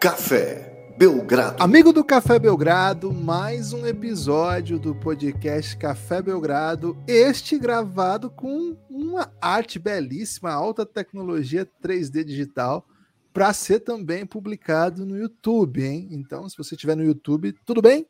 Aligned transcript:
Café 0.00 0.94
Belgrado. 0.96 1.62
Amigo 1.62 1.92
do 1.92 2.02
Café 2.02 2.38
Belgrado, 2.38 3.12
mais 3.12 3.74
um 3.74 3.86
episódio 3.86 4.78
do 4.78 4.94
podcast 4.94 5.76
Café 5.76 6.22
Belgrado. 6.22 6.96
Este 7.06 7.58
gravado 7.58 8.30
com 8.30 8.74
uma 8.88 9.30
arte 9.42 9.78
belíssima, 9.78 10.52
alta 10.52 10.86
tecnologia 10.86 11.68
3D 11.84 12.24
digital, 12.24 12.88
para 13.30 13.52
ser 13.52 13.80
também 13.80 14.24
publicado 14.24 15.04
no 15.04 15.18
YouTube, 15.18 15.84
hein? 15.84 16.08
Então, 16.12 16.48
se 16.48 16.56
você 16.56 16.74
estiver 16.74 16.96
no 16.96 17.04
YouTube, 17.04 17.52
tudo 17.66 17.82
bem? 17.82 18.06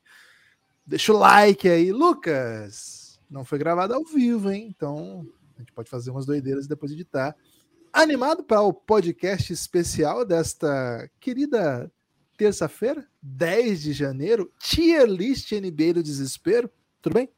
Deixa 0.86 1.12
o 1.12 1.18
like 1.18 1.68
aí, 1.68 1.90
Lucas. 1.90 3.18
Não 3.28 3.44
foi 3.44 3.58
gravado 3.58 3.94
ao 3.94 4.04
vivo, 4.04 4.48
hein? 4.52 4.72
Então, 4.72 5.26
a 5.56 5.58
gente 5.58 5.72
pode 5.72 5.90
fazer 5.90 6.12
umas 6.12 6.24
doideiras 6.24 6.66
e 6.66 6.68
depois 6.68 6.92
editar 6.92 7.34
animado 7.92 8.42
para 8.42 8.62
o 8.62 8.72
podcast 8.72 9.52
especial 9.52 10.24
desta 10.24 11.10
querida 11.18 11.90
terça-feira, 12.36 13.06
10 13.20 13.82
de 13.82 13.92
janeiro, 13.92 14.50
tier 14.58 15.06
list 15.06 15.52
NBA 15.52 15.94
do 15.94 16.02
desespero. 16.02 16.70
Tudo 17.02 17.14
bem? 17.14 17.28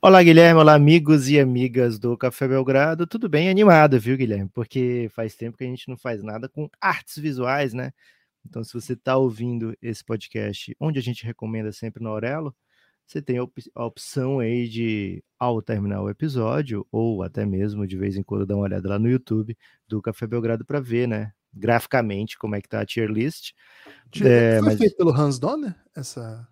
Olá, 0.00 0.22
Guilherme. 0.22 0.60
Olá, 0.60 0.74
amigos 0.74 1.28
e 1.28 1.40
amigas 1.40 1.98
do 1.98 2.16
Café 2.16 2.46
Belgrado. 2.46 3.06
Tudo 3.06 3.28
bem 3.28 3.48
animado, 3.48 3.98
viu, 3.98 4.16
Guilherme? 4.16 4.48
Porque 4.54 5.10
faz 5.12 5.34
tempo 5.34 5.56
que 5.56 5.64
a 5.64 5.66
gente 5.66 5.88
não 5.88 5.96
faz 5.96 6.22
nada 6.22 6.48
com 6.48 6.70
artes 6.80 7.18
visuais, 7.18 7.74
né? 7.74 7.92
Então, 8.46 8.62
se 8.62 8.72
você 8.72 8.92
está 8.92 9.16
ouvindo 9.16 9.76
esse 9.82 10.04
podcast, 10.04 10.76
onde 10.78 10.98
a 10.98 11.02
gente 11.02 11.24
recomenda 11.24 11.72
sempre 11.72 12.02
no 12.02 12.10
Aurelo, 12.10 12.54
você 13.08 13.22
tem 13.22 13.38
a 13.38 13.84
opção 13.84 14.38
aí 14.38 14.68
de, 14.68 15.24
ao 15.38 15.62
terminar 15.62 16.02
o 16.02 16.10
episódio, 16.10 16.86
ou 16.92 17.22
até 17.22 17.46
mesmo 17.46 17.86
de 17.86 17.96
vez 17.96 18.16
em 18.16 18.22
quando 18.22 18.44
dar 18.44 18.54
uma 18.54 18.64
olhada 18.64 18.86
lá 18.86 18.98
no 18.98 19.08
YouTube 19.08 19.56
do 19.88 20.02
Café 20.02 20.26
Belgrado 20.26 20.62
para 20.62 20.78
ver, 20.78 21.08
né? 21.08 21.32
Graficamente, 21.50 22.36
como 22.36 22.54
é 22.54 22.60
que 22.60 22.68
tá 22.68 22.82
a 22.82 22.86
tier 22.86 23.08
list. 23.08 23.52
É, 24.22 24.58
Foi 24.58 24.68
mas... 24.68 24.78
feito 24.78 24.94
pelo 24.94 25.10
Hans 25.10 25.38
Donner, 25.38 25.74
essa, 25.96 26.46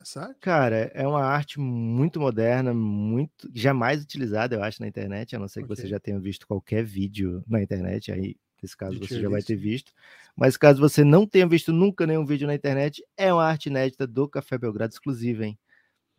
essa 0.00 0.22
arte? 0.22 0.40
Cara, 0.40 0.90
é 0.92 1.06
uma 1.06 1.22
arte 1.22 1.60
muito 1.60 2.18
moderna, 2.18 2.74
muito 2.74 3.48
jamais 3.54 4.02
utilizada, 4.02 4.56
eu 4.56 4.64
acho, 4.64 4.82
na 4.82 4.88
internet, 4.88 5.36
a 5.36 5.38
não 5.38 5.46
ser 5.46 5.60
que 5.60 5.72
okay. 5.72 5.76
você 5.76 5.88
já 5.88 6.00
tenha 6.00 6.18
visto 6.18 6.44
qualquer 6.44 6.82
vídeo 6.82 7.44
na 7.46 7.62
internet, 7.62 8.10
aí 8.10 8.34
nesse 8.60 8.76
caso 8.76 8.98
você 8.98 9.20
já 9.20 9.28
vai 9.28 9.42
ter 9.42 9.54
visto. 9.54 9.92
Mas 10.36 10.56
caso 10.56 10.80
você 10.80 11.04
não 11.04 11.24
tenha 11.24 11.46
visto 11.46 11.72
nunca 11.72 12.04
nenhum 12.04 12.26
vídeo 12.26 12.48
na 12.48 12.54
internet, 12.56 13.00
é 13.16 13.32
uma 13.32 13.44
arte 13.44 13.68
inédita 13.68 14.08
do 14.08 14.28
Café 14.28 14.58
Belgrado 14.58 14.92
exclusiva, 14.92 15.46
hein? 15.46 15.56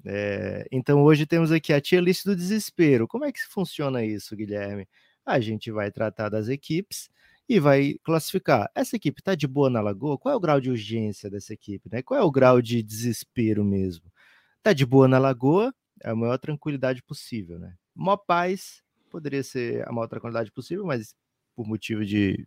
É, 0.05 0.67
então 0.71 1.03
hoje 1.03 1.25
temos 1.25 1.51
aqui 1.51 1.73
a 1.73 1.81
tier 1.81 2.01
list 2.01 2.25
do 2.25 2.35
desespero. 2.35 3.07
Como 3.07 3.25
é 3.25 3.31
que 3.31 3.39
funciona 3.47 4.05
isso, 4.05 4.35
Guilherme? 4.35 4.87
A 5.25 5.39
gente 5.39 5.71
vai 5.71 5.91
tratar 5.91 6.29
das 6.29 6.47
equipes 6.47 7.09
e 7.49 7.59
vai 7.59 7.95
classificar. 8.03 8.69
Essa 8.75 8.95
equipe 8.95 9.21
está 9.21 9.35
de 9.35 9.47
boa 9.47 9.69
na 9.69 9.81
Lagoa? 9.81 10.17
Qual 10.17 10.33
é 10.33 10.35
o 10.35 10.39
grau 10.39 10.61
de 10.61 10.69
urgência 10.69 11.29
dessa 11.29 11.53
equipe? 11.53 11.89
Né? 11.91 12.01
Qual 12.01 12.19
é 12.19 12.23
o 12.23 12.31
grau 12.31 12.61
de 12.61 12.83
desespero 12.83 13.63
mesmo? 13.63 14.11
Está 14.57 14.73
de 14.73 14.85
boa 14.85 15.07
na 15.07 15.17
Lagoa? 15.17 15.73
É 16.03 16.09
a 16.09 16.15
maior 16.15 16.37
tranquilidade 16.37 17.01
possível, 17.03 17.57
né? 17.57 17.75
Mó 17.95 18.17
paz 18.17 18.83
poderia 19.09 19.43
ser 19.43 19.87
a 19.87 19.91
maior 19.91 20.07
tranquilidade 20.07 20.51
possível, 20.51 20.85
mas 20.85 21.15
por 21.55 21.65
motivo 21.65 22.05
de 22.05 22.45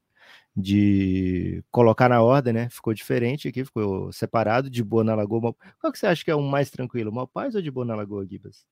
de 0.57 1.63
colocar 1.71 2.09
na 2.09 2.23
ordem, 2.23 2.53
né? 2.53 2.69
Ficou 2.71 2.93
diferente 2.93 3.49
aqui, 3.49 3.65
ficou 3.65 4.13
separado 4.13 4.69
de 4.69 4.83
Boa 4.83 5.05
na 5.05 5.15
Lagoa. 5.15 5.55
Qual 5.81 5.93
que 5.93 5.99
você 5.99 6.07
acha 6.07 6.25
que 6.25 6.31
é 6.31 6.35
o 6.35 6.43
mais 6.43 6.71
tranquilo, 6.71 7.13
Malpaz 7.13 7.55
ou 7.55 7.63
de 7.63 7.71
Boa 7.71 7.87
na 7.87 7.95
Lagoa, 7.95 8.27
Gibas? 8.27 8.65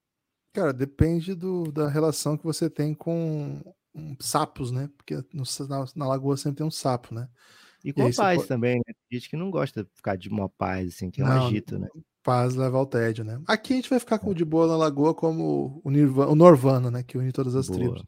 Cara, 0.53 0.73
depende 0.73 1.35
do, 1.35 1.71
da 1.71 1.89
relação 1.89 2.37
que 2.37 2.45
você 2.45 2.71
tem 2.71 2.95
com 2.95 3.63
sapos, 4.21 4.71
né? 4.71 4.91
Porque 4.97 5.17
no, 5.33 5.45
na, 5.69 5.85
na, 5.95 6.09
lagoa 6.09 6.37
sempre 6.37 6.59
tem 6.59 6.67
um 6.67 6.71
sapo, 6.71 7.15
né? 7.15 7.29
E 7.85 7.93
com 7.93 8.09
e 8.09 8.15
paz 8.15 8.39
pode... 8.39 8.49
também, 8.49 8.77
né? 8.77 8.83
Tem 8.87 9.19
gente 9.19 9.31
que 9.31 9.37
não 9.37 9.51
gosta 9.51 9.85
de 9.85 9.91
ficar 9.95 10.17
de 10.17 10.29
uma 10.29 10.49
paz, 10.49 10.95
assim, 10.95 11.11
que 11.11 11.21
é 11.21 11.25
um 11.25 11.29
não, 11.29 11.47
agito, 11.47 11.79
né? 11.79 11.89
Paz 12.23 12.55
leva 12.55 12.79
ao 12.79 12.87
tédio, 12.87 13.25
né? 13.25 13.41
Aqui 13.47 13.75
a 13.75 13.77
gente 13.77 13.91
vai 13.91 14.01
ficar 14.01 14.19
com 14.19 14.31
o 14.31 14.35
de 14.35 14.45
boa 14.45 14.67
na 14.67 14.77
lagoa 14.77 15.15
como 15.15 15.81
o, 15.85 15.91
Nirvana, 15.91 16.31
o 16.31 16.35
Norvana, 16.35 16.91
né? 16.91 17.03
Que 17.03 17.17
une 17.17 17.31
todas 17.33 17.55
as 17.55 17.69
boa. 17.69 17.79
tribos. 17.79 18.05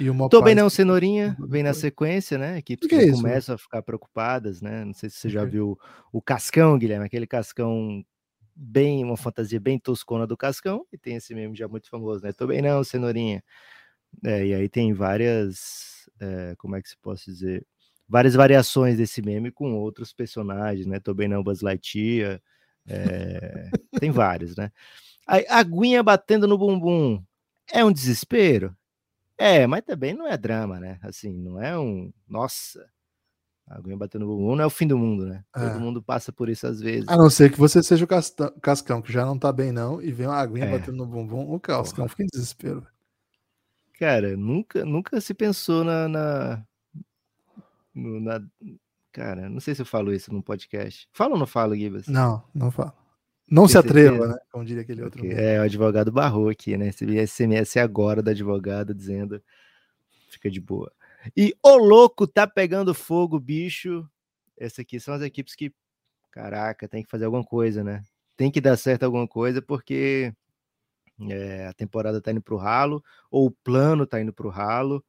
E 0.00 0.08
uma 0.08 0.28
Tô 0.28 0.40
bem 0.40 0.54
não, 0.54 0.70
Cenourinha, 0.70 1.36
vem 1.40 1.62
na 1.62 1.74
sequência, 1.74 2.38
né? 2.38 2.58
Equipes 2.58 2.88
que, 2.88 2.96
que 2.96 3.04
é 3.04 3.10
começam 3.10 3.54
a 3.54 3.58
ficar 3.58 3.82
preocupadas, 3.82 4.60
né? 4.60 4.84
Não 4.84 4.94
sei 4.94 5.10
se 5.10 5.16
você 5.16 5.28
já 5.28 5.44
viu 5.44 5.78
o 6.12 6.22
Cascão, 6.22 6.78
Guilherme, 6.78 7.04
aquele 7.04 7.26
Cascão 7.26 8.04
bem, 8.54 9.04
uma 9.04 9.16
fantasia 9.16 9.58
bem 9.58 9.78
toscona 9.78 10.26
do 10.26 10.36
Cascão, 10.36 10.84
e 10.92 10.98
tem 10.98 11.16
esse 11.16 11.34
meme 11.34 11.56
já 11.56 11.66
muito 11.66 11.88
famoso, 11.88 12.22
né? 12.22 12.32
Tô 12.32 12.46
bem 12.46 12.62
não, 12.62 12.82
Cenourinha. 12.84 13.42
É, 14.24 14.46
e 14.46 14.54
aí 14.54 14.68
tem 14.68 14.92
várias, 14.92 16.08
é, 16.20 16.54
como 16.58 16.76
é 16.76 16.82
que 16.82 16.88
se 16.88 16.96
posso 16.96 17.24
dizer? 17.24 17.66
Várias 18.08 18.34
variações 18.34 18.96
desse 18.96 19.20
meme 19.20 19.50
com 19.50 19.74
outros 19.74 20.12
personagens, 20.12 20.86
né? 20.86 20.98
Tô 20.98 21.12
bem 21.12 21.28
não, 21.28 21.42
Buzz 21.42 21.60
Lightyear, 21.60 22.40
é, 22.86 23.70
tem 24.00 24.10
vários, 24.10 24.56
né? 24.56 24.70
A 25.26 25.58
aguinha 25.58 26.02
batendo 26.02 26.48
no 26.48 26.56
bumbum 26.56 27.22
é 27.70 27.84
um 27.84 27.92
desespero? 27.92 28.74
É, 29.38 29.66
mas 29.66 29.82
também 29.82 30.14
não 30.14 30.26
é 30.26 30.36
drama, 30.36 30.80
né? 30.80 30.98
Assim, 31.00 31.32
não 31.32 31.62
é 31.62 31.78
um. 31.78 32.12
Nossa, 32.26 32.84
a 33.68 33.76
aguinha 33.76 33.96
batendo 33.96 34.24
no 34.24 34.36
bumbum 34.36 34.56
não 34.56 34.64
é 34.64 34.66
o 34.66 34.70
fim 34.70 34.86
do 34.86 34.98
mundo, 34.98 35.26
né? 35.26 35.44
É. 35.54 35.60
Todo 35.60 35.80
mundo 35.80 36.02
passa 36.02 36.32
por 36.32 36.48
isso 36.48 36.66
às 36.66 36.80
vezes. 36.80 37.08
A 37.08 37.16
não 37.16 37.30
ser 37.30 37.52
que 37.52 37.58
você 37.58 37.82
seja 37.82 38.04
o 38.04 38.60
Cascão, 38.60 39.00
que 39.00 39.12
já 39.12 39.24
não 39.24 39.38
tá 39.38 39.52
bem, 39.52 39.70
não, 39.70 40.02
e 40.02 40.10
vem 40.10 40.26
uma 40.26 40.36
aguinha 40.36 40.64
é. 40.64 40.70
batendo 40.70 40.96
no 40.96 41.06
bumbum, 41.06 41.52
o 41.52 41.60
Cascão 41.60 42.04
Porra. 42.04 42.08
fica 42.08 42.22
em 42.24 42.26
desespero. 42.32 42.86
Cara, 43.98 44.36
nunca, 44.36 44.84
nunca 44.84 45.20
se 45.20 45.34
pensou 45.34 45.84
na, 45.84 46.08
na, 46.08 46.66
na. 47.94 48.42
Cara, 49.12 49.48
não 49.48 49.60
sei 49.60 49.74
se 49.74 49.82
eu 49.82 49.86
falo 49.86 50.12
isso 50.12 50.32
num 50.32 50.42
podcast. 50.42 51.08
Fala 51.12 51.34
ou 51.34 51.38
não 51.38 51.46
falo, 51.46 51.76
Gibas? 51.76 52.06
Não, 52.06 52.42
não 52.54 52.70
falo. 52.70 52.92
Não 53.50 53.66
se 53.66 53.78
atreva, 53.78 54.28
né? 54.28 54.38
Como 54.50 54.64
diria 54.64 54.82
aquele 54.82 55.02
outro. 55.02 55.24
É, 55.26 55.58
o 55.58 55.62
advogado 55.62 56.12
barrou 56.12 56.48
aqui, 56.48 56.76
né? 56.76 56.86
Recebi 56.86 57.26
SMS 57.26 57.76
agora 57.78 58.22
da 58.22 58.32
advogada 58.32 58.94
dizendo 58.94 59.42
fica 60.28 60.50
de 60.50 60.60
boa. 60.60 60.92
E 61.36 61.54
o 61.62 61.76
louco 61.76 62.26
tá 62.26 62.46
pegando 62.46 62.94
fogo, 62.94 63.40
bicho. 63.40 64.08
Essa 64.56 64.82
aqui 64.82 65.00
são 65.00 65.14
as 65.14 65.22
equipes 65.22 65.54
que, 65.54 65.72
caraca, 66.30 66.88
tem 66.88 67.02
que 67.02 67.10
fazer 67.10 67.24
alguma 67.24 67.44
coisa, 67.44 67.82
né? 67.82 68.02
Tem 68.36 68.50
que 68.50 68.60
dar 68.60 68.76
certo 68.76 69.04
alguma 69.04 69.26
coisa, 69.26 69.60
porque 69.60 70.32
é, 71.28 71.66
a 71.66 71.72
temporada 71.72 72.20
tá 72.20 72.30
indo 72.30 72.42
pro 72.42 72.56
ralo, 72.56 73.02
ou 73.30 73.46
o 73.46 73.50
plano 73.50 74.06
tá 74.06 74.20
indo 74.20 74.32
pro 74.32 74.48
ralo. 74.48 75.04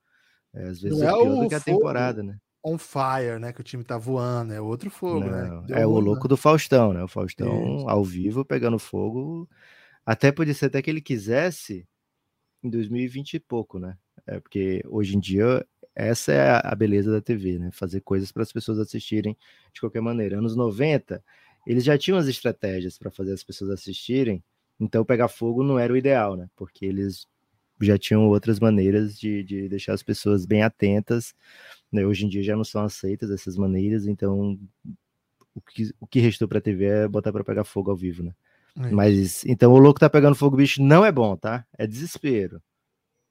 É, 0.53 0.63
às 0.63 0.81
vezes 0.81 0.97
Não 0.97 1.07
é, 1.07 1.11
é 1.11 1.23
pior 1.23 1.43
do 1.43 1.49
que 1.49 1.55
a 1.55 1.59
temporada, 1.59 2.23
né? 2.23 2.37
On 2.63 2.77
fire, 2.77 3.39
né? 3.39 3.53
Que 3.53 3.61
o 3.61 3.63
time 3.63 3.83
tá 3.83 3.97
voando, 3.97 4.53
é 4.53 4.61
outro 4.61 4.89
fogo, 4.89 5.25
né? 5.25 5.43
Não, 5.43 5.61
né? 5.61 5.67
Deu 5.67 5.77
é 5.77 5.85
o 5.85 5.99
louco 5.99 6.27
do 6.27 6.37
Faustão, 6.37 6.93
né? 6.93 7.03
O 7.03 7.07
Faustão 7.07 7.77
Isso. 7.77 7.89
ao 7.89 8.03
vivo 8.03 8.45
pegando 8.45 8.77
fogo. 8.77 9.49
Até 10.05 10.31
podia 10.31 10.53
ser 10.53 10.65
até 10.65 10.81
que 10.81 10.89
ele 10.89 11.01
quisesse 11.01 11.87
em 12.63 12.69
2020 12.69 13.35
e 13.35 13.39
pouco, 13.39 13.79
né? 13.79 13.97
É 14.25 14.39
porque 14.39 14.81
hoje 14.87 15.15
em 15.15 15.19
dia 15.19 15.65
essa 15.95 16.31
é 16.31 16.61
a 16.63 16.73
beleza 16.75 17.11
da 17.11 17.21
TV, 17.21 17.59
né? 17.59 17.71
Fazer 17.71 18.01
coisas 18.01 18.31
para 18.31 18.43
as 18.43 18.51
pessoas 18.51 18.79
assistirem 18.79 19.37
de 19.73 19.81
qualquer 19.81 20.01
maneira. 20.01 20.37
Anos 20.37 20.55
90, 20.55 21.23
eles 21.67 21.83
já 21.83 21.97
tinham 21.97 22.17
as 22.17 22.27
estratégias 22.27 22.97
para 22.97 23.11
fazer 23.11 23.33
as 23.33 23.43
pessoas 23.43 23.69
assistirem, 23.69 24.41
então 24.79 25.03
pegar 25.03 25.27
fogo 25.27 25.63
não 25.63 25.77
era 25.77 25.91
o 25.91 25.97
ideal, 25.97 26.37
né? 26.37 26.49
Porque 26.55 26.85
eles 26.85 27.27
já 27.81 27.97
tinham 27.97 28.27
outras 28.27 28.59
maneiras 28.59 29.17
de, 29.17 29.43
de 29.43 29.69
deixar 29.69 29.93
as 29.93 30.03
pessoas 30.03 30.45
bem 30.45 30.63
atentas. 30.63 31.33
Né? 31.91 32.05
Hoje 32.05 32.25
em 32.25 32.29
dia 32.29 32.43
já 32.43 32.55
não 32.55 32.63
são 32.63 32.83
aceitas 32.83 33.31
essas 33.31 33.57
maneiras, 33.57 34.05
então 34.05 34.59
o 35.55 35.61
que, 35.61 35.93
o 35.99 36.07
que 36.07 36.19
restou 36.19 36.47
para 36.47 36.59
a 36.59 36.61
TV 36.61 36.85
é 36.85 37.07
botar 37.07 37.31
para 37.31 37.43
pegar 37.43 37.63
fogo 37.63 37.91
ao 37.91 37.97
vivo, 37.97 38.23
né? 38.23 38.33
É. 38.77 38.91
Mas 38.91 39.43
então 39.45 39.73
o 39.73 39.79
louco 39.79 39.99
tá 39.99 40.09
pegando 40.09 40.35
fogo, 40.35 40.57
bicho, 40.57 40.81
não 40.81 41.03
é 41.03 41.11
bom, 41.11 41.35
tá? 41.35 41.65
É 41.77 41.85
desespero. 41.85 42.61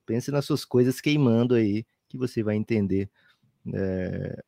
Pense 0.04 0.30
nas 0.30 0.44
suas 0.44 0.64
coisas 0.64 1.00
queimando 1.00 1.54
aí, 1.54 1.86
que 2.08 2.16
você 2.16 2.42
vai 2.42 2.56
entender 2.56 3.10
é, 3.72 4.42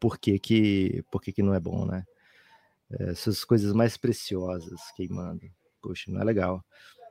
por, 0.00 0.18
que, 0.18 0.38
que, 0.38 1.04
por 1.10 1.22
que, 1.22 1.32
que 1.32 1.42
não 1.42 1.54
é 1.54 1.60
bom, 1.60 1.84
né? 1.86 2.04
É, 2.90 3.10
essas 3.10 3.44
coisas 3.44 3.72
mais 3.72 3.96
preciosas 3.96 4.80
queimando. 4.94 5.42
Poxa, 5.82 6.10
não 6.10 6.20
é 6.20 6.24
legal. 6.24 6.64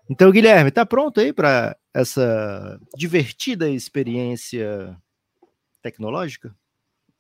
Então, 0.09 0.31
Guilherme, 0.31 0.71
tá 0.71 0.85
pronto 0.85 1.19
aí 1.19 1.33
para 1.33 1.75
essa 1.95 2.77
divertida 2.97 3.69
experiência 3.69 5.01
tecnológica? 5.81 6.53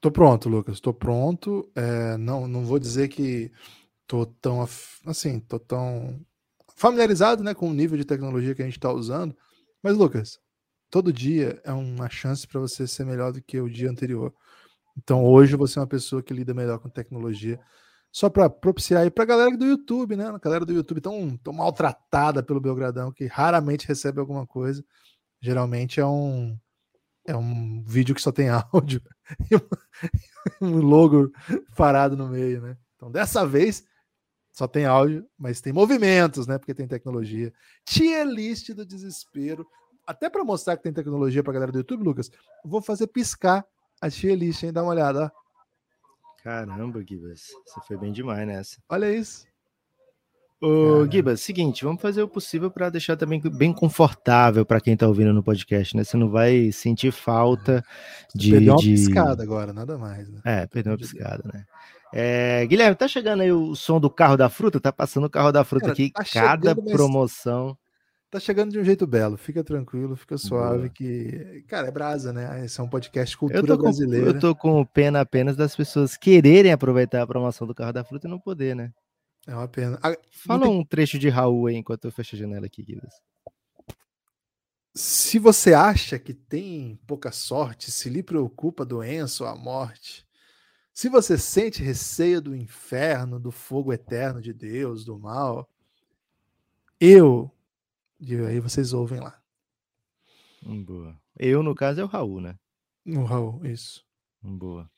Tô 0.01 0.11
pronto, 0.11 0.49
Lucas. 0.49 0.81
Tô 0.81 0.93
pronto. 0.93 1.71
É, 1.73 2.17
não, 2.17 2.45
não 2.45 2.65
vou 2.65 2.77
dizer 2.77 3.07
que 3.07 3.49
tô 4.05 4.25
tão 4.25 4.67
assim, 5.05 5.39
tô 5.39 5.57
tão 5.57 6.19
familiarizado, 6.75 7.41
né, 7.41 7.53
com 7.53 7.69
o 7.69 7.73
nível 7.73 7.97
de 7.97 8.03
tecnologia 8.03 8.53
que 8.53 8.61
a 8.61 8.65
gente 8.65 8.77
está 8.77 8.91
usando. 8.91 9.33
Mas, 9.81 9.95
Lucas, 9.95 10.41
todo 10.89 11.13
dia 11.13 11.61
é 11.63 11.71
uma 11.71 12.09
chance 12.09 12.45
para 12.45 12.59
você 12.59 12.85
ser 12.85 13.05
melhor 13.05 13.31
do 13.31 13.41
que 13.41 13.57
o 13.61 13.69
dia 13.69 13.89
anterior. 13.89 14.33
Então, 14.97 15.23
hoje 15.23 15.55
você 15.55 15.79
é 15.79 15.81
uma 15.81 15.87
pessoa 15.87 16.21
que 16.21 16.33
lida 16.33 16.53
melhor 16.53 16.79
com 16.79 16.89
tecnologia 16.89 17.57
só 18.15 18.29
para 18.29 18.49
propiciar 18.49 19.03
aí 19.03 19.11
para 19.11 19.25
a 19.25 19.27
galera 19.27 19.57
do 19.57 19.65
YouTube, 19.65 20.15
né? 20.15 20.25
A 20.27 20.37
galera 20.37 20.63
do 20.63 20.71
YouTube 20.71 21.01
tão, 21.01 21.35
tão 21.35 21.51
maltratada 21.51 22.41
pelo 22.41 22.61
Belgradão 22.61 23.11
que 23.11 23.25
raramente 23.25 23.85
recebe 23.85 24.21
alguma 24.21 24.47
coisa. 24.47 24.81
Geralmente 25.41 25.99
é 25.99 26.05
um 26.05 26.57
É 27.27 27.35
um 27.35 27.83
vídeo 27.83 28.15
que 28.15 28.21
só 28.21 28.31
tem 28.31 28.47
áudio 28.71 29.01
e 29.51 30.63
um 30.63 30.77
logo 30.77 31.29
parado 31.75 32.15
no 32.15 32.29
meio, 32.29 32.61
né? 32.61 32.77
Então, 32.95 33.11
dessa 33.11 33.45
vez, 33.45 33.83
só 34.49 34.65
tem 34.65 34.85
áudio, 34.85 35.27
mas 35.37 35.59
tem 35.59 35.73
movimentos, 35.73 36.47
né? 36.47 36.57
Porque 36.57 36.73
tem 36.73 36.87
tecnologia. 36.87 37.53
Tier 37.83 38.25
list 38.25 38.69
do 38.69 38.85
desespero. 38.85 39.67
Até 40.07 40.29
para 40.29 40.45
mostrar 40.45 40.77
que 40.77 40.83
tem 40.83 40.93
tecnologia 40.93 41.43
para 41.43 41.51
galera 41.51 41.71
do 41.73 41.79
YouTube, 41.79 42.05
Lucas, 42.05 42.31
vou 42.63 42.81
fazer 42.81 43.07
piscar 43.07 43.65
a 43.99 44.09
tier 44.09 44.37
list, 44.37 44.63
hein? 44.63 44.71
Dá 44.71 44.83
uma 44.83 44.93
olhada, 44.93 45.25
ó. 45.25 45.44
Caramba, 46.45 47.03
Gibas, 47.03 47.47
você 47.65 47.81
foi 47.87 47.97
bem 47.97 48.11
demais 48.11 48.45
nessa. 48.45 48.77
Olha 48.87 49.11
isso. 49.11 49.47
Ô, 50.61 51.03
Gibas, 51.11 51.41
seguinte, 51.41 51.83
vamos 51.83 51.99
fazer 51.99 52.21
o 52.21 52.27
possível 52.27 52.69
para 52.69 52.91
deixar 52.91 53.17
também 53.17 53.41
bem 53.41 53.73
confortável 53.73 54.63
para 54.63 54.79
quem 54.79 54.93
está 54.93 55.07
ouvindo 55.07 55.33
no 55.33 55.41
podcast, 55.41 55.97
né? 55.97 56.03
Você 56.03 56.15
não 56.15 56.29
vai 56.29 56.71
sentir 56.71 57.11
falta 57.11 57.83
de. 58.35 58.51
Perdeu 58.51 58.73
uma 58.73 58.79
de... 58.79 58.91
piscada 58.91 59.41
agora, 59.41 59.73
nada 59.73 59.97
mais. 59.97 60.29
Né? 60.29 60.39
É, 60.45 60.67
perdeu 60.67 60.91
uma 60.91 60.99
piscada, 60.99 61.41
né? 61.51 61.65
É, 62.13 62.63
Guilherme, 62.67 62.95
tá 62.95 63.07
chegando 63.07 63.41
aí 63.41 63.51
o 63.51 63.73
som 63.73 63.99
do 63.99 64.11
carro 64.11 64.37
da 64.37 64.47
fruta? 64.47 64.79
Tá 64.79 64.93
passando 64.93 65.25
o 65.25 65.29
carro 65.31 65.51
da 65.51 65.63
fruta 65.63 65.85
Cara, 65.85 65.93
aqui, 65.93 66.11
tá 66.11 66.23
cada 66.31 66.75
chegando, 66.75 66.91
promoção. 66.91 67.75
Tá 68.35 68.39
chegando 68.41 68.73
de 68.73 68.77
um 68.77 68.83
jeito 68.83 69.07
belo, 69.07 69.37
fica 69.37 69.63
tranquilo, 69.63 70.13
fica 70.13 70.37
suave, 70.37 70.77
Boa. 70.77 70.89
que, 70.89 71.63
cara, 71.69 71.87
é 71.87 71.91
brasa, 71.91 72.33
né? 72.33 72.65
Esse 72.65 72.81
é 72.81 72.83
um 72.83 72.89
podcast 72.89 73.37
cultura 73.37 73.65
eu 73.65 73.77
brasileira. 73.77 74.27
eu 74.27 74.37
tô 74.41 74.53
com 74.53 74.83
pena 74.83 75.21
apenas 75.21 75.55
das 75.55 75.73
pessoas 75.73 76.17
quererem 76.17 76.73
aproveitar 76.73 77.21
a 77.21 77.27
promoção 77.27 77.65
do 77.65 77.73
carro 77.73 77.93
da 77.93 78.03
fruta 78.03 78.27
e 78.27 78.29
não 78.29 78.37
poder, 78.37 78.75
né? 78.75 78.91
É 79.47 79.55
uma 79.55 79.69
pena. 79.69 79.97
Fala 80.31 80.65
tem... 80.65 80.69
um 80.69 80.83
trecho 80.83 81.17
de 81.17 81.29
Raul 81.29 81.67
aí 81.67 81.77
enquanto 81.77 82.03
eu 82.03 82.11
fecho 82.11 82.35
a 82.35 82.39
janela 82.39 82.65
aqui, 82.65 82.83
Guilherme. 82.83 83.07
Se 84.93 85.39
você 85.39 85.73
acha 85.73 86.19
que 86.19 86.33
tem 86.33 86.99
pouca 87.07 87.31
sorte, 87.31 87.89
se 87.89 88.09
lhe 88.09 88.21
preocupa 88.21 88.83
a 88.83 88.85
doença 88.85 89.45
ou 89.45 89.49
a 89.49 89.55
morte, 89.55 90.27
se 90.93 91.07
você 91.07 91.37
sente 91.37 91.81
receio 91.81 92.41
do 92.41 92.53
inferno, 92.53 93.39
do 93.39 93.49
fogo 93.49 93.93
eterno 93.93 94.41
de 94.41 94.51
Deus, 94.51 95.05
do 95.05 95.17
mal, 95.17 95.69
eu. 96.99 97.49
E 98.19 98.35
aí 98.35 98.59
vocês 98.59 98.93
ouvem 98.93 99.19
lá. 99.19 99.39
Boa. 100.61 101.15
Eu, 101.37 101.61
no 101.61 101.75
caso, 101.75 102.01
é 102.01 102.03
o 102.03 102.07
Raul, 102.07 102.41
né? 102.41 102.57
O 103.05 103.23
Raul, 103.23 103.65
isso. 103.65 104.03
Boa. 104.41 104.89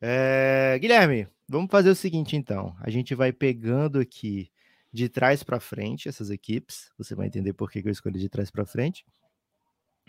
É... 0.00 0.78
Guilherme, 0.80 1.28
vamos 1.48 1.70
fazer 1.70 1.90
o 1.90 1.94
seguinte 1.94 2.36
então. 2.36 2.76
A 2.80 2.90
gente 2.90 3.14
vai 3.14 3.32
pegando 3.32 3.98
aqui 3.98 4.50
de 4.92 5.08
trás 5.08 5.42
para 5.42 5.60
frente 5.60 6.08
essas 6.08 6.30
equipes. 6.30 6.90
Você 6.98 7.14
vai 7.14 7.26
entender 7.26 7.52
por 7.52 7.70
que 7.70 7.78
eu 7.84 7.92
escolhi 7.92 8.18
de 8.18 8.28
trás 8.28 8.50
para 8.50 8.66
frente. 8.66 9.04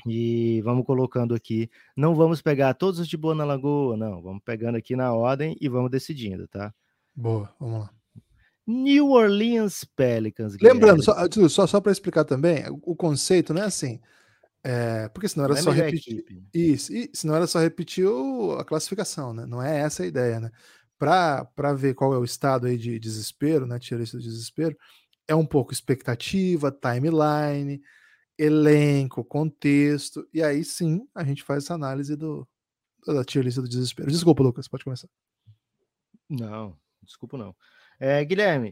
E 0.05 0.61
vamos 0.61 0.85
colocando 0.85 1.33
aqui. 1.33 1.69
Não 1.95 2.15
vamos 2.15 2.41
pegar 2.41 2.73
todos 2.73 2.99
os 2.99 3.07
de 3.07 3.17
Boa 3.17 3.33
na 3.33 3.45
Lagoa, 3.45 3.97
não. 3.97 4.21
Vamos 4.21 4.41
pegando 4.43 4.77
aqui 4.77 4.95
na 4.95 5.13
ordem 5.13 5.55
e 5.59 5.67
vamos 5.67 5.89
decidindo, 5.89 6.47
tá? 6.47 6.73
Boa, 7.15 7.53
vamos 7.59 7.81
lá. 7.81 7.96
New 8.67 9.11
Orleans 9.11 9.85
Pelicans. 9.95 10.57
Lembrando, 10.61 11.01
só, 11.01 11.15
só, 11.49 11.65
só 11.65 11.79
para 11.79 11.91
explicar 11.91 12.25
também, 12.25 12.65
o 12.69 12.95
conceito 12.95 13.53
não 13.53 13.61
é 13.61 13.65
assim. 13.65 14.01
É, 14.63 15.07
porque 15.09 15.29
senão 15.29 15.45
era 15.45 15.53
não 15.53 15.59
é 15.59 15.63
só 15.63 15.71
é 15.71 15.75
repetir. 15.75 16.19
Equipe. 16.19 16.43
Isso, 16.53 16.93
e 16.93 17.09
senão 17.13 17.35
era 17.35 17.47
só 17.47 17.59
repetir 17.59 18.05
o, 18.05 18.53
a 18.59 18.65
classificação, 18.65 19.33
né? 19.33 19.45
Não 19.45 19.63
é 19.63 19.79
essa 19.79 20.03
a 20.03 20.05
ideia, 20.05 20.41
né? 20.41 20.51
Para 20.99 21.73
ver 21.73 21.93
qual 21.93 22.13
é 22.13 22.17
o 22.17 22.25
estado 22.25 22.67
aí 22.67 22.77
de 22.77 22.99
desespero, 22.99 23.65
né? 23.65 23.79
Tira 23.79 24.03
isso 24.03 24.17
do 24.17 24.23
desespero, 24.23 24.75
é 25.25 25.33
um 25.33 25.45
pouco 25.45 25.71
expectativa, 25.71 26.69
timeline, 26.69 27.81
elenco, 28.37 29.23
contexto, 29.23 30.27
e 30.33 30.43
aí 30.43 30.65
sim 30.65 31.07
a 31.15 31.23
gente 31.23 31.43
faz 31.43 31.63
essa 31.63 31.73
análise 31.73 32.15
do, 32.17 32.45
da 33.05 33.23
tier 33.23 33.45
lista 33.45 33.61
do 33.61 33.69
desespero. 33.69 34.11
Desculpa, 34.11 34.43
Lucas, 34.43 34.67
pode 34.67 34.83
começar. 34.83 35.07
Não, 36.29 36.77
desculpa 37.03 37.37
não. 37.37 37.55
É, 37.99 38.23
Guilherme, 38.23 38.71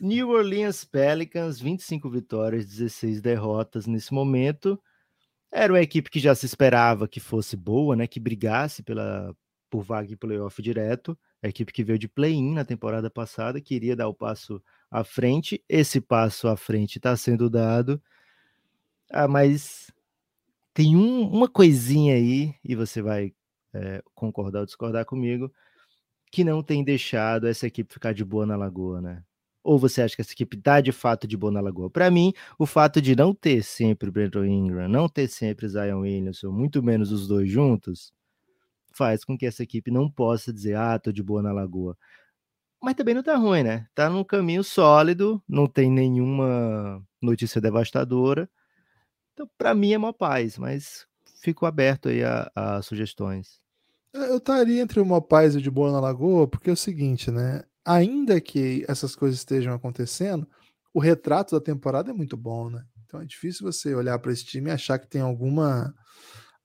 New 0.00 0.30
Orleans 0.30 0.84
Pelicans, 0.84 1.60
25 1.60 2.10
vitórias, 2.10 2.66
16 2.66 3.20
derrotas 3.20 3.86
nesse 3.86 4.12
momento. 4.12 4.80
Era 5.52 5.72
uma 5.72 5.80
equipe 5.80 6.10
que 6.10 6.18
já 6.18 6.34
se 6.34 6.46
esperava 6.46 7.08
que 7.08 7.20
fosse 7.20 7.56
boa, 7.56 7.94
né? 7.94 8.06
Que 8.06 8.20
brigasse 8.20 8.82
pela, 8.82 9.34
por 9.70 9.82
vaga 9.82 10.12
em 10.12 10.16
playoff 10.16 10.60
direto. 10.60 11.18
A 11.42 11.48
equipe 11.48 11.72
que 11.72 11.84
veio 11.84 11.98
de 11.98 12.08
play-in 12.08 12.52
na 12.52 12.64
temporada 12.64 13.08
passada, 13.08 13.60
queria 13.60 13.94
dar 13.94 14.08
o 14.08 14.14
passo 14.14 14.62
à 14.90 15.04
frente. 15.04 15.62
Esse 15.68 16.00
passo 16.00 16.48
à 16.48 16.56
frente 16.56 16.96
está 16.96 17.16
sendo 17.16 17.48
dado. 17.48 18.02
Ah, 19.10 19.28
mas 19.28 19.92
tem 20.74 20.96
um, 20.96 21.22
uma 21.30 21.48
coisinha 21.48 22.14
aí, 22.14 22.54
e 22.64 22.74
você 22.74 23.00
vai 23.00 23.32
é, 23.72 24.02
concordar 24.14 24.60
ou 24.60 24.66
discordar 24.66 25.04
comigo, 25.04 25.52
que 26.30 26.44
não 26.44 26.62
tem 26.62 26.84
deixado 26.84 27.46
essa 27.46 27.66
equipe 27.66 27.92
ficar 27.92 28.12
de 28.12 28.24
boa 28.24 28.46
na 28.46 28.56
lagoa, 28.56 29.00
né? 29.00 29.22
Ou 29.62 29.78
você 29.78 30.02
acha 30.02 30.14
que 30.14 30.22
essa 30.22 30.32
equipe 30.32 30.56
está 30.56 30.80
de 30.80 30.92
fato 30.92 31.26
de 31.26 31.36
boa 31.36 31.52
na 31.52 31.60
lagoa? 31.60 31.90
Para 31.90 32.10
mim, 32.10 32.32
o 32.58 32.66
fato 32.66 33.00
de 33.00 33.16
não 33.16 33.34
ter 33.34 33.62
sempre 33.62 34.10
Brandon 34.10 34.44
Ingram, 34.44 34.88
não 34.88 35.08
ter 35.08 35.28
sempre 35.28 35.68
Zion 35.68 36.00
Williamson, 36.00 36.50
muito 36.52 36.82
menos 36.82 37.10
os 37.10 37.26
dois 37.26 37.50
juntos, 37.50 38.12
faz 38.92 39.24
com 39.24 39.36
que 39.36 39.46
essa 39.46 39.62
equipe 39.62 39.90
não 39.90 40.10
possa 40.10 40.52
dizer, 40.52 40.76
ah, 40.76 40.98
tô 40.98 41.12
de 41.12 41.22
boa 41.22 41.42
na 41.42 41.52
lagoa. 41.52 41.96
Mas 42.82 42.94
também 42.94 43.14
não 43.14 43.22
tá 43.22 43.36
ruim, 43.36 43.62
né? 43.64 43.86
Tá 43.94 44.08
num 44.10 44.24
caminho 44.24 44.62
sólido, 44.62 45.42
não 45.48 45.66
tem 45.66 45.90
nenhuma 45.90 47.02
notícia 47.20 47.60
devastadora 47.60 48.48
então, 49.36 49.46
para 49.58 49.74
mim 49.74 49.92
é 49.92 49.98
uma 49.98 50.14
paz, 50.14 50.56
mas 50.56 51.06
fico 51.42 51.66
aberto 51.66 52.08
aí 52.08 52.24
a, 52.24 52.50
a 52.54 52.80
sugestões. 52.80 53.60
Eu 54.16 54.38
estaria 54.38 54.80
entre 54.80 55.00
uma 55.00 55.20
paz 55.20 55.54
e 55.54 55.60
de 55.60 55.70
boa 55.70 55.92
na 55.92 56.00
lagoa, 56.00 56.48
porque 56.48 56.70
é 56.70 56.72
o 56.72 56.76
seguinte, 56.76 57.30
né? 57.30 57.62
Ainda 57.84 58.40
que 58.40 58.84
essas 58.88 59.14
coisas 59.14 59.38
estejam 59.38 59.74
acontecendo, 59.74 60.48
o 60.92 60.98
retrato 60.98 61.54
da 61.54 61.60
temporada 61.60 62.10
é 62.10 62.14
muito 62.14 62.36
bom, 62.36 62.70
né? 62.70 62.84
Então 63.04 63.20
é 63.20 63.24
difícil 63.24 63.70
você 63.70 63.94
olhar 63.94 64.18
para 64.18 64.32
esse 64.32 64.44
time 64.44 64.70
e 64.70 64.72
achar 64.72 64.98
que 64.98 65.08
tem 65.08 65.20
alguma 65.20 65.94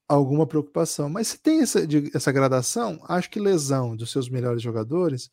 alguma 0.07 0.45
preocupação. 0.47 1.09
Mas 1.09 1.29
se 1.29 1.41
tem 1.41 1.61
essa, 1.61 1.79
essa 2.13 2.31
gradação, 2.31 2.99
acho 3.07 3.29
que 3.29 3.39
lesão 3.39 3.95
dos 3.95 4.11
seus 4.11 4.29
melhores 4.29 4.61
jogadores 4.61 5.29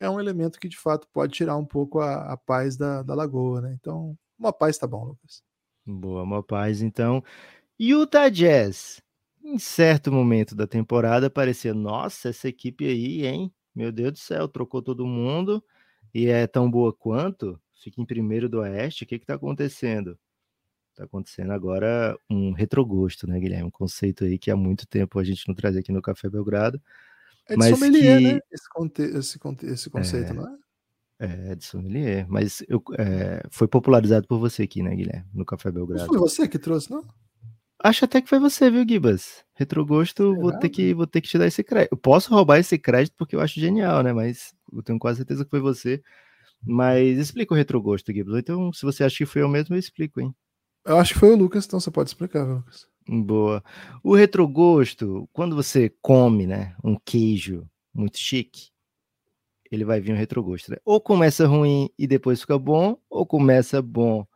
é 0.00 0.08
um 0.10 0.20
elemento 0.20 0.58
que 0.58 0.68
de 0.68 0.76
fato 0.76 1.08
pode 1.12 1.32
tirar 1.32 1.56
um 1.56 1.64
pouco 1.64 2.00
a, 2.00 2.32
a 2.32 2.36
paz 2.36 2.76
da, 2.76 3.02
da 3.02 3.14
lagoa, 3.14 3.60
né? 3.62 3.76
Então, 3.78 4.16
uma 4.38 4.52
paz 4.52 4.76
tá 4.76 4.86
bom, 4.86 5.04
Lucas. 5.04 5.42
Boa, 5.86 6.22
uma 6.22 6.42
paz, 6.42 6.82
então. 6.82 7.22
Utah 7.78 8.28
Jazz. 8.28 9.03
Em 9.44 9.58
certo 9.58 10.10
momento 10.10 10.54
da 10.54 10.66
temporada 10.66 11.28
parecia, 11.28 11.74
nossa, 11.74 12.30
essa 12.30 12.48
equipe 12.48 12.86
aí, 12.86 13.26
hein? 13.26 13.52
Meu 13.74 13.92
Deus 13.92 14.12
do 14.12 14.18
céu, 14.18 14.48
trocou 14.48 14.80
todo 14.80 15.06
mundo 15.06 15.62
e 16.14 16.28
é 16.28 16.46
tão 16.46 16.70
boa 16.70 16.94
quanto? 16.94 17.60
Fica 17.74 18.00
em 18.00 18.06
primeiro 18.06 18.48
do 18.48 18.60
Oeste, 18.60 19.04
o 19.04 19.06
que 19.06 19.18
que 19.18 19.26
tá 19.26 19.34
acontecendo? 19.34 20.18
Tá 20.94 21.04
acontecendo 21.04 21.52
agora 21.52 22.16
um 22.30 22.52
retrogosto, 22.52 23.26
né, 23.26 23.38
Guilherme? 23.38 23.66
Um 23.66 23.70
conceito 23.70 24.24
aí 24.24 24.38
que 24.38 24.50
há 24.50 24.56
muito 24.56 24.86
tempo 24.86 25.18
a 25.18 25.24
gente 25.24 25.46
não 25.46 25.54
traz 25.54 25.76
aqui 25.76 25.92
no 25.92 26.00
Café 26.00 26.30
Belgrado. 26.30 26.80
É 27.46 27.52
de 27.52 27.58
mas 27.58 27.70
sommelier, 27.70 28.18
que... 28.18 28.32
né? 28.32 28.40
Esse, 28.50 28.68
conte 28.70 29.02
esse, 29.02 29.38
conte 29.38 29.66
esse 29.66 29.90
conceito, 29.90 30.30
é... 30.30 30.32
não 30.32 30.48
é? 30.48 30.58
É, 31.16 31.54
de 31.54 31.64
sommelier, 31.64 32.26
mas 32.28 32.62
eu, 32.66 32.82
é, 32.98 33.42
foi 33.50 33.68
popularizado 33.68 34.26
por 34.26 34.38
você 34.38 34.64
aqui, 34.64 34.82
né, 34.82 34.94
Guilherme, 34.96 35.28
no 35.32 35.44
Café 35.44 35.70
Belgrado. 35.70 36.02
Não 36.02 36.08
foi 36.08 36.18
você 36.18 36.48
que 36.48 36.58
trouxe, 36.58 36.90
não? 36.90 37.04
Acho 37.84 38.06
até 38.06 38.22
que 38.22 38.30
foi 38.30 38.38
você, 38.38 38.70
viu, 38.70 38.82
Gibas? 38.88 39.44
Retrogosto, 39.52 40.34
vou 40.36 40.58
ter, 40.58 40.70
que, 40.70 40.94
vou 40.94 41.06
ter 41.06 41.20
que 41.20 41.28
te 41.28 41.36
dar 41.36 41.46
esse 41.46 41.62
crédito. 41.62 41.92
Eu 41.92 41.98
posso 41.98 42.34
roubar 42.34 42.58
esse 42.58 42.78
crédito 42.78 43.14
porque 43.14 43.36
eu 43.36 43.40
acho 43.40 43.60
genial, 43.60 44.02
né? 44.02 44.10
Mas 44.10 44.54
eu 44.72 44.82
tenho 44.82 44.98
quase 44.98 45.18
certeza 45.18 45.44
que 45.44 45.50
foi 45.50 45.60
você. 45.60 46.02
Mas 46.66 47.18
explica 47.18 47.52
o 47.52 47.56
retrogosto, 47.56 48.10
Gibas. 48.10 48.38
Então, 48.38 48.72
se 48.72 48.86
você 48.86 49.04
acha 49.04 49.18
que 49.18 49.26
foi 49.26 49.42
eu 49.42 49.50
mesmo, 49.50 49.74
eu 49.74 49.78
explico, 49.78 50.18
hein? 50.18 50.34
Eu 50.82 50.96
acho 50.96 51.12
que 51.12 51.20
foi 51.20 51.32
o 51.32 51.36
Lucas, 51.36 51.66
então 51.66 51.78
você 51.78 51.90
pode 51.90 52.08
explicar, 52.08 52.44
Lucas. 52.44 52.86
Boa. 53.06 53.62
O 54.02 54.14
retrogosto, 54.14 55.28
quando 55.30 55.54
você 55.54 55.94
come, 56.00 56.46
né, 56.46 56.74
um 56.82 56.96
queijo 57.04 57.68
muito 57.92 58.16
chique, 58.16 58.70
ele 59.70 59.84
vai 59.84 60.00
vir 60.00 60.14
um 60.14 60.16
retrogosto. 60.16 60.70
Né? 60.70 60.78
Ou 60.86 61.02
começa 61.02 61.46
ruim 61.46 61.90
e 61.98 62.06
depois 62.06 62.40
fica 62.40 62.58
bom, 62.58 62.96
ou 63.10 63.26
começa 63.26 63.82
bom, 63.82 64.26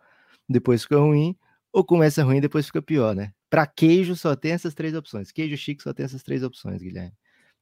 depois 0.47 0.83
fica 0.83 0.99
ruim, 0.99 1.35
ou 1.73 1.83
começa 1.83 2.23
ruim 2.23 2.37
e 2.37 2.43
depois 2.43 2.67
fica 2.67 2.83
pior, 2.83 3.15
né? 3.15 3.33
Para 3.51 3.67
queijo 3.67 4.15
só 4.15 4.37
tem 4.37 4.53
essas 4.53 4.75
três 4.75 4.95
opções. 4.95 5.33
Queijo 5.33 5.57
chique 5.57 5.83
só 5.83 5.93
tem 5.93 6.05
essas 6.05 6.23
três 6.23 6.43
opções, 6.43 6.83
Guilherme. 6.83 7.15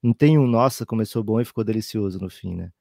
Não 0.02 0.12
tem 0.12 0.38
um, 0.38 0.46
nossa, 0.46 0.84
começou 0.84 1.22
bom 1.22 1.40
e 1.40 1.44
ficou 1.44 1.64
delicioso 1.64 2.18
no 2.18 2.28
fim, 2.28 2.54
né? 2.54 2.72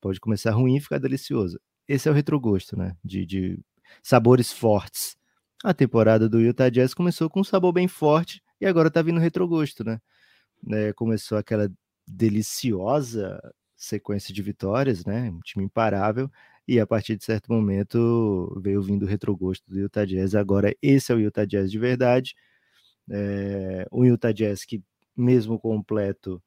Pode 0.00 0.20
começar 0.20 0.52
ruim 0.52 0.76
e 0.76 0.80
ficar 0.80 0.98
delicioso. 0.98 1.60
Esse 1.88 2.08
é 2.08 2.10
o 2.10 2.14
retrogosto, 2.14 2.76
né? 2.76 2.96
De, 3.04 3.26
de 3.26 3.60
sabores 4.02 4.52
fortes. 4.52 5.16
A 5.62 5.74
temporada 5.74 6.28
do 6.28 6.40
Utah 6.40 6.70
Jazz 6.70 6.94
começou 6.94 7.28
com 7.28 7.40
um 7.40 7.44
sabor 7.44 7.72
bem 7.72 7.88
forte 7.88 8.42
e 8.60 8.66
agora 8.66 8.90
tá 8.90 9.02
vindo 9.02 9.20
retrogosto, 9.20 9.84
né? 9.84 10.00
É, 10.70 10.92
começou 10.92 11.38
aquela 11.38 11.70
deliciosa 12.06 13.40
sequência 13.76 14.32
de 14.34 14.42
vitórias, 14.42 15.04
né? 15.04 15.30
Um 15.30 15.40
time 15.40 15.64
imparável. 15.64 16.30
E 16.68 16.78
a 16.78 16.86
partir 16.86 17.16
de 17.16 17.24
certo 17.24 17.52
momento 17.52 18.58
veio 18.62 18.80
vindo 18.82 19.02
o 19.04 19.08
retrogosto 19.08 19.68
do 19.68 19.78
Utah 19.78 20.04
Jazz. 20.04 20.34
Agora 20.34 20.74
esse 20.82 21.10
é 21.12 21.14
o 21.14 21.20
Utah 21.20 21.44
Jazz 21.44 21.70
de 21.70 21.78
verdade. 21.78 22.34
É, 23.10 23.86
o 23.90 24.04
Utah 24.04 24.32
Jazz, 24.32 24.64
que 24.64 24.82
mesmo 25.16 25.58
completo, 25.58 26.42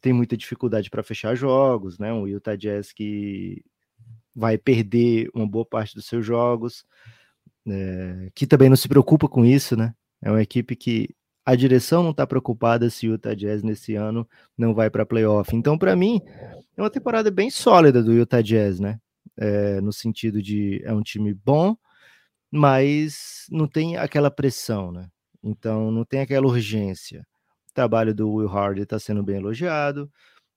tem 0.00 0.12
muita 0.12 0.36
dificuldade 0.36 0.90
para 0.90 1.02
fechar 1.02 1.34
jogos, 1.36 1.98
né? 1.98 2.12
Um 2.12 2.26
Utah 2.26 2.56
Jazz 2.56 2.92
que 2.92 3.64
vai 4.34 4.58
perder 4.58 5.30
uma 5.34 5.46
boa 5.46 5.64
parte 5.64 5.94
dos 5.94 6.06
seus 6.06 6.24
jogos, 6.26 6.84
é, 7.66 8.30
que 8.34 8.46
também 8.46 8.68
não 8.68 8.76
se 8.76 8.88
preocupa 8.88 9.28
com 9.28 9.44
isso, 9.44 9.76
né? 9.76 9.94
É 10.20 10.30
uma 10.30 10.42
equipe 10.42 10.74
que 10.74 11.14
a 11.44 11.54
direção 11.54 12.02
não 12.02 12.10
está 12.10 12.26
preocupada 12.26 12.88
se 12.88 13.08
o 13.08 13.12
Utah 13.12 13.34
Jazz 13.34 13.62
nesse 13.62 13.94
ano 13.94 14.28
não 14.56 14.74
vai 14.74 14.88
para 14.88 15.06
playoff. 15.06 15.54
Então, 15.54 15.76
para 15.76 15.94
mim, 15.94 16.20
é 16.76 16.82
uma 16.82 16.90
temporada 16.90 17.30
bem 17.30 17.50
sólida 17.50 18.02
do 18.02 18.12
Utah 18.12 18.42
Jazz, 18.42 18.80
né? 18.80 18.98
É, 19.36 19.80
no 19.80 19.92
sentido 19.92 20.42
de 20.42 20.82
é 20.84 20.92
um 20.92 21.02
time 21.02 21.32
bom, 21.32 21.76
mas 22.50 23.46
não 23.50 23.66
tem 23.66 23.96
aquela 23.96 24.30
pressão, 24.30 24.92
né? 24.92 25.08
Então, 25.42 25.90
não 25.90 26.04
tem 26.04 26.20
aquela 26.20 26.46
urgência. 26.46 27.26
O 27.70 27.74
trabalho 27.74 28.14
do 28.14 28.30
Will 28.30 28.48
Hardy 28.48 28.82
está 28.82 28.98
sendo 28.98 29.22
bem 29.22 29.36
elogiado. 29.36 30.10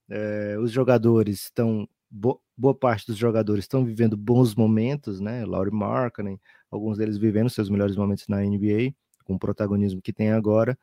É, 0.10 0.58
os 0.60 0.72
jogadores 0.72 1.44
estão 1.44 1.88
bo 2.10 2.42
boa 2.58 2.74
parte 2.74 3.08
dos 3.08 3.18
jogadores 3.18 3.66
estão 3.66 3.84
vivendo 3.84 4.16
bons 4.16 4.56
momentos, 4.56 5.20
né? 5.20 5.46
Laurie 5.46 5.74
Markkinen, 5.74 6.40
alguns 6.72 6.98
deles 6.98 7.18
vivendo 7.18 7.50
seus 7.50 7.70
melhores 7.70 7.98
momentos 7.98 8.28
na 8.30 8.42
NBA 8.42 8.94
com 9.26 9.36
o 9.36 9.40
protagonismo 9.40 10.02
que 10.02 10.14
tem 10.14 10.32
agora. 10.32 10.78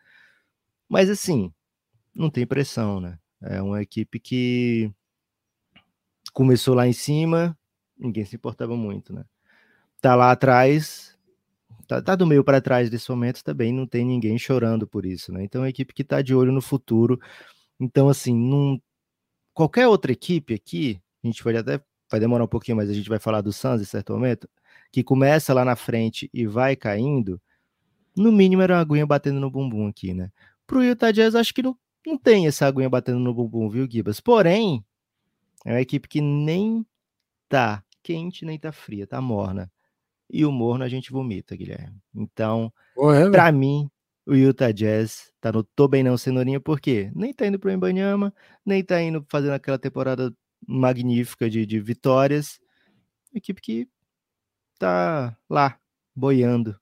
Mas 0.88 1.09
assim, 1.09 1.52
não 2.14 2.28
tem 2.30 2.47
pressão, 2.47 3.00
né? 3.00 3.18
É 3.40 3.62
uma 3.62 3.82
equipe 3.82 4.21
que 4.21 4.92
começou 6.32 6.75
lá 6.75 6.87
em 6.87 6.92
cima, 6.92 7.59
ninguém 7.97 8.25
se 8.25 8.37
importava 8.37 8.76
muito, 8.76 9.12
né? 9.12 9.25
Tá 10.00 10.14
lá 10.14 10.32
atrás, 10.32 11.12
tá, 11.96 12.02
tá 12.02 12.16
do 12.16 12.26
meio 12.26 12.44
para 12.44 12.61
trás 12.61 12.88
desse 12.90 13.11
momento 13.11 13.42
também, 13.42 13.72
não 13.72 13.87
tem 13.87 14.04
ninguém 14.04 14.38
chorando 14.38 14.87
por 14.87 15.04
isso, 15.04 15.32
né? 15.32 15.44
Então 15.44 15.61
é 15.62 15.64
uma 15.64 15.70
equipe 15.70 15.92
que 15.92 16.04
tá 16.04 16.22
de 16.22 16.34
olho 16.34 16.52
no 16.52 16.62
futuro. 16.62 17.20
Então, 17.80 18.08
assim, 18.08 18.34
num, 18.34 18.80
qualquer 19.54 19.88
outra 19.88 20.12
equipe 20.12 20.54
aqui, 20.54 21.00
a 21.22 21.26
gente 21.26 21.42
pode 21.42 21.58
até 21.58 21.80
vai 22.11 22.20
demorar 22.20 22.44
um 22.44 22.49
pouquinho, 22.49 22.76
mas 22.76 22.90
a 22.90 22.92
gente 22.92 23.08
vai 23.08 23.18
falar 23.18 23.40
do 23.40 23.52
Suns 23.52 23.80
em 23.80 23.87
certo 23.87 24.12
momento, 24.12 24.49
que 24.92 25.02
começa 25.02 25.54
lá 25.54 25.64
na 25.64 25.75
frente 25.75 26.28
e 26.32 26.46
vai 26.46 26.76
caindo, 26.76 27.40
no 28.14 28.30
mínimo 28.30 28.61
era 28.61 28.75
uma 28.75 28.80
aguinha 28.80 29.06
batendo 29.06 29.40
no 29.40 29.50
bumbum 29.50 29.88
aqui, 29.88 30.12
né? 30.12 30.30
Pro 30.66 30.84
Utah 30.84 31.11
Jazz, 31.11 31.34
acho 31.34 31.54
que 31.54 31.62
não, 31.62 31.76
não 32.06 32.18
tem 32.18 32.46
essa 32.46 32.66
aguinha 32.66 32.90
batendo 32.90 33.18
no 33.18 33.32
bumbum, 33.32 33.68
viu, 33.70 33.88
Gibas? 33.90 34.20
Porém, 34.20 34.84
é 35.64 35.72
uma 35.72 35.80
equipe 35.80 36.06
que 36.06 36.20
nem 36.20 36.84
tá 37.49 37.82
quente, 38.02 38.44
nem 38.44 38.58
tá 38.58 38.72
fria, 38.72 39.06
tá 39.06 39.20
morna. 39.20 39.70
E 40.33 40.47
o 40.47 40.51
morno 40.51 40.83
a 40.83 40.89
gente 40.89 41.12
vomita, 41.12 41.55
Guilherme. 41.55 42.01
Então, 42.15 42.73
é, 43.15 43.31
para 43.31 43.53
mim, 43.53 43.91
o 44.27 44.35
Utah 44.35 44.73
Jazz 44.73 45.31
tá 45.41 45.53
no 45.53 45.62
tô 45.62 45.87
bem 45.87 46.03
não 46.03 46.17
cenourinha, 46.17 46.59
porque 46.59 47.12
nem 47.15 47.35
tá 47.35 47.47
indo 47.47 47.59
pro 47.59 47.71
Embanyama, 47.71 48.33
nem 48.65 48.83
tá 48.83 49.01
indo 49.03 49.25
fazendo 49.29 49.53
aquela 49.53 49.79
temporada 49.79 50.35
magnífica 50.67 51.51
de, 51.51 51.67
de 51.67 51.79
vitórias. 51.79 52.59
Equipe 53.35 53.61
que 53.61 53.89
tá 54.79 55.37
lá, 55.51 55.79
boiando 56.15 56.81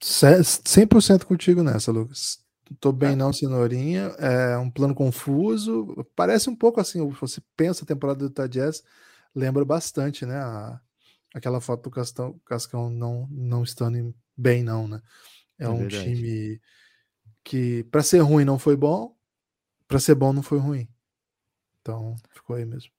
100% 0.00 1.24
contigo 1.24 1.62
nessa, 1.62 1.90
Lucas. 1.90 2.38
Tô 2.80 2.92
bem 2.92 3.12
é. 3.12 3.16
não, 3.16 3.32
cenourinha. 3.32 4.14
É 4.18 4.56
um 4.58 4.70
plano 4.70 4.94
confuso. 4.94 6.06
Parece 6.14 6.48
um 6.50 6.56
pouco 6.56 6.80
assim, 6.80 7.06
você 7.20 7.40
pensa 7.56 7.84
a 7.84 7.86
temporada 7.86 8.20
do 8.20 8.26
Utah 8.26 8.46
Jazz, 8.46 8.82
lembra 9.34 9.64
bastante, 9.64 10.24
né? 10.26 10.36
A, 10.36 10.80
aquela 11.34 11.60
foto 11.60 11.84
do 11.84 11.90
Cascão, 11.90 12.38
Cascão 12.44 12.90
não, 12.90 13.26
não 13.30 13.62
estando 13.62 14.14
bem, 14.36 14.62
não, 14.62 14.88
né? 14.88 15.02
É, 15.58 15.64
é 15.64 15.68
um 15.68 15.78
verdade. 15.78 16.04
time 16.04 16.60
que, 17.44 17.84
para 17.84 18.02
ser 18.02 18.20
ruim, 18.20 18.44
não 18.44 18.58
foi 18.58 18.76
bom, 18.76 19.16
para 19.86 19.98
ser 19.98 20.14
bom, 20.14 20.32
não 20.32 20.42
foi 20.42 20.58
ruim. 20.58 20.88
Então, 21.80 22.14
ficou 22.30 22.56
aí 22.56 22.64
mesmo. 22.64 22.90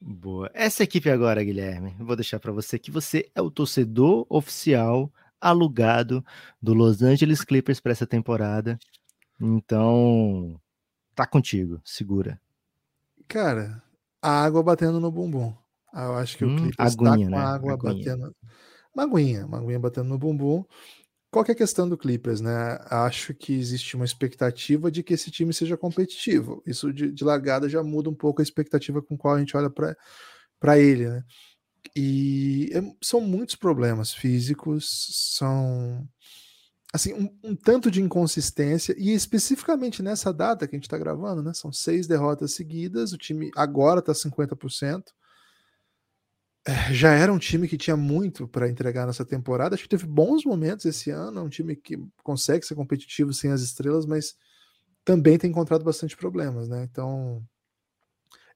Boa. 0.00 0.50
Essa 0.52 0.82
equipe 0.82 1.08
agora, 1.08 1.42
Guilherme, 1.42 1.96
vou 1.98 2.14
deixar 2.14 2.38
para 2.38 2.52
você 2.52 2.78
que 2.78 2.90
você 2.90 3.30
é 3.34 3.40
o 3.40 3.50
torcedor 3.50 4.26
oficial 4.28 5.10
alugado 5.40 6.24
do 6.60 6.74
Los 6.74 7.02
Angeles 7.02 7.42
Clippers 7.42 7.80
para 7.80 7.92
essa 7.92 8.06
temporada. 8.06 8.78
Então, 9.40 10.60
tá 11.14 11.26
contigo, 11.26 11.80
segura. 11.84 12.40
Cara, 13.26 13.82
a 14.20 14.44
água 14.44 14.62
batendo 14.62 15.00
no 15.00 15.10
bumbum. 15.10 15.54
Ah, 15.94 16.06
eu 16.06 16.14
acho 16.14 16.36
que 16.36 16.44
hum, 16.44 16.54
o 16.54 16.58
Clippers 16.58 16.92
aguinha, 16.94 17.06
tá 17.06 17.16
com 17.16 17.30
né? 17.30 17.36
a 17.36 17.54
água 17.54 17.76
batendo. 17.76 18.34
Uma 18.92 19.04
aguinha, 19.04 19.46
uma 19.46 19.58
aguinha 19.58 19.78
batendo 19.78 20.08
no 20.08 20.18
bumbum. 20.18 20.64
Qual 21.30 21.44
é 21.48 21.52
a 21.52 21.54
questão 21.54 21.88
do 21.88 21.96
Clippers, 21.96 22.40
né? 22.40 22.78
Acho 22.90 23.32
que 23.32 23.52
existe 23.54 23.94
uma 23.94 24.04
expectativa 24.04 24.90
de 24.90 25.04
que 25.04 25.14
esse 25.14 25.30
time 25.30 25.54
seja 25.54 25.76
competitivo. 25.76 26.62
Isso 26.66 26.92
de, 26.92 27.12
de 27.12 27.24
largada 27.24 27.68
já 27.68 27.82
muda 27.82 28.10
um 28.10 28.14
pouco 28.14 28.40
a 28.40 28.42
expectativa 28.42 29.00
com 29.00 29.16
qual 29.16 29.34
a 29.34 29.38
gente 29.38 29.56
olha 29.56 29.70
para 29.70 30.78
ele, 30.78 31.08
né? 31.08 31.24
E 31.94 32.70
é, 32.72 32.82
são 33.02 33.20
muitos 33.20 33.54
problemas 33.54 34.12
físicos, 34.12 35.36
são 35.36 36.08
assim 36.92 37.12
um, 37.12 37.50
um, 37.50 37.56
tanto 37.56 37.90
de 37.90 38.00
inconsistência 38.00 38.94
e 38.96 39.12
especificamente 39.12 40.02
nessa 40.02 40.32
data 40.32 40.66
que 40.66 40.74
a 40.74 40.78
gente 40.78 40.86
está 40.86 40.98
gravando, 40.98 41.42
né? 41.42 41.52
São 41.54 41.72
seis 41.72 42.06
derrotas 42.08 42.52
seguidas, 42.54 43.12
o 43.12 43.18
time 43.18 43.50
agora 43.56 44.00
está 44.00 44.12
50%. 44.12 45.02
É, 46.66 46.94
já 46.94 47.12
era 47.12 47.32
um 47.32 47.38
time 47.38 47.68
que 47.68 47.76
tinha 47.76 47.96
muito 47.96 48.48
para 48.48 48.68
entregar 48.68 49.06
nessa 49.06 49.24
temporada. 49.24 49.74
Acho 49.74 49.84
que 49.84 49.88
teve 49.88 50.06
bons 50.06 50.44
momentos 50.44 50.86
esse 50.86 51.10
ano. 51.10 51.40
É 51.40 51.42
um 51.42 51.48
time 51.48 51.76
que 51.76 51.98
consegue 52.22 52.64
ser 52.64 52.74
competitivo 52.74 53.32
sem 53.34 53.52
as 53.52 53.60
estrelas, 53.60 54.06
mas 54.06 54.34
também 55.04 55.38
tem 55.38 55.50
encontrado 55.50 55.84
bastante 55.84 56.16
problemas, 56.16 56.68
né? 56.68 56.88
Então 56.90 57.46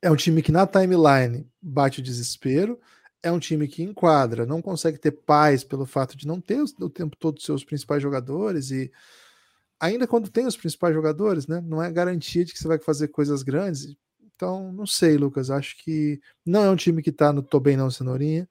é 0.00 0.10
um 0.10 0.16
time 0.16 0.42
que 0.42 0.52
na 0.52 0.66
timeline 0.66 1.46
bate 1.60 2.00
o 2.00 2.02
desespero 2.02 2.78
é 3.22 3.32
um 3.32 3.38
time 3.38 3.66
que 3.66 3.82
enquadra, 3.82 4.46
não 4.46 4.62
consegue 4.62 4.98
ter 4.98 5.10
paz 5.10 5.64
pelo 5.64 5.84
fato 5.84 6.16
de 6.16 6.26
não 6.26 6.40
ter 6.40 6.60
o 6.80 6.88
tempo 6.88 7.16
todo 7.16 7.40
seus 7.42 7.64
principais 7.64 8.00
jogadores 8.02 8.70
e 8.70 8.92
ainda 9.80 10.06
quando 10.06 10.30
tem 10.30 10.46
os 10.46 10.56
principais 10.56 10.94
jogadores, 10.94 11.46
né, 11.46 11.60
não 11.60 11.82
é 11.82 11.90
garantia 11.90 12.44
de 12.44 12.52
que 12.52 12.58
você 12.58 12.68
vai 12.68 12.78
fazer 12.78 13.08
coisas 13.08 13.42
grandes. 13.42 13.96
Então, 14.38 14.73
não 14.73 14.87
sei, 14.87 15.16
Lucas, 15.16 15.50
acho 15.50 15.76
que 15.78 16.21
não 16.47 16.62
é 16.62 16.71
um 16.71 16.76
time 16.76 17.02
que 17.02 17.11
tá 17.11 17.33
no 17.33 17.42
tô 17.42 17.59
bem 17.59 17.76
não 17.76 17.90
cenourinha. 17.90 18.49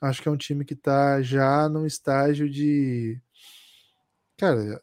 Acho 0.00 0.22
que 0.22 0.28
é 0.28 0.32
um 0.32 0.36
time 0.36 0.64
que 0.64 0.74
tá 0.74 1.20
já 1.20 1.68
num 1.68 1.84
estágio 1.84 2.48
de 2.48 3.20
cara, 4.38 4.82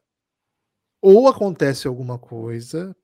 ou 1.02 1.28
acontece 1.28 1.88
alguma 1.88 2.20
coisa 2.20 2.96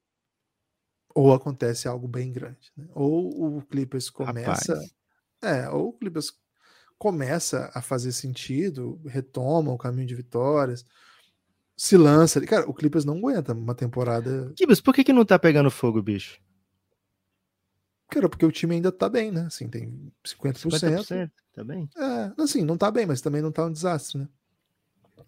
ou 1.16 1.34
acontece 1.34 1.88
algo 1.88 2.08
bem 2.08 2.32
grande, 2.32 2.72
né? 2.78 2.88
Ou 2.94 3.58
o 3.58 3.62
Clippers 3.64 4.12
começa 4.12 4.76
Rapaz 4.76 4.94
é, 5.42 5.68
ou 5.70 5.90
o 5.90 5.94
Clippers 5.94 6.32
começa 7.00 7.72
a 7.74 7.82
fazer 7.82 8.12
sentido, 8.12 9.02
retoma 9.08 9.72
o 9.72 9.78
caminho 9.78 10.06
de 10.06 10.14
vitórias, 10.14 10.86
se 11.76 11.98
lança. 11.98 12.40
Cara, 12.42 12.70
o 12.70 12.76
Clippers 12.76 13.06
não 13.06 13.18
aguenta 13.18 13.54
uma 13.54 13.74
temporada. 13.74 14.54
Clippers, 14.56 14.82
por 14.82 14.94
que, 14.94 15.04
que 15.04 15.14
não 15.14 15.26
tá 15.26 15.40
pegando 15.40 15.72
fogo, 15.72 16.00
bicho? 16.00 16.40
Cara, 18.10 18.28
porque 18.28 18.46
o 18.46 18.52
time 18.52 18.76
ainda 18.76 18.92
tá 18.92 19.08
bem, 19.08 19.32
né? 19.32 19.42
Assim, 19.42 19.68
tem 19.68 20.12
50%. 20.26 20.70
50% 20.70 21.32
tá 21.54 21.64
bem? 21.64 21.90
É, 21.96 22.42
assim, 22.42 22.64
não 22.64 22.78
tá 22.78 22.90
bem, 22.90 23.06
mas 23.06 23.22
também 23.22 23.42
não 23.42 23.52
tá 23.52 23.66
um 23.66 23.72
desastre, 23.72 24.20
né? 24.20 24.28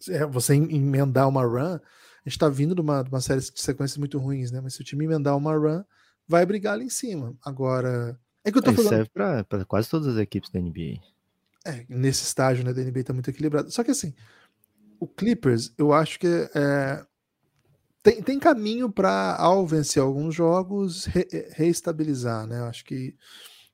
É, 0.10 0.26
você 0.26 0.56
emendar 0.56 1.28
uma 1.28 1.44
run, 1.44 1.76
a 1.76 2.30
gente 2.30 2.40
tá 2.40 2.50
vindo 2.50 2.74
de 2.74 2.82
uma, 2.82 3.04
de 3.04 3.10
uma 3.10 3.22
série 3.22 3.40
de 3.40 3.62
sequências 3.62 3.98
muito 3.98 4.18
ruins, 4.18 4.52
né? 4.52 4.60
Mas 4.62 4.74
se 4.74 4.82
o 4.82 4.84
time 4.84 5.06
emendar 5.06 5.38
uma 5.38 5.56
run, 5.56 5.84
vai 6.28 6.46
brigar 6.46 6.74
ali 6.74 6.86
em 6.86 6.90
cima. 6.90 7.36
Agora, 7.46 8.18
é 8.44 8.52
que 8.52 8.58
eu 8.58 8.62
tô 8.62 8.72
Isso 8.72 8.78
falando. 8.78 8.90
serve 8.90 9.10
pra, 9.14 9.44
pra 9.44 9.66
quase 9.66 9.90
todas 9.90 10.08
as 10.08 10.18
equipes 10.18 10.50
da 10.50 10.60
NBA. 10.60 11.00
É, 11.64 11.86
nesse 11.88 12.24
estágio, 12.24 12.66
né, 12.66 12.74
da 12.74 12.82
NBA 12.82 13.04
tá 13.04 13.14
muito 13.14 13.30
equilibrado. 13.30 13.70
Só 13.70 13.84
que 13.84 13.92
assim, 13.92 14.14
o 15.00 15.08
Clippers, 15.08 15.72
eu 15.78 15.94
acho 15.94 16.18
que 16.20 16.28
é, 16.56 17.06
tem, 18.04 18.22
tem 18.22 18.40
caminho 18.40 18.92
para 18.92 19.36
ao 19.38 19.66
vencer 19.66 20.02
alguns 20.02 20.36
jogos, 20.36 21.06
re, 21.06 21.28
reestabilizar, 21.54 22.48
né? 22.48 22.62
Acho 22.62 22.84
que 22.86 23.16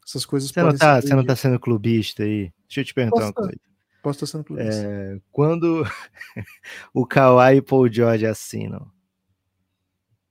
essas 0.06 0.26
coisas 0.26 0.50
você 0.50 0.62
não 0.62 0.76
tá, 0.76 1.02
Você 1.02 1.16
não 1.16 1.26
tá 1.26 1.36
sendo 1.36 1.60
clubista 1.60 2.24
aí? 2.24 2.52
Deixa 2.68 2.82
eu 2.82 2.86
te 2.86 2.94
perguntar 2.94 3.20
Posso 3.20 3.28
uma 3.28 3.34
coisa. 3.34 3.62
Posso 4.04 4.24
estar 4.24 4.38
sendo 4.38 4.44
clubista. 4.44 4.82
É, 4.82 5.20
quando 5.32 5.84
o 6.94 7.06
Kawhi 7.06 7.58
e 7.58 7.62
Paul 7.62 7.92
George 7.92 8.26
assinam, 8.26 8.90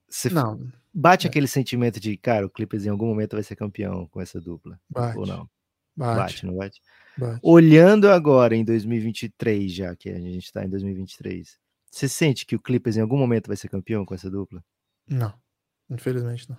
você 0.09 0.31
não 0.31 0.71
bate 0.97 1.27
é. 1.27 1.31
aquele 1.31 1.47
sentimento 1.47 2.01
de, 2.01 2.17
cara, 2.17 2.47
o 2.47 2.51
Clippers 2.51 2.87
em 2.87 2.89
algum 2.89 3.07
momento 3.07 3.35
vai 3.37 3.43
ser 3.43 3.55
campeão 3.55 4.07
com 4.07 4.21
essa 4.21 4.41
dupla. 4.41 4.81
Bate. 4.89 5.19
Ou 5.19 5.27
não? 5.27 5.49
Bate. 5.95 6.17
bate, 6.17 6.47
não 6.47 6.55
bate? 6.55 6.81
bate? 7.19 7.41
Olhando 7.43 8.09
agora 8.09 8.57
em 8.57 8.65
2023, 8.65 9.71
já 9.71 9.95
que 9.95 10.09
a 10.09 10.19
gente 10.19 10.45
está 10.45 10.65
em 10.65 10.71
2023, 10.71 11.59
você 11.91 12.09
sente 12.09 12.45
que 12.45 12.57
o 12.57 12.61
Clippers 12.61 12.97
em 12.97 13.01
algum 13.01 13.17
momento 13.17 13.49
vai 13.49 13.57
ser 13.57 13.69
campeão 13.69 14.05
com 14.05 14.15
essa 14.15 14.31
dupla? 14.31 14.65
Não, 15.09 15.33
infelizmente 15.91 16.49
não. 16.49 16.59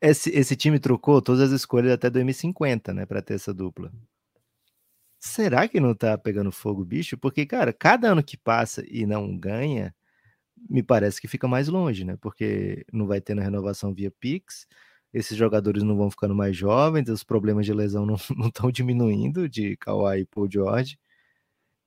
Esse, 0.00 0.30
esse 0.30 0.56
time 0.56 0.80
trocou 0.80 1.22
todas 1.22 1.40
as 1.40 1.52
escolhas 1.52 1.92
até 1.92 2.10
2050, 2.10 2.92
né, 2.92 3.06
para 3.06 3.22
ter 3.22 3.34
essa 3.34 3.54
dupla. 3.54 3.92
Será 5.20 5.68
que 5.68 5.78
não 5.78 5.94
tá 5.94 6.18
pegando 6.18 6.50
fogo, 6.50 6.84
bicho? 6.84 7.16
Porque, 7.16 7.46
cara, 7.46 7.72
cada 7.72 8.10
ano 8.10 8.24
que 8.24 8.36
passa 8.36 8.84
e 8.88 9.06
não 9.06 9.38
ganha, 9.38 9.94
me 10.68 10.82
parece 10.82 11.20
que 11.20 11.28
fica 11.28 11.46
mais 11.46 11.68
longe, 11.68 12.04
né? 12.04 12.16
Porque 12.20 12.84
não 12.92 13.06
vai 13.06 13.20
tendo 13.20 13.40
renovação 13.40 13.94
via 13.94 14.10
Pix, 14.10 14.66
esses 15.12 15.36
jogadores 15.36 15.82
não 15.82 15.96
vão 15.96 16.10
ficando 16.10 16.34
mais 16.34 16.56
jovens, 16.56 17.08
os 17.08 17.22
problemas 17.22 17.66
de 17.66 17.72
lesão 17.72 18.06
não 18.06 18.16
estão 18.48 18.70
diminuindo 18.70 19.48
de 19.48 19.76
Kawhi 19.76 20.20
e 20.20 20.24
Paul 20.26 20.50
George. 20.50 20.98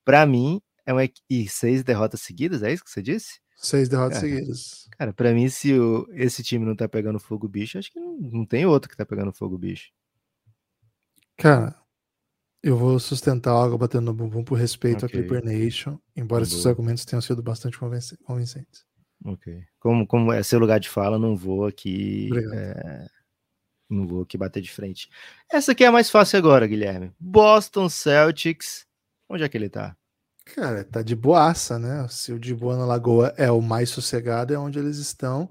Para 0.05 0.25
mim, 0.25 0.61
é 0.85 0.93
uma 0.93 1.09
e 1.29 1.47
seis 1.47 1.83
derrotas 1.83 2.21
seguidas, 2.21 2.63
é 2.63 2.71
isso 2.71 2.83
que 2.83 2.91
você 2.91 3.01
disse? 3.01 3.39
Seis 3.55 3.89
derrotas 3.89 4.19
cara, 4.19 4.29
seguidas. 4.29 4.87
Cara, 4.97 5.13
para 5.13 5.33
mim, 5.33 5.49
se 5.49 5.73
o, 5.73 6.07
esse 6.11 6.43
time 6.43 6.65
não 6.65 6.75
tá 6.75 6.87
pegando 6.87 7.19
fogo 7.19 7.47
bicho, 7.47 7.77
acho 7.77 7.91
que 7.91 7.99
não, 7.99 8.17
não 8.17 8.45
tem 8.45 8.65
outro 8.65 8.89
que 8.89 8.97
tá 8.97 9.05
pegando 9.05 9.33
fogo 9.33 9.57
bicho. 9.57 9.91
Cara, 11.37 11.75
eu 12.61 12.77
vou 12.77 12.99
sustentar 12.99 13.51
algo 13.51 13.77
batendo 13.77 14.05
no 14.05 14.13
bumbum 14.13 14.43
por 14.43 14.55
respeito 14.55 15.05
okay. 15.05 15.19
à 15.19 15.23
Clipper 15.23 15.43
Nation, 15.43 15.99
embora 16.15 16.43
esses 16.43 16.65
argumentos 16.65 17.05
tenham 17.05 17.21
sido 17.21 17.41
bastante 17.41 17.77
convincentes. 17.77 18.85
Ok. 19.23 19.63
Como, 19.79 20.05
como 20.05 20.31
é 20.31 20.43
seu 20.43 20.59
lugar 20.59 20.79
de 20.79 20.89
fala, 20.89 21.17
não 21.17 21.35
vou 21.35 21.65
aqui. 21.65 22.29
É, 22.53 23.07
não 23.89 24.07
vou 24.07 24.23
aqui 24.23 24.37
bater 24.37 24.61
de 24.61 24.71
frente. 24.71 25.09
Essa 25.51 25.71
aqui 25.71 25.83
é 25.83 25.87
a 25.87 25.91
mais 25.91 26.09
fácil 26.09 26.37
agora, 26.37 26.67
Guilherme. 26.67 27.11
Boston 27.19 27.87
Celtics. 27.89 28.85
Onde 29.29 29.43
é 29.43 29.49
que 29.49 29.57
ele 29.57 29.69
tá? 29.69 29.95
Cara, 30.45 30.83
tá 30.83 31.01
de 31.01 31.15
boaça, 31.15 31.79
né? 31.79 32.07
Se 32.07 32.31
o 32.31 32.39
de 32.39 32.53
boa 32.53 32.77
na 32.77 32.85
Lagoa 32.85 33.33
é 33.35 33.49
o 33.49 33.61
mais 33.61 33.89
sossegado, 33.89 34.53
é 34.53 34.59
onde 34.59 34.77
eles 34.77 34.97
estão. 34.97 35.49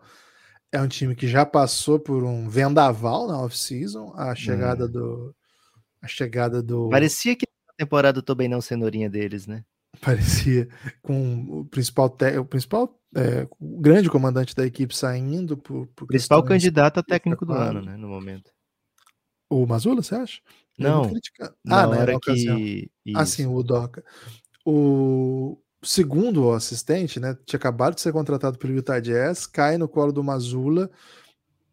É 0.70 0.80
um 0.80 0.88
time 0.88 1.14
que 1.14 1.26
já 1.28 1.44
passou 1.44 1.98
por 1.98 2.22
um 2.24 2.48
vendaval 2.48 3.26
na 3.26 3.40
off-season. 3.40 4.12
A 4.16 4.34
chegada 4.34 4.86
hum. 4.86 4.90
do. 4.90 5.36
A 6.00 6.06
chegada 6.06 6.62
do. 6.62 6.88
Parecia 6.88 7.36
que 7.36 7.46
a 7.68 7.72
temporada 7.76 8.22
tô 8.22 8.34
bem 8.34 8.48
não 8.48 8.60
cenourinha 8.60 9.10
deles, 9.10 9.46
né? 9.46 9.64
Parecia 10.00 10.68
com 11.02 11.60
o 11.60 11.64
principal, 11.66 12.08
te... 12.08 12.38
o 12.38 12.44
principal 12.44 12.98
é, 13.16 13.46
o 13.60 13.80
grande 13.80 14.10
comandante 14.10 14.54
da 14.54 14.66
equipe 14.66 14.94
saindo 14.94 15.56
por, 15.56 15.86
por 15.88 16.06
principal 16.06 16.42
candidato 16.42 16.98
a 16.98 17.02
técnico 17.02 17.46
do 17.46 17.52
ano, 17.52 17.80
né, 17.80 17.96
no 17.96 18.08
momento. 18.08 18.50
O 19.48 19.64
Mazula, 19.66 20.02
você 20.02 20.16
acha? 20.16 20.40
Não. 20.76 21.12
Ah, 21.68 21.86
não, 21.86 21.94
era 21.94 22.18
que 22.18 22.90
Ah, 23.14 23.24
sim, 23.24 23.46
o 23.46 23.62
Doca. 23.62 24.04
O 24.64 25.58
segundo 25.82 26.50
assistente, 26.52 27.20
né, 27.20 27.36
tinha 27.44 27.58
acabado 27.58 27.94
de 27.94 28.00
ser 28.00 28.12
contratado 28.12 28.58
pelo 28.58 28.74
Utah 28.74 29.00
Jazz, 29.00 29.46
cai 29.46 29.76
no 29.76 29.88
colo 29.88 30.12
do 30.12 30.24
Mazula, 30.24 30.90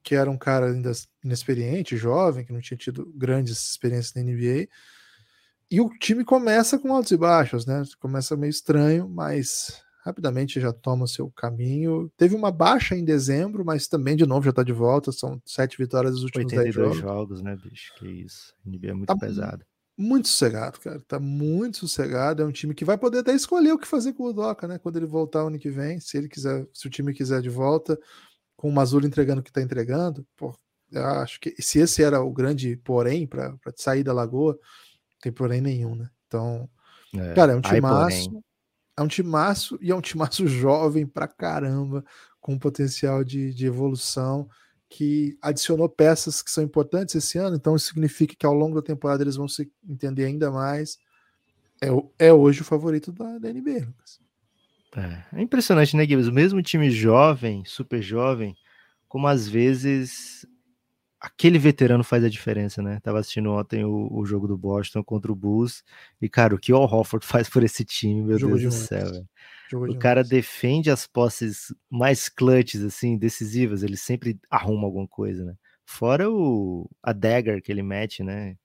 que 0.04 0.16
era 0.16 0.30
um 0.30 0.38
cara 0.38 0.68
ainda 0.68 0.92
inexperiente, 1.24 1.96
jovem, 1.96 2.46
que 2.46 2.54
não 2.54 2.60
tinha 2.60 2.78
tido 2.78 3.12
grandes 3.16 3.70
experiências 3.70 4.14
na 4.14 4.22
NBA. 4.22 4.68
E 5.70 5.80
o 5.80 5.90
time 5.90 6.26
começa 6.26 6.78
com 6.78 6.94
altos 6.94 7.12
e 7.12 7.18
baixos, 7.18 7.66
né? 7.66 7.84
Começa 8.00 8.36
meio 8.36 8.50
estranho, 8.50 9.08
mas 9.08 9.82
rapidamente 10.04 10.60
já 10.60 10.74
toma 10.74 11.06
o 11.06 11.08
seu 11.08 11.30
caminho. 11.32 12.12
Teve 12.18 12.36
uma 12.36 12.52
baixa 12.52 12.96
em 12.96 13.06
dezembro, 13.06 13.64
mas 13.64 13.88
também 13.88 14.16
de 14.16 14.26
novo 14.26 14.46
já 14.46 14.52
tá 14.52 14.64
de 14.64 14.74
volta. 14.74 15.12
São 15.12 15.42
sete 15.46 15.78
vitórias 15.78 16.14
dos 16.14 16.24
últimos 16.24 16.52
10 16.52 16.74
jogos. 16.74 16.98
jogos, 16.98 17.42
né, 17.42 17.56
bicho? 17.56 17.94
Que 17.98 18.08
isso. 18.08 18.54
O 18.66 18.70
NBA 18.70 18.90
é 18.90 18.94
muito 18.94 19.08
tá 19.08 19.16
pesado. 19.16 19.64
Muito 19.98 20.28
sossegado, 20.28 20.80
cara. 20.80 21.00
Tá 21.08 21.20
muito 21.20 21.78
sossegado. 21.78 22.42
É 22.42 22.46
um 22.46 22.52
time 22.52 22.74
que 22.74 22.86
vai 22.86 22.98
poder 22.98 23.20
até 23.20 23.34
escolher 23.34 23.74
o 23.74 23.78
que 23.78 23.88
fazer 23.88 24.14
com 24.14 24.24
o 24.24 24.34
Doca, 24.34 24.68
né? 24.68 24.80
Quando 24.80 24.98
ele 24.98 25.06
voltar 25.06 25.42
ano 25.42 25.60
que 25.60 25.70
vem, 25.70 26.00
se 26.00 26.18
ele 26.18 26.28
quiser, 26.28 26.68
se 26.74 26.88
o 26.88 26.90
time 26.90 27.14
quiser 27.14 27.42
de 27.42 27.50
volta, 27.50 28.00
com 28.56 28.70
o 28.70 28.72
Mazula 28.72 29.06
entregando 29.06 29.42
o 29.42 29.44
que 29.44 29.52
tá 29.52 29.62
entregando, 29.62 30.26
pô, 30.36 30.56
eu 30.92 31.06
acho 31.06 31.40
que 31.40 31.56
se 31.60 31.80
esse 31.80 32.04
era 32.04 32.22
o 32.22 32.32
grande 32.32 32.76
porém 32.78 33.26
para 33.26 33.58
sair 33.76 34.04
da 34.04 34.14
Lagoa, 34.14 34.58
tem 35.22 35.32
porém 35.32 35.62
nenhum, 35.62 35.96
né? 35.96 36.10
Então, 36.28 36.70
é, 37.16 37.34
cara, 37.34 37.54
é 37.54 37.56
um 37.56 37.62
timaço. 37.62 38.44
É 38.98 39.02
um 39.02 39.08
timaço 39.08 39.80
e 39.82 39.92
é 39.92 39.96
um 39.96 40.02
timaço 40.02 40.46
jovem 40.48 41.08
pra 41.08 41.28
caramba, 41.28 42.04
com 42.40 42.60
potencial 42.60 43.24
de, 43.24 43.54
de 43.54 43.66
evolução, 43.66 44.50
que 44.92 45.38
adicionou 45.42 45.88
peças 45.88 46.42
que 46.42 46.52
são 46.52 46.62
importantes 46.62 47.16
esse 47.16 47.38
ano, 47.38 47.56
então 47.56 47.78
isso 47.78 47.88
significa 47.88 48.36
que 48.38 48.46
ao 48.46 48.54
longo 48.54 48.76
da 48.76 48.82
temporada 48.82 49.24
eles 49.24 49.38
vão 49.38 49.48
se 49.48 49.72
entender 49.88 50.26
ainda 50.26 50.52
mais. 50.52 51.00
É, 51.82 52.28
é 52.28 52.34
hoje 52.34 52.62
o 52.62 52.66
favorito 52.66 53.10
da, 53.10 53.40
da 53.40 53.50
Lucas. 53.50 54.20
É, 54.98 55.38
é 55.38 55.42
impressionante, 55.42 55.96
né, 55.96 56.06
Gibbs? 56.06 56.28
O 56.28 56.34
mesmo 56.34 56.62
time 56.62 56.92
jovem, 56.92 57.64
super 57.66 58.02
jovem, 58.02 58.54
como 59.08 59.28
às 59.28 59.48
vezes 59.48 60.46
aquele 61.22 61.60
veterano 61.60 62.04
faz 62.04 62.24
a 62.24 62.30
diferença, 62.30 62.82
né? 62.82 63.00
Tava 63.02 63.20
assistindo 63.20 63.52
ontem 63.52 63.86
o, 63.86 64.10
o, 64.12 64.26
jogo 64.26 64.48
do 64.48 64.58
Boston 64.58 65.04
contra 65.04 65.32
o 65.32 65.36
Bulls 65.36 65.84
e, 66.20 66.28
cara, 66.28 66.56
o 66.56 66.58
que 66.58 66.74
o 66.74 66.76
Al 66.76 66.92
Hofford 66.92 67.24
faz 67.28 67.48
por 67.48 67.64
esse 67.64 67.86
time, 67.86 68.24
meu 68.24 68.40
jogo 68.40 68.58
Deus 68.58 68.74
do 68.74 68.82
céu, 68.82 69.06
velho. 69.06 69.30
o 69.74 69.86
demais. 69.86 69.98
cara 70.00 70.24
defende 70.24 70.90
as 70.90 71.06
posses 71.06 71.74
mais 71.88 72.28
clutches, 72.28 72.82
assim, 72.82 73.18
decisivas, 73.18 73.84
ele 73.84 73.96
sempre 73.96 74.40
arruma 74.50 74.88
alguma 74.88 75.08
coisa, 75.08 75.46
né? 75.46 75.56
Fora 75.86 76.30
o, 76.30 76.90
a 77.04 77.14
dagger 77.14 77.62
que 77.62 77.72
ele 77.72 77.84
mete, 77.84 78.24
né? 78.24 78.58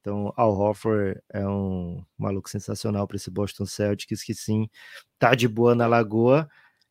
Então, 0.00 0.32
Al 0.36 0.52
Hofford 0.52 1.18
é 1.32 1.46
um 1.48 2.04
maluco 2.16 2.50
sensacional 2.50 3.08
para 3.08 3.16
esse 3.16 3.30
Boston 3.30 3.64
Celtics 3.66 4.22
que 4.22 4.34
sim, 4.34 4.68
tá 5.18 5.34
de 5.34 5.48
boa 5.48 5.74
na 5.74 5.86
lagoa. 5.86 6.48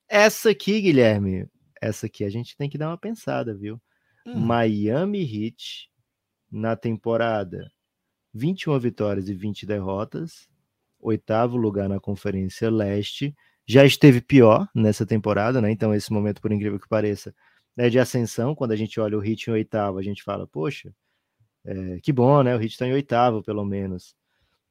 Essa 0.08 0.50
aqui, 0.50 0.82
Guilherme, 0.82 1.48
essa 1.82 2.08
aqui 2.08 2.24
a 2.24 2.30
gente 2.30 2.58
tem 2.58 2.70
que 2.70 2.78
dar 2.78 2.90
uma 2.90 2.98
pensada, 2.98 3.56
viu? 3.56 3.80
Hum. 4.26 4.40
Miami 4.40 5.22
Heat 5.22 5.90
na 6.52 6.76
temporada 6.76 7.72
21 8.34 8.78
vitórias 8.80 9.30
e 9.30 9.34
20 9.34 9.66
derrotas, 9.66 10.50
oitavo 11.00 11.56
lugar 11.56 11.88
na 11.88 12.00
Conferência 12.00 12.70
Leste. 12.70 13.36
Já 13.66 13.86
esteve 13.86 14.22
pior 14.22 14.68
nessa 14.76 15.06
temporada, 15.06 15.62
né? 15.62 15.72
Então, 15.72 15.94
esse 15.94 16.12
momento, 16.12 16.42
por 16.42 16.52
incrível 16.52 16.80
que 16.80 16.88
pareça, 16.88 17.34
é 17.78 17.90
de 17.90 17.98
ascensão. 17.98 18.54
Quando 18.54 18.74
a 18.74 18.76
gente 18.76 19.00
olha 19.00 19.18
o 19.18 19.26
Heat 19.26 19.50
em 19.50 19.54
oitavo, 19.54 19.98
a 19.98 20.04
gente 20.04 20.22
fala, 20.22 20.46
poxa, 20.48 20.94
é, 21.66 22.00
que 22.02 22.12
bom, 22.12 22.44
né? 22.44 22.56
O 22.56 22.62
Heat 22.62 22.74
está 22.74 22.86
em 22.88 22.94
oitavo, 22.94 23.42
pelo 23.42 23.66
menos. 23.66 24.16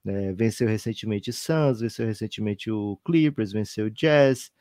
É, 0.07 0.33
venceu 0.35 0.69
recentemente 0.69 1.31
o 1.31 1.33
Suns, 1.33 1.81
venceu 1.81 2.07
recentemente 2.07 2.71
o 2.71 2.99
Clippers, 3.05 3.53
venceu 3.53 3.87
o 3.87 3.91
Jazz, 3.91 4.53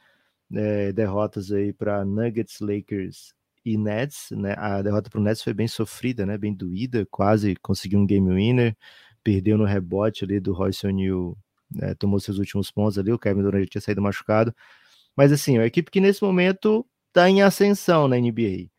é, 0.54 0.94
derrotas 0.94 1.52
aí 1.52 1.74
para 1.74 2.06
Nuggets, 2.06 2.60
Lakers 2.62 3.34
e 3.66 3.78
Nets, 3.78 4.30
né? 4.32 4.56
A 4.58 4.82
derrota 4.82 5.10
para 5.10 5.20
o 5.20 5.24
Nets 5.24 5.42
foi 5.42 5.54
bem 5.54 5.68
sofrida, 5.68 6.26
né? 6.26 6.38
Bem 6.38 6.54
doída, 6.54 7.06
quase 7.10 7.56
conseguiu 7.58 8.00
um 8.00 8.06
game 8.06 8.30
winner, 8.34 8.76
perdeu 9.24 9.58
no 9.58 9.66
rebote 9.66 10.24
ali 10.26 10.40
do 10.40 10.54
Royce 10.54 10.86
O'Neal, 10.86 11.38
né? 11.72 11.96
tomou 11.96 12.20
seus 12.20 12.38
últimos 12.38 12.72
pontos 12.72 12.98
ali, 12.98 13.12
o 13.12 13.20
Kevin 13.20 13.42
Durant 13.42 13.70
tinha 13.70 13.82
saído 13.82 14.02
machucado. 14.02 14.54
Mas 15.16 15.32
assim, 15.32 15.56
é 15.58 15.60
uma 15.60 15.66
equipe 15.68 15.92
que 15.92 16.02
nesse 16.02 16.24
momento 16.24 16.86
está 17.10 17.30
em 17.30 17.42
ascensão 17.42 18.08
na 18.08 18.18
NBA, 18.18 18.70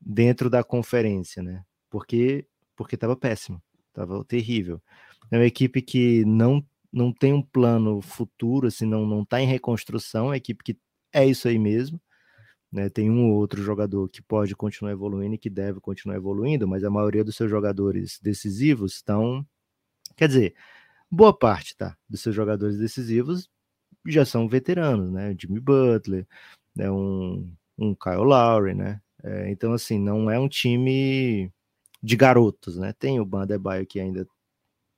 dentro 0.00 0.48
da 0.50 0.64
conferência, 0.64 1.42
né? 1.42 1.64
Porque 1.90 2.46
porque 2.76 2.94
estava 2.94 3.16
péssimo, 3.16 3.62
estava 3.88 4.24
terrível. 4.24 4.80
É 5.30 5.36
uma 5.36 5.46
equipe 5.46 5.82
que 5.82 6.24
não 6.24 6.64
não 6.92 7.12
tem 7.12 7.32
um 7.32 7.42
plano 7.42 8.00
futuro, 8.02 8.66
assim, 8.68 8.86
não 8.86 9.06
não 9.06 9.22
está 9.22 9.40
em 9.40 9.46
reconstrução, 9.46 10.26
é 10.26 10.28
uma 10.30 10.36
equipe 10.36 10.64
que 10.64 10.78
é 11.12 11.26
isso 11.26 11.48
aí 11.48 11.58
mesmo 11.58 12.00
né? 12.72 12.88
Tem 12.88 13.10
um 13.10 13.30
ou 13.30 13.36
outro 13.38 13.62
jogador 13.62 14.08
que 14.08 14.22
pode 14.22 14.54
continuar 14.54 14.92
evoluindo 14.92 15.34
e 15.34 15.38
que 15.38 15.50
deve 15.50 15.80
continuar 15.80 16.16
evoluindo, 16.16 16.68
mas 16.68 16.84
a 16.84 16.90
maioria 16.90 17.24
dos 17.24 17.36
seus 17.36 17.50
jogadores 17.50 18.18
decisivos 18.22 18.94
estão. 18.94 19.46
Quer 20.16 20.28
dizer, 20.28 20.54
boa 21.10 21.36
parte 21.36 21.76
tá, 21.76 21.96
dos 22.08 22.20
seus 22.20 22.34
jogadores 22.34 22.78
decisivos 22.78 23.50
já 24.06 24.24
são 24.24 24.48
veteranos, 24.48 25.10
né? 25.12 25.34
Jimmy 25.38 25.60
Butler, 25.60 26.26
né? 26.74 26.90
um, 26.90 27.52
um 27.78 27.94
Kyle 27.94 28.24
Lowry, 28.24 28.74
né? 28.74 29.00
É, 29.22 29.50
então, 29.50 29.72
assim, 29.72 29.98
não 29.98 30.30
é 30.30 30.38
um 30.38 30.48
time 30.48 31.52
de 32.02 32.16
garotos, 32.16 32.76
né? 32.78 32.92
Tem 32.98 33.20
o 33.20 33.24
Bandebaio 33.24 33.86
que 33.86 34.00
ainda 34.00 34.26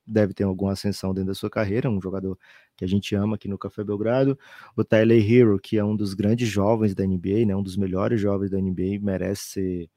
deve 0.05 0.33
ter 0.33 0.43
alguma 0.43 0.73
ascensão 0.73 1.13
dentro 1.13 1.29
da 1.29 1.35
sua 1.35 1.49
carreira, 1.49 1.89
um 1.89 2.01
jogador 2.01 2.37
que 2.75 2.83
a 2.83 2.87
gente 2.87 3.15
ama 3.15 3.35
aqui 3.35 3.47
no 3.47 3.57
Café 3.57 3.83
Belgrado. 3.83 4.37
O 4.75 4.83
Tyler 4.83 5.31
Hero, 5.31 5.59
que 5.59 5.77
é 5.77 5.83
um 5.83 5.95
dos 5.95 6.13
grandes 6.13 6.47
jovens 6.47 6.95
da 6.95 7.05
NBA, 7.05 7.45
né, 7.45 7.55
um 7.55 7.63
dos 7.63 7.77
melhores 7.77 8.19
jovens 8.19 8.49
da 8.49 8.59
NBA, 8.59 8.99
merece 9.01 9.43
ser, 9.43 9.89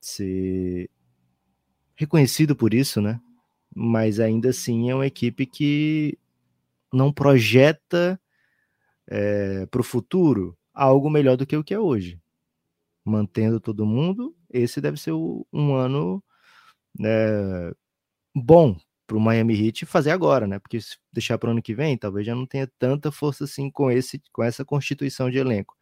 ser 0.00 0.90
reconhecido 1.94 2.54
por 2.56 2.74
isso, 2.74 3.00
né? 3.00 3.20
Mas 3.74 4.20
ainda 4.20 4.50
assim 4.50 4.90
é 4.90 4.94
uma 4.94 5.06
equipe 5.06 5.46
que 5.46 6.18
não 6.92 7.12
projeta 7.12 8.20
é, 9.08 9.66
para 9.66 9.80
o 9.80 9.84
futuro 9.84 10.56
algo 10.74 11.10
melhor 11.10 11.36
do 11.36 11.46
que 11.46 11.56
o 11.56 11.64
que 11.64 11.74
é 11.74 11.78
hoje. 11.78 12.20
Mantendo 13.04 13.60
todo 13.60 13.86
mundo, 13.86 14.36
esse 14.50 14.80
deve 14.80 14.98
ser 14.98 15.12
o, 15.12 15.46
um 15.52 15.74
ano 15.74 16.22
é, 17.04 17.72
bom 18.34 18.76
para 19.12 19.18
o 19.18 19.20
Miami 19.20 19.54
Heat 19.66 19.84
fazer 19.84 20.10
agora, 20.10 20.46
né? 20.46 20.58
Porque 20.58 20.80
se 20.80 20.96
deixar 21.12 21.36
para 21.36 21.48
o 21.48 21.52
ano 21.52 21.60
que 21.60 21.74
vem, 21.74 21.98
talvez 21.98 22.26
já 22.26 22.34
não 22.34 22.46
tenha 22.46 22.66
tanta 22.78 23.12
força 23.12 23.44
assim 23.44 23.70
com 23.70 23.90
esse 23.90 24.22
com 24.32 24.42
essa 24.42 24.64
constituição 24.64 25.30
de 25.30 25.36
elenco. 25.36 25.76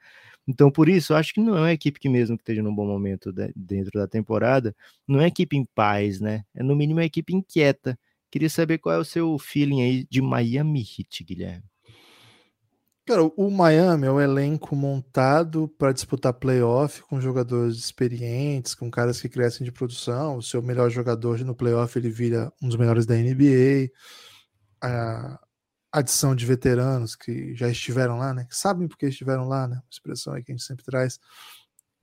Então, 0.48 0.70
por 0.70 0.88
isso, 0.88 1.14
acho 1.14 1.32
que 1.34 1.40
não 1.40 1.56
é 1.56 1.60
uma 1.60 1.72
equipe 1.72 2.00
que 2.00 2.08
mesmo 2.08 2.36
que 2.36 2.42
esteja 2.42 2.62
num 2.62 2.74
bom 2.74 2.86
momento 2.86 3.32
de, 3.32 3.52
dentro 3.54 3.92
da 4.00 4.08
temporada, 4.08 4.74
não 5.06 5.20
é 5.20 5.28
equipe 5.28 5.56
em 5.56 5.64
paz, 5.64 6.20
né? 6.20 6.44
É 6.54 6.62
no 6.62 6.74
mínimo 6.74 6.98
uma 6.98 7.04
equipe 7.04 7.32
inquieta. 7.32 7.96
Queria 8.30 8.50
saber 8.50 8.78
qual 8.78 8.96
é 8.96 8.98
o 8.98 9.04
seu 9.04 9.38
feeling 9.38 9.82
aí 9.82 10.06
de 10.10 10.20
Miami 10.20 10.80
Heat, 10.80 11.22
Guilherme. 11.24 11.64
Cara, 13.10 13.24
o 13.24 13.50
Miami 13.50 14.06
é 14.06 14.12
um 14.12 14.20
elenco 14.20 14.76
montado 14.76 15.66
para 15.76 15.90
disputar 15.90 16.32
playoff 16.32 17.02
com 17.02 17.20
jogadores 17.20 17.76
experientes, 17.76 18.72
com 18.72 18.88
caras 18.88 19.20
que 19.20 19.28
crescem 19.28 19.64
de 19.64 19.72
produção. 19.72 20.36
O 20.36 20.42
seu 20.42 20.62
melhor 20.62 20.88
jogador 20.90 21.40
no 21.40 21.52
playoff 21.52 21.98
ele 21.98 22.08
vira 22.08 22.52
um 22.62 22.68
dos 22.68 22.76
melhores 22.76 23.06
da 23.06 23.16
NBA. 23.16 23.90
A 24.80 25.40
adição 25.90 26.36
de 26.36 26.46
veteranos 26.46 27.16
que 27.16 27.52
já 27.56 27.68
estiveram 27.68 28.16
lá, 28.16 28.32
né? 28.32 28.46
Que 28.48 28.56
sabem 28.56 28.86
porque 28.86 29.06
estiveram 29.06 29.48
lá, 29.48 29.66
né? 29.66 29.82
expressão 29.90 30.32
aí 30.32 30.44
que 30.44 30.52
a 30.52 30.54
gente 30.54 30.64
sempre 30.64 30.84
traz. 30.84 31.18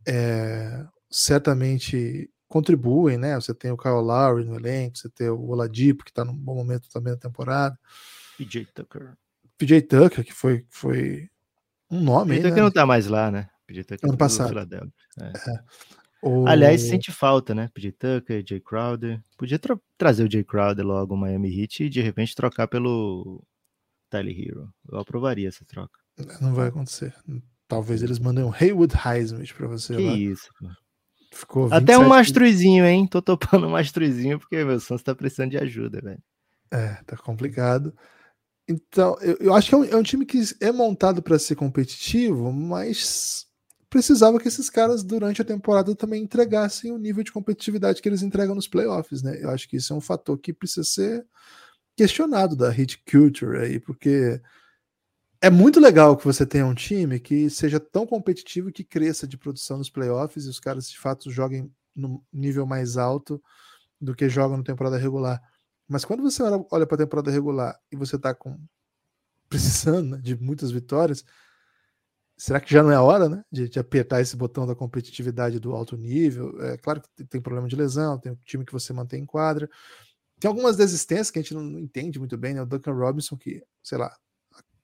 É, 0.06 0.86
certamente 1.10 2.30
contribuem, 2.50 3.17
né? 3.17 3.36
Você 3.36 3.54
tem 3.54 3.72
o 3.72 3.78
Kyle 3.78 3.93
Lowry 3.93 4.43
no 4.43 4.56
elenco, 4.56 4.98
você 4.98 5.08
tem 5.08 5.30
o 5.30 5.48
Oladipo, 5.48 6.04
que 6.04 6.12
está 6.12 6.26
num 6.26 6.36
bom 6.36 6.56
momento 6.56 6.89
também 6.89 7.13
na 7.13 7.20
temporada. 7.20 7.80
PJ 8.38 8.65
Tucker. 8.74 9.15
PJ 9.58 9.82
Tucker, 9.84 10.24
que 10.24 10.34
foi, 10.34 10.65
foi 10.70 11.30
um 11.89 12.02
nome. 12.02 12.36
PJ 12.36 12.43
Tucker 12.43 12.58
né? 12.58 12.63
não 12.63 12.72
tá 12.72 12.86
mais 12.86 13.08
lá, 13.08 13.32
né? 13.32 13.50
PJ 13.65 13.84
Tucker 13.84 14.10
ano 14.10 14.17
passado. 14.17 14.58
É. 14.60 15.26
É. 15.26 15.63
O... 16.22 16.48
Aliás, 16.48 16.82
sente 16.82 17.12
falta, 17.12 17.54
né? 17.54 17.70
PJ 17.74 17.91
Tucker, 17.91 18.43
Jay 18.48 18.60
Crowder. 18.60 19.22
Podia 19.38 19.60
tra 19.60 19.80
trazer 19.98 20.24
o 20.24 20.32
Jay 20.32 20.43
Crowder 20.43 20.86
logo 20.86 21.13
o 21.13 21.17
Miami 21.17 21.62
Heat 21.62 21.84
e 21.84 21.89
de 21.89 22.02
repente 22.02 22.36
trocar 22.36 22.67
pelo 22.67 23.43
Tyler 24.10 24.38
Hero. 24.38 24.74
Eu 24.91 25.00
aprovaria 25.00 25.48
essa 25.48 25.63
troca. 25.65 26.00
Não 26.41 26.54
vai 26.54 26.70
acontecer. 26.70 27.13
Talvez 27.67 28.02
eles 28.02 28.17
mandem 28.17 28.43
um 28.43 28.52
Haywood 28.52 28.96
Highsmith 28.96 29.54
pra 29.54 29.67
você. 29.67 29.96
Que 29.96 30.02
lá. 30.02 30.13
isso, 30.15 30.50
pô. 30.60 30.67
Ficou 31.34 31.65
Até 31.65 31.98
um 31.98 32.04
27 32.04 32.10
mastruizinho, 32.10 32.86
hein? 32.86 33.06
Tô 33.06 33.22
topando 33.22 33.67
um 33.67 33.72
mastruizinho 33.72 34.39
porque 34.39 34.63
meu 34.63 34.80
Santos 34.80 35.04
tá 35.04 35.13
precisando 35.13 35.52
de 35.52 35.58
ajuda, 35.58 36.02
velho. 36.02 36.24
É, 36.72 36.96
tá 37.06 37.15
complicado. 37.15 37.93
Então, 38.67 39.17
eu, 39.21 39.38
eu 39.39 39.53
acho 39.53 39.69
que 39.69 39.75
é 39.75 39.77
um, 39.77 39.84
é 39.86 39.95
um 39.95 40.03
time 40.03 40.25
que 40.25 40.41
é 40.60 40.71
montado 40.71 41.21
para 41.21 41.39
ser 41.39 41.56
competitivo, 41.56 42.51
mas 42.51 43.45
precisava 43.89 44.39
que 44.39 44.47
esses 44.47 44.69
caras, 44.69 45.03
durante 45.03 45.41
a 45.41 45.45
temporada, 45.45 45.95
também 45.95 46.23
entregassem 46.23 46.91
o 46.91 46.97
nível 46.97 47.23
de 47.23 47.32
competitividade 47.32 48.01
que 48.01 48.10
eles 48.10 48.21
entregam 48.21 48.56
nos 48.56 48.67
playoffs, 48.67 49.23
né? 49.23 49.38
Eu 49.41 49.49
acho 49.49 49.69
que 49.69 49.77
isso 49.77 49.93
é 49.93 49.95
um 49.95 50.01
fator 50.01 50.38
que 50.38 50.53
precisa 50.53 50.84
ser 50.84 51.25
questionado 51.95 52.56
da 52.56 52.69
hit 52.69 53.01
culture 53.10 53.58
aí, 53.58 53.80
porque 53.80 54.41
é 55.41 55.49
muito 55.49 55.80
legal 55.80 56.17
que 56.17 56.25
você 56.25 56.45
tenha 56.45 56.65
um 56.65 56.73
time 56.73 57.19
que 57.19 57.49
seja 57.49 57.80
tão 57.80 58.06
competitivo 58.06 58.71
que 58.71 58.84
cresça 58.84 59.27
de 59.27 59.38
produção 59.38 59.77
nos 59.77 59.89
playoffs 59.89 60.45
e 60.45 60.49
os 60.49 60.60
caras 60.60 60.89
de 60.89 60.99
fato 60.99 61.32
joguem 61.32 61.71
no 61.95 62.23
nível 62.34 62.65
mais 62.65 62.97
alto 62.97 63.41
do 63.99 64.15
que 64.15 64.30
jogam 64.30 64.58
na 64.58 64.63
temporada 64.63 64.97
regular. 64.97 65.41
Mas 65.88 66.04
quando 66.04 66.21
você 66.21 66.43
olha 66.43 66.86
para 66.86 66.95
a 66.95 66.97
temporada 66.97 67.32
regular 67.32 67.80
e 67.91 67.95
você 67.95 68.17
está 68.17 68.34
com 68.34 68.60
precisando 69.50 70.12
né, 70.12 70.17
de 70.21 70.36
muitas 70.36 70.71
vitórias, 70.71 71.23
será 72.36 72.60
que 72.60 72.71
já 72.71 72.84
não 72.84 72.91
é 72.91 72.95
a 72.95 73.02
hora, 73.02 73.30
né, 73.30 73.43
de, 73.52 73.69
de, 73.69 73.80
apertar 73.80 74.21
esse 74.21 74.36
botão 74.36 74.67
da 74.67 74.76
competitividade 74.76 75.60
do 75.60 75.73
alto 75.73 75.95
nível? 75.95 76.62
É 76.63 76.78
claro 76.78 77.02
que 77.02 77.23
tem 77.23 77.41
problema 77.41 77.67
de 77.67 77.76
lesão, 77.76 78.19
tem 78.19 78.34
um 78.34 78.38
time 78.45 78.65
que 78.65 78.73
você 78.73 78.91
mantém 78.91 79.23
em 79.23 79.26
quadra, 79.26 79.69
tem 80.39 80.50
algumas 80.50 80.78
desistências 80.78 81.32
que 81.32 81.39
a 81.39 81.41
gente 81.41 81.54
não 81.54 81.80
entende 81.80 82.19
muito 82.19 82.38
bem, 82.38 82.54
né? 82.54 82.62
O 82.62 82.65
Duncan 82.65 82.93
Robinson 82.93 83.36
que, 83.38 83.63
sei 83.82 83.97
lá, 83.97 84.15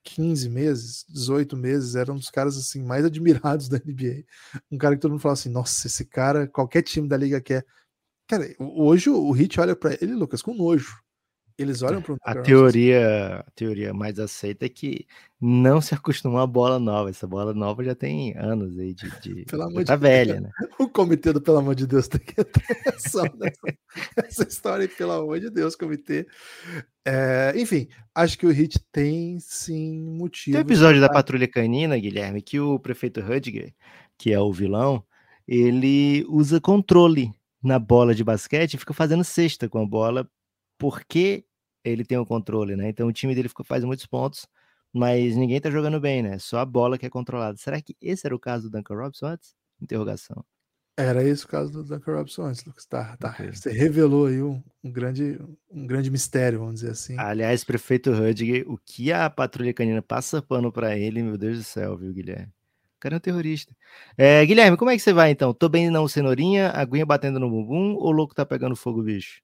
15 0.04 0.50
meses, 0.50 1.06
18 1.08 1.56
meses, 1.56 1.96
era 1.96 2.12
um 2.12 2.18
dos 2.18 2.30
caras 2.30 2.58
assim 2.58 2.84
mais 2.84 3.06
admirados 3.06 3.70
da 3.70 3.78
NBA. 3.78 4.24
Um 4.72 4.78
cara 4.78 4.96
que 4.96 5.02
todo 5.02 5.12
mundo 5.12 5.22
fala 5.22 5.34
assim: 5.34 5.50
"Nossa, 5.50 5.88
esse 5.88 6.06
cara, 6.06 6.48
qualquer 6.48 6.82
time 6.82 7.08
da 7.08 7.18
liga 7.18 7.40
quer". 7.42 7.66
Cara, 8.28 8.56
hoje 8.60 9.10
o 9.10 9.32
Hit 9.32 9.60
olha 9.60 9.76
para 9.76 9.98
ele, 10.02 10.14
Lucas, 10.14 10.42
com 10.42 10.54
nojo. 10.54 11.04
Eles 11.56 11.84
olham 11.84 12.02
para 12.02 12.18
a 12.24 12.42
teoria, 12.42 13.44
a 13.48 13.52
teoria 13.52 13.94
mais 13.94 14.18
aceita 14.18 14.66
é 14.66 14.70
que 14.70 15.06
não 15.40 15.80
se 15.80 15.94
acostumou 15.94 16.40
a 16.40 16.48
bola 16.48 16.80
nova. 16.80 17.12
Essa 17.12 17.28
bola 17.28 17.54
nova 17.54 17.84
já 17.84 17.94
tem 17.94 18.36
anos 18.36 18.78
aí 18.80 18.96
de, 18.96 19.08
de 19.20 19.46
Pelo 19.46 19.64
amor 19.64 19.84
tá 19.84 19.96
de 19.96 20.02
velha, 20.02 20.42
né? 20.42 20.50
O 20.80 20.90
comitê 20.90 21.32
do 21.32 21.40
pelo 21.40 21.58
amor 21.58 21.76
de 21.76 21.86
Deus 21.86 22.08
tem 22.08 22.22
que 22.22 22.44
ter 22.44 22.64
essa, 24.18 24.48
história, 24.48 24.86
aí, 24.86 24.88
pelo 24.88 25.12
amor 25.12 25.40
de 25.40 25.52
Deus, 25.52 25.76
comitê. 25.76 26.26
É, 27.06 27.54
enfim, 27.56 27.88
acho 28.16 28.38
que 28.38 28.48
o 28.48 28.52
Hit 28.52 28.80
tem 28.92 29.40
sim 29.40 30.02
motivo. 30.02 30.56
Tem 30.56 30.64
um 30.64 30.68
episódio 30.68 31.00
da 31.00 31.10
Patrulha 31.10 31.48
Canina, 31.48 32.00
Guilherme, 32.00 32.42
que 32.42 32.60
o 32.60 32.80
prefeito 32.80 33.22
Rudger, 33.22 33.72
que 34.18 34.34
é 34.34 34.40
o 34.40 34.52
vilão, 34.52 35.04
ele 35.48 36.26
usa 36.28 36.60
controle 36.60 37.32
na 37.64 37.80
bola 37.80 38.14
de 38.14 38.24
basquete 38.24 38.74
e 38.74 38.78
fica 38.78 38.94
fazendo 38.94 39.24
cesta 39.24 39.70
com 39.70 39.82
a 39.82 39.86
bola 39.86 40.30
porque 40.78 41.46
ele 41.84 42.04
tem 42.04 42.18
o 42.18 42.26
controle, 42.26 42.76
né? 42.76 42.90
Então 42.90 43.08
o 43.08 43.14
time 43.14 43.34
dele 43.34 43.50
fica, 43.50 43.64
faz 43.64 43.84
muitos 43.84 44.06
pontos, 44.06 44.48
mas 44.92 45.36
ninguém 45.36 45.60
tá 45.60 45.70
jogando 45.72 46.00
bem, 46.00 46.22
né? 46.22 46.38
Só 46.40 46.60
a 46.60 46.66
bola 46.66 46.98
que 46.98 47.06
é 47.06 47.10
controlada. 47.10 47.58
Será 47.58 47.82
que 47.82 47.96
esse 48.02 48.26
era 48.28 48.36
o 48.36 48.40
caso 48.40 48.70
do 48.70 48.78
Duncan 48.78 48.96
Robinson 48.96 49.28
antes? 49.28 49.56
Interrogação. 49.82 50.44
Era 50.96 51.24
esse 51.24 51.44
o 51.44 51.48
caso 51.48 51.72
do 51.72 51.84
Duncan 51.84 52.16
Robinson 52.16 52.44
antes, 52.44 52.64
Lucas. 52.66 52.86
Tá, 52.86 53.18
tá. 53.18 53.32
Okay. 53.32 53.52
Você 53.52 53.72
revelou 53.72 54.28
aí 54.28 54.42
um, 54.44 54.62
um, 54.84 54.92
grande, 54.92 55.40
um 55.72 55.88
grande 55.88 56.12
mistério, 56.12 56.60
vamos 56.60 56.76
dizer 56.76 56.92
assim. 56.92 57.18
Aliás, 57.18 57.64
prefeito 57.64 58.12
Rudger, 58.12 58.70
o 58.70 58.78
que 58.78 59.12
a 59.12 59.30
patrulha 59.30 59.74
canina 59.74 60.02
passa 60.02 60.42
pano 60.42 60.72
para 60.72 60.96
ele, 60.96 61.24
meu 61.24 61.38
Deus 61.38 61.58
do 61.58 61.64
céu, 61.64 61.98
viu, 61.98 62.14
Guilherme? 62.14 62.54
Cara 63.04 63.16
é 63.16 63.18
um 63.18 63.20
terrorista. 63.20 63.76
É, 64.18 64.46
Guilherme, 64.46 64.78
como 64.78 64.90
é 64.90 64.96
que 64.96 65.02
você 65.02 65.12
vai 65.12 65.30
então? 65.30 65.54
Tô 65.54 65.68
bem 65.68 65.90
não, 65.90 66.08
cenourinha, 66.08 66.70
aguinha 66.70 67.06
batendo 67.06 67.38
no 67.38 67.50
bumbum 67.50 67.96
ou 67.96 68.08
o 68.08 68.12
louco 68.12 68.34
tá 68.34 68.46
pegando 68.46 68.78
fogo, 68.78 69.04
bicho? 69.04 69.42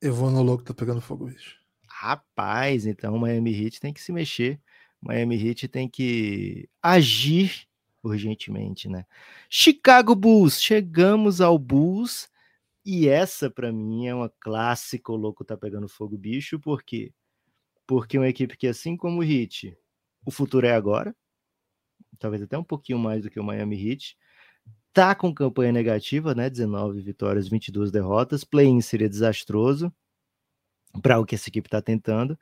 Eu 0.00 0.14
vou 0.14 0.30
no 0.30 0.42
louco, 0.42 0.64
tá 0.64 0.72
pegando 0.72 0.98
fogo, 0.98 1.26
bicho. 1.26 1.58
Rapaz, 1.86 2.86
então 2.86 3.14
o 3.14 3.20
Miami 3.20 3.52
Heat 3.52 3.80
tem 3.80 3.92
que 3.92 4.00
se 4.00 4.10
mexer. 4.12 4.58
Miami 4.98 5.36
Heat 5.36 5.68
tem 5.68 5.90
que 5.90 6.70
agir 6.80 7.68
urgentemente, 8.02 8.88
né? 8.88 9.04
Chicago 9.50 10.14
Bulls, 10.14 10.58
chegamos 10.58 11.42
ao 11.42 11.58
Bulls 11.58 12.30
e 12.82 13.06
essa 13.08 13.50
para 13.50 13.70
mim 13.70 14.06
é 14.06 14.14
uma 14.14 14.32
clássica, 14.40 15.12
o 15.12 15.16
louco 15.16 15.44
tá 15.44 15.54
pegando 15.54 15.86
fogo, 15.86 16.16
bicho, 16.16 16.58
por 16.58 16.82
quê? 16.82 17.12
Porque 17.86 18.16
uma 18.16 18.30
equipe 18.30 18.56
que 18.56 18.66
assim 18.66 18.96
como 18.96 19.20
o 19.20 19.22
Heat, 19.22 19.76
o 20.24 20.30
futuro 20.30 20.66
é 20.66 20.72
agora, 20.72 21.14
talvez 22.18 22.42
até 22.42 22.58
um 22.58 22.64
pouquinho 22.64 22.98
mais 22.98 23.22
do 23.22 23.30
que 23.30 23.40
o 23.40 23.44
Miami 23.44 23.90
Heat, 23.90 24.16
tá 24.92 25.14
com 25.14 25.32
campanha 25.34 25.72
negativa, 25.72 26.34
né? 26.34 26.50
19 26.50 27.00
vitórias, 27.00 27.48
22 27.48 27.90
derrotas. 27.90 28.44
Play-in 28.44 28.80
seria 28.80 29.08
desastroso 29.08 29.92
para 31.02 31.18
o 31.18 31.24
que 31.24 31.34
essa 31.34 31.48
equipe 31.48 31.68
está 31.68 31.80
tentando. 31.80 32.38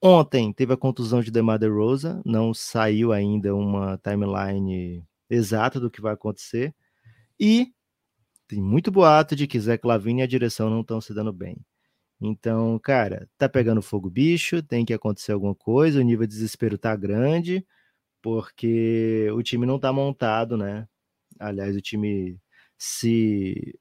Ontem 0.00 0.52
teve 0.52 0.72
a 0.72 0.76
contusão 0.76 1.20
de 1.20 1.30
DeMar 1.30 1.58
DeRozan, 1.58 2.22
não 2.24 2.54
saiu 2.54 3.12
ainda 3.12 3.54
uma 3.54 3.98
timeline 3.98 5.04
exata 5.28 5.80
do 5.80 5.90
que 5.90 6.00
vai 6.00 6.14
acontecer. 6.14 6.74
E 7.38 7.72
tem 8.46 8.62
muito 8.62 8.90
boato 8.90 9.36
de 9.36 9.46
que 9.46 9.60
Zé 9.60 9.78
Lavine 9.82 10.20
e 10.20 10.24
a 10.24 10.26
direção 10.26 10.70
não 10.70 10.82
estão 10.82 11.00
se 11.00 11.12
dando 11.12 11.32
bem. 11.32 11.58
Então, 12.20 12.78
cara, 12.80 13.28
tá 13.38 13.48
pegando 13.48 13.82
fogo 13.82 14.10
bicho, 14.10 14.62
tem 14.62 14.84
que 14.84 14.94
acontecer 14.94 15.32
alguma 15.32 15.54
coisa, 15.54 16.00
o 16.00 16.02
nível 16.02 16.26
de 16.26 16.34
desespero 16.34 16.78
tá 16.78 16.94
grande, 16.96 17.64
porque 18.22 19.28
o 19.32 19.42
time 19.42 19.66
não 19.66 19.78
tá 19.78 19.92
montado, 19.92 20.56
né? 20.56 20.88
Aliás, 21.38 21.76
o 21.76 21.80
time 21.80 22.38
se 22.76 23.78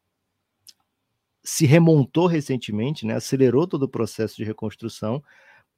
se 1.43 1.65
remontou 1.65 2.27
recentemente, 2.27 3.05
né? 3.05 3.15
acelerou 3.15 3.65
todo 3.65 3.83
o 3.83 3.89
processo 3.89 4.35
de 4.35 4.43
reconstrução 4.43 5.23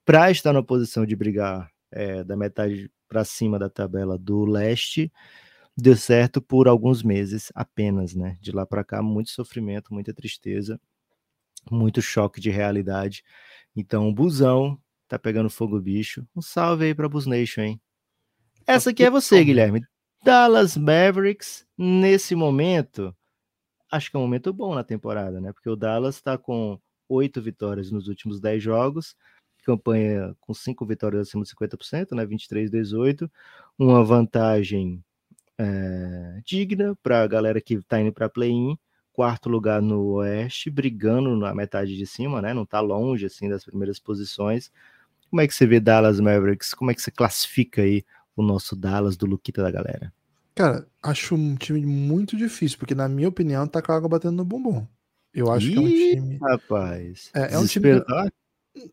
para 0.03 0.31
estar 0.31 0.51
na 0.51 0.63
posição 0.63 1.05
de 1.05 1.15
brigar 1.15 1.71
é, 1.91 2.23
da 2.23 2.35
metade 2.35 2.91
para 3.07 3.23
cima 3.23 3.59
da 3.59 3.69
tabela 3.69 4.17
do 4.17 4.45
leste. 4.45 5.11
Deu 5.77 5.95
certo 5.95 6.41
por 6.41 6.67
alguns 6.67 7.03
meses 7.03 7.51
apenas, 7.53 8.15
né? 8.15 8.37
De 8.41 8.51
lá 8.51 8.65
para 8.65 8.83
cá, 8.83 9.03
muito 9.03 9.29
sofrimento, 9.29 9.93
muita 9.93 10.11
tristeza, 10.13 10.81
muito 11.71 12.01
choque 12.01 12.41
de 12.41 12.49
realidade. 12.49 13.23
Então, 13.75 14.09
o 14.09 14.13
busão 14.13 14.79
tá 15.07 15.19
pegando 15.19 15.49
fogo 15.49 15.79
bicho. 15.79 16.25
Um 16.35 16.41
salve 16.41 16.85
aí 16.85 16.95
para 16.95 17.07
Bus 17.07 17.27
Nation, 17.27 17.61
hein? 17.61 17.81
Essa 18.65 18.91
aqui 18.91 19.03
é 19.03 19.09
você, 19.09 19.43
Guilherme. 19.43 19.81
Dallas 20.23 20.75
Mavericks, 20.75 21.65
nesse 21.77 22.35
momento, 22.35 23.15
acho 23.91 24.11
que 24.11 24.17
é 24.17 24.19
um 24.19 24.23
momento 24.23 24.51
bom 24.51 24.75
na 24.75 24.83
temporada, 24.83 25.39
né? 25.39 25.53
Porque 25.53 25.69
o 25.69 25.75
Dallas 25.75 26.15
está 26.15 26.37
com 26.37 26.79
oito 27.07 27.41
vitórias 27.41 27.91
nos 27.91 28.07
últimos 28.07 28.39
dez 28.39 28.61
jogos, 28.61 29.15
campanha 29.63 30.35
com 30.39 30.53
cinco 30.53 30.85
vitórias 30.85 31.27
acima 31.27 31.43
de 31.43 31.49
50%, 31.49 32.15
né? 32.15 32.25
23-18, 32.25 33.29
uma 33.77 34.03
vantagem 34.03 35.03
é, 35.57 36.41
digna 36.45 36.97
para 37.01 37.21
a 37.21 37.27
galera 37.27 37.61
que 37.61 37.75
está 37.75 37.99
indo 37.99 38.11
para 38.11 38.29
play-in, 38.29 38.77
quarto 39.13 39.49
lugar 39.49 39.81
no 39.81 40.15
Oeste, 40.15 40.69
brigando 40.69 41.35
na 41.35 41.53
metade 41.53 41.97
de 41.97 42.05
cima, 42.05 42.41
né? 42.41 42.53
Não 42.53 42.63
está 42.63 42.79
longe 42.79 43.25
assim 43.25 43.49
das 43.49 43.63
primeiras 43.63 43.99
posições. 43.99 44.71
Como 45.29 45.41
é 45.41 45.47
que 45.47 45.53
você 45.53 45.67
vê 45.67 45.79
Dallas 45.79 46.19
Mavericks? 46.19 46.73
Como 46.73 46.89
é 46.89 46.95
que 46.95 47.01
você 47.01 47.11
classifica 47.11 47.81
aí 47.81 48.03
o 48.41 48.45
nosso 48.45 48.75
Dallas 48.75 49.17
do 49.17 49.25
Luquita 49.25 49.61
da 49.61 49.71
galera? 49.71 50.13
Cara, 50.55 50.87
acho 51.01 51.35
um 51.35 51.55
time 51.55 51.85
muito 51.85 52.35
difícil, 52.35 52.77
porque 52.77 52.95
na 52.95 53.07
minha 53.07 53.29
opinião 53.29 53.67
tá 53.67 53.81
com 53.81 53.91
a 53.91 53.95
água 53.95 54.09
batendo 54.09 54.37
no 54.37 54.45
bumbum. 54.45 54.85
Eu 55.33 55.51
acho 55.51 55.67
Ih, 55.67 55.73
que 55.73 55.77
é 55.77 55.81
um 55.81 55.87
time. 55.89 56.37
Rapaz. 56.37 57.29
É, 57.33 57.53
é 57.53 57.59
um 57.59 57.65
time. 57.65 58.03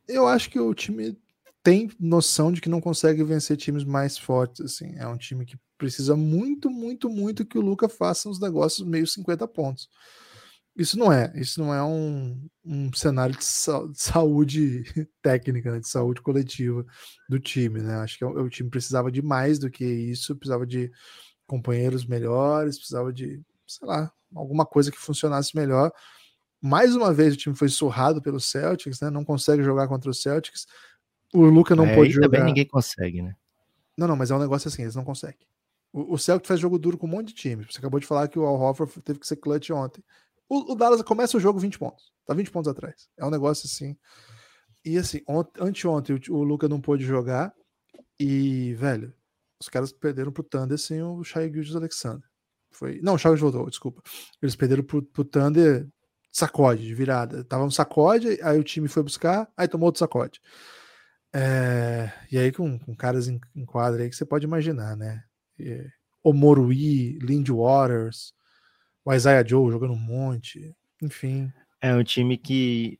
Eu 0.06 0.26
acho 0.26 0.50
que 0.50 0.60
o 0.60 0.74
time 0.74 1.18
tem 1.62 1.90
noção 1.98 2.52
de 2.52 2.60
que 2.60 2.68
não 2.68 2.80
consegue 2.80 3.24
vencer 3.24 3.56
times 3.56 3.82
mais 3.82 4.16
fortes, 4.16 4.60
assim. 4.60 4.94
É 4.96 5.06
um 5.08 5.16
time 5.16 5.44
que 5.44 5.58
precisa 5.76 6.16
muito, 6.16 6.70
muito, 6.70 7.10
muito 7.10 7.44
que 7.44 7.58
o 7.58 7.62
Luca 7.62 7.88
faça 7.88 8.28
uns 8.28 8.40
negócios 8.40 8.86
meio 8.86 9.06
50 9.06 9.48
pontos. 9.48 9.88
Isso 10.76 10.98
não 10.98 11.10
é, 11.10 11.32
isso 11.34 11.58
não 11.58 11.72
é 11.72 11.82
um, 11.82 12.48
um 12.62 12.92
cenário 12.92 13.34
de, 13.34 13.44
sa 13.44 13.86
de 13.86 13.98
saúde 13.98 14.84
técnica, 15.22 15.72
né, 15.72 15.80
de 15.80 15.88
saúde 15.88 16.20
coletiva 16.20 16.84
do 17.28 17.40
time, 17.40 17.80
né? 17.80 17.94
Acho 17.96 18.18
que 18.18 18.24
o, 18.24 18.28
o, 18.28 18.50
time 18.50 18.68
precisava 18.68 19.10
de 19.10 19.22
mais 19.22 19.58
do 19.58 19.70
que 19.70 19.84
isso, 19.84 20.36
precisava 20.36 20.66
de 20.66 20.92
companheiros 21.46 22.04
melhores, 22.04 22.76
precisava 22.76 23.10
de, 23.10 23.40
sei 23.66 23.88
lá, 23.88 24.12
alguma 24.34 24.66
coisa 24.66 24.92
que 24.92 24.98
funcionasse 24.98 25.56
melhor. 25.56 25.90
Mais 26.60 26.94
uma 26.94 27.12
vez 27.12 27.32
o 27.32 27.38
time 27.38 27.56
foi 27.56 27.70
surrado 27.70 28.20
pelo 28.20 28.38
Celtics, 28.38 29.00
né? 29.00 29.08
Não 29.08 29.24
consegue 29.24 29.62
jogar 29.62 29.88
contra 29.88 30.10
o 30.10 30.14
Celtics. 30.14 30.66
O 31.32 31.44
Luca 31.46 31.74
não 31.74 31.86
é, 31.86 31.94
pode 31.94 32.10
jogar. 32.10 32.28
Também 32.28 32.44
ninguém 32.44 32.66
consegue, 32.66 33.22
né? 33.22 33.34
Não, 33.96 34.06
não, 34.06 34.16
mas 34.16 34.30
é 34.30 34.34
um 34.34 34.38
negócio 34.38 34.68
assim, 34.68 34.82
eles 34.82 34.94
não 34.94 35.04
conseguem. 35.04 35.46
O, 35.90 36.14
o 36.14 36.18
Celtic 36.18 36.46
faz 36.46 36.60
jogo 36.60 36.78
duro 36.78 36.98
com 36.98 37.06
um 37.06 37.10
monte 37.10 37.28
de 37.28 37.34
time. 37.34 37.64
Você 37.64 37.78
acabou 37.78 37.98
de 37.98 38.06
falar 38.06 38.28
que 38.28 38.38
o 38.38 38.44
Al 38.44 38.60
Horford 38.60 39.00
teve 39.00 39.18
que 39.18 39.26
ser 39.26 39.36
clutch 39.36 39.70
ontem. 39.70 40.04
O, 40.48 40.72
o, 40.72 40.74
Dallas 40.76 41.02
começa 41.02 41.36
o 41.36 41.40
jogo 41.40 41.58
20 41.58 41.78
pontos. 41.78 42.12
Tá 42.24 42.34
20 42.34 42.50
pontos 42.50 42.68
atrás. 42.68 43.08
É 43.16 43.24
um 43.24 43.30
negócio 43.30 43.66
assim. 43.66 43.96
E 44.84 44.96
assim, 44.96 45.20
anteontem 45.60 46.16
o, 46.16 46.34
o 46.34 46.44
Luca 46.44 46.68
não 46.68 46.80
pôde 46.80 47.04
jogar. 47.04 47.52
E, 48.18 48.74
velho, 48.74 49.12
os 49.60 49.68
caras 49.68 49.92
perderam 49.92 50.32
pro 50.32 50.44
Thunder 50.44 50.78
sem 50.78 51.02
o 51.02 51.22
Shai 51.24 51.52
Gildes 51.52 51.74
Alexander. 51.74 52.28
Foi... 52.70 53.00
Não, 53.02 53.14
o 53.14 53.18
Shai 53.18 53.34
voltou, 53.36 53.68
desculpa. 53.68 54.02
Eles 54.40 54.54
perderam 54.54 54.84
pro, 54.84 55.02
pro 55.02 55.24
Thunder 55.24 55.88
sacode, 56.30 56.84
de 56.84 56.94
virada. 56.94 57.42
Tava 57.44 57.64
um 57.64 57.70
sacode, 57.70 58.38
aí 58.42 58.58
o 58.58 58.64
time 58.64 58.88
foi 58.88 59.02
buscar, 59.02 59.50
aí 59.56 59.66
tomou 59.66 59.86
outro 59.86 59.98
sacode. 59.98 60.40
É, 61.34 62.12
e 62.30 62.38
aí, 62.38 62.52
com, 62.52 62.78
com 62.78 62.94
caras 62.94 63.28
em, 63.28 63.40
em 63.54 63.64
quadra 63.64 64.02
aí 64.02 64.10
que 64.10 64.16
você 64.16 64.24
pode 64.24 64.44
imaginar, 64.44 64.96
né? 64.96 65.22
O 66.22 66.32
Morui, 66.32 67.18
Lindy 67.20 67.52
Waters, 67.52 68.32
o 69.06 69.14
Isaiah 69.14 69.46
Joe 69.46 69.70
jogando 69.70 69.92
um 69.92 69.98
monte, 69.98 70.74
enfim. 71.00 71.52
É 71.80 71.94
um 71.94 72.02
time 72.02 72.36
que 72.36 72.98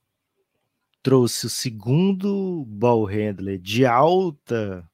trouxe 1.03 1.47
o 1.47 1.51
segundo 1.51 2.65
ball 2.65 3.05
handler 3.05 3.59
de 3.59 3.85
alta 3.85 4.89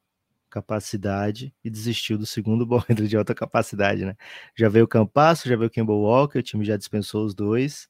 capacidade 0.49 1.53
e 1.63 1.69
desistiu 1.69 2.17
do 2.17 2.25
segundo 2.25 2.65
ball 2.65 2.79
handler 2.89 3.07
de 3.07 3.15
alta 3.15 3.35
capacidade, 3.35 4.03
né? 4.03 4.15
Já 4.55 4.67
veio 4.69 4.85
o 4.85 4.87
Campasso, 4.87 5.47
já 5.47 5.55
veio 5.55 5.67
o 5.67 5.71
Campbell 5.71 5.99
Walker, 5.99 6.39
o 6.39 6.43
time 6.43 6.65
já 6.65 6.75
dispensou 6.77 7.23
os 7.23 7.35
dois. 7.35 7.87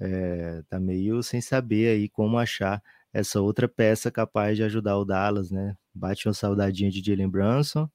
É, 0.00 0.62
tá 0.68 0.78
meio 0.78 1.24
sem 1.24 1.40
saber 1.40 1.88
aí 1.88 2.08
como 2.08 2.38
achar 2.38 2.80
essa 3.12 3.40
outra 3.40 3.68
peça 3.68 4.12
capaz 4.12 4.56
de 4.56 4.62
ajudar 4.62 4.96
o 4.96 5.04
Dallas, 5.04 5.50
né? 5.50 5.76
Bate 5.92 6.28
uma 6.28 6.34
saudadinha 6.34 6.90
de 6.90 7.04
Jalen 7.04 7.28
Brunson. 7.28 7.90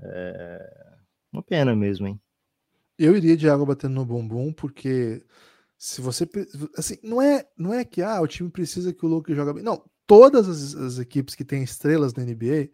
É... 0.00 0.96
Uma 1.32 1.42
pena 1.44 1.76
mesmo, 1.76 2.08
hein? 2.08 2.20
Eu 2.98 3.16
iria 3.16 3.36
de 3.36 3.48
água 3.48 3.64
batendo 3.66 3.94
no 3.94 4.04
bumbum, 4.04 4.52
porque 4.52 5.24
se 5.78 6.00
você. 6.00 6.28
Assim, 6.76 6.96
não 7.02 7.22
é, 7.22 7.48
não 7.56 7.72
é 7.72 7.84
que 7.84 8.02
ah, 8.02 8.20
o 8.20 8.26
time 8.26 8.50
precisa 8.50 8.92
que 8.92 9.06
o 9.06 9.08
Luke 9.08 9.34
joga 9.34 9.54
bem. 9.54 9.62
Não, 9.62 9.82
todas 10.06 10.48
as, 10.48 10.74
as 10.74 10.98
equipes 10.98 11.34
que 11.36 11.44
têm 11.44 11.62
estrelas 11.62 12.12
na 12.14 12.24
NBA 12.24 12.70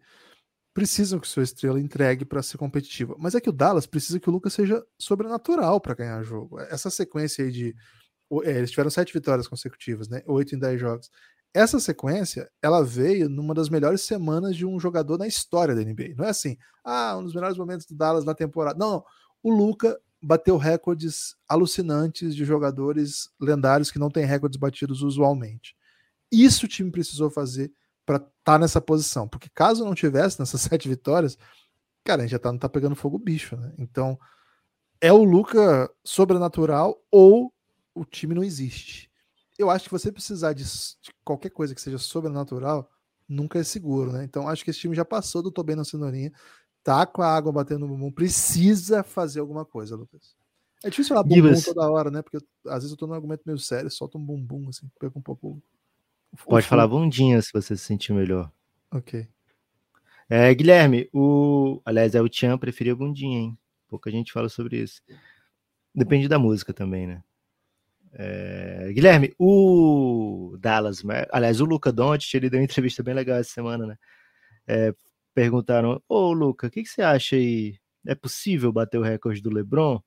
precisam 0.73 1.19
que 1.19 1.27
sua 1.27 1.43
estrela 1.43 1.79
entregue 1.79 2.25
para 2.25 2.43
ser 2.43 2.57
competitiva. 2.57 3.15
Mas 3.17 3.35
é 3.35 3.39
que 3.39 3.49
o 3.49 3.53
Dallas 3.53 3.85
precisa 3.85 4.19
que 4.19 4.29
o 4.29 4.31
Lucas 4.31 4.53
seja 4.53 4.83
sobrenatural 4.99 5.79
para 5.79 5.93
ganhar 5.93 6.21
jogo. 6.23 6.59
Essa 6.59 6.89
sequência 6.89 7.45
aí 7.45 7.51
de. 7.51 7.75
É, 8.43 8.57
eles 8.57 8.71
tiveram 8.71 8.89
sete 8.89 9.13
vitórias 9.13 9.47
consecutivas, 9.47 10.09
né? 10.09 10.23
Oito 10.25 10.55
em 10.55 10.59
dez 10.59 10.79
jogos. 10.81 11.09
Essa 11.53 11.79
sequência, 11.79 12.49
ela 12.61 12.83
veio 12.83 13.29
numa 13.29 13.53
das 13.53 13.69
melhores 13.69 14.01
semanas 14.01 14.57
de 14.57 14.65
um 14.65 14.77
jogador 14.79 15.17
na 15.17 15.27
história 15.27 15.73
da 15.75 15.81
NBA. 15.81 16.15
Não 16.17 16.25
é 16.25 16.29
assim, 16.29 16.57
ah, 16.83 17.15
um 17.17 17.23
dos 17.23 17.33
melhores 17.33 17.57
momentos 17.57 17.85
do 17.85 17.95
Dallas 17.95 18.25
na 18.25 18.33
temporada. 18.33 18.77
Não, 18.77 18.91
não. 18.91 19.05
O 19.41 19.51
Luca 19.51 19.97
bateu 20.25 20.57
recordes 20.57 21.35
alucinantes 21.47 22.35
de 22.35 22.45
jogadores 22.45 23.29
lendários 23.39 23.91
que 23.91 23.99
não 23.99 24.09
têm 24.09 24.25
recordes 24.25 24.57
batidos 24.57 25.01
usualmente. 25.01 25.75
Isso 26.31 26.65
o 26.65 26.69
time 26.69 26.91
precisou 26.91 27.29
fazer 27.29 27.71
para 28.05 28.17
estar 28.17 28.31
tá 28.43 28.59
nessa 28.59 28.81
posição, 28.81 29.27
porque 29.27 29.49
caso 29.49 29.85
não 29.85 29.95
tivesse 29.95 30.39
nessas 30.39 30.61
sete 30.61 30.87
vitórias, 30.87 31.37
cara, 32.03 32.21
a 32.21 32.25
gente 32.25 32.31
já 32.31 32.39
tá, 32.39 32.51
não 32.51 32.59
tá 32.59 32.69
pegando 32.69 32.95
fogo 32.95 33.17
bicho, 33.17 33.55
né? 33.55 33.73
Então, 33.77 34.19
é 35.01 35.11
o 35.11 35.23
Luca 35.23 35.89
sobrenatural 36.03 37.01
ou 37.11 37.53
o 37.93 38.03
time 38.05 38.33
não 38.33 38.43
existe 38.43 39.09
eu 39.57 39.69
acho 39.69 39.85
que 39.85 39.91
você 39.91 40.11
precisar 40.11 40.53
de, 40.53 40.63
de, 40.63 41.13
qualquer 41.23 41.49
coisa 41.49 41.73
que 41.73 41.81
seja 41.81 41.97
sobrenatural 41.97 42.89
nunca 43.27 43.59
é 43.59 43.63
seguro, 43.63 44.11
né? 44.11 44.23
Então 44.23 44.47
acho 44.47 44.63
que 44.63 44.69
esse 44.69 44.79
time 44.79 44.95
já 44.95 45.05
passou 45.05 45.41
do 45.41 45.51
Tô 45.51 45.63
na 45.63 45.83
cenourinha, 45.83 46.31
tá 46.85 47.03
com 47.03 47.23
a 47.23 47.35
água 47.35 47.51
batendo 47.51 47.79
no 47.79 47.87
bumbum, 47.87 48.11
precisa 48.11 49.03
fazer 49.03 49.39
alguma 49.39 49.65
coisa, 49.65 49.95
Lucas. 49.95 50.35
É 50.83 50.89
difícil 50.89 51.09
falar 51.09 51.23
bumbum 51.23 51.35
Gibas. 51.35 51.63
toda 51.63 51.89
hora, 51.89 52.11
né? 52.11 52.21
Porque 52.21 52.37
às 52.67 52.75
vezes 52.75 52.91
eu 52.91 52.97
tô 52.97 53.07
num 53.07 53.15
argumento 53.15 53.41
meio 53.43 53.57
sério, 53.57 53.89
solta 53.89 54.19
um 54.19 54.23
bumbum, 54.23 54.69
assim, 54.69 54.87
pega 54.99 55.17
um 55.17 55.21
pouco. 55.21 55.59
Pode 56.45 56.67
falar 56.67 56.87
bundinha 56.87 57.41
se 57.41 57.51
você 57.51 57.75
se 57.75 57.83
sentir 57.83 58.13
melhor. 58.13 58.51
Ok. 58.91 59.27
É, 60.29 60.53
Guilherme, 60.53 61.09
o. 61.11 61.81
Aliás, 61.83 62.13
é 62.13 62.21
o 62.21 62.29
Tian 62.29 62.55
preferia 62.55 62.95
bundinha, 62.95 63.39
hein? 63.39 63.57
Pouca 63.87 64.11
gente 64.11 64.31
fala 64.31 64.47
sobre 64.47 64.77
isso. 64.77 65.01
Depende 65.93 66.27
da 66.27 66.37
música 66.37 66.71
também, 66.71 67.07
né? 67.07 67.23
É, 68.13 68.91
Guilherme, 68.93 69.33
o 69.39 70.55
Dallas, 70.59 71.03
aliás, 71.31 71.59
o 71.59 71.65
Luca 71.65 71.91
Doncic, 71.91 72.35
ele 72.35 72.49
deu 72.49 72.59
uma 72.59 72.63
entrevista 72.63 73.01
bem 73.01 73.15
legal 73.15 73.37
essa 73.37 73.49
semana, 73.49 73.87
né? 73.87 73.97
É, 74.67 74.93
perguntaram, 75.35 76.01
ô 76.09 76.31
Luca, 76.33 76.67
o 76.67 76.71
que, 76.71 76.81
que, 76.83 76.89
você 76.89 77.01
acha 77.01 77.35
aí? 77.35 77.77
É 78.07 78.15
possível 78.15 78.71
bater 78.71 78.97
o 78.97 79.03
recorde 79.03 79.41
do 79.41 79.51
LeBron? 79.51 79.99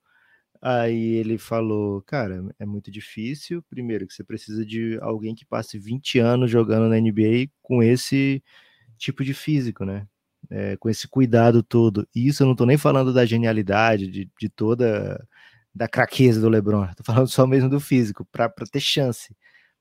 Aí 0.61 1.15
ele 1.15 1.37
falou, 1.37 2.01
cara, 2.01 2.43
é 2.59 2.65
muito 2.65 2.91
difícil. 2.91 3.63
Primeiro, 3.69 4.07
que 4.07 4.13
você 4.13 4.23
precisa 4.23 4.65
de 4.65 4.97
alguém 5.01 5.35
que 5.35 5.45
passe 5.45 5.77
20 5.79 6.19
anos 6.19 6.51
jogando 6.51 6.89
na 6.89 6.99
NBA 6.99 7.49
com 7.61 7.83
esse 7.83 8.43
tipo 8.97 9.23
de 9.23 9.33
físico, 9.33 9.85
né? 9.85 10.07
É, 10.49 10.77
com 10.77 10.89
esse 10.89 11.07
cuidado 11.07 11.63
todo. 11.63 12.07
E 12.15 12.27
isso 12.27 12.43
eu 12.43 12.47
não 12.47 12.55
tô 12.55 12.65
nem 12.65 12.77
falando 12.77 13.13
da 13.13 13.25
genialidade, 13.25 14.07
de, 14.07 14.29
de 14.39 14.49
toda 14.49 15.25
da 15.73 15.87
craqueza 15.87 16.41
do 16.41 16.49
LeBron, 16.49 16.87
tô 16.95 17.03
falando 17.03 17.27
só 17.27 17.45
mesmo 17.47 17.69
do 17.69 17.79
físico, 17.79 18.25
para 18.31 18.49
ter 18.71 18.79
chance. 18.79 19.35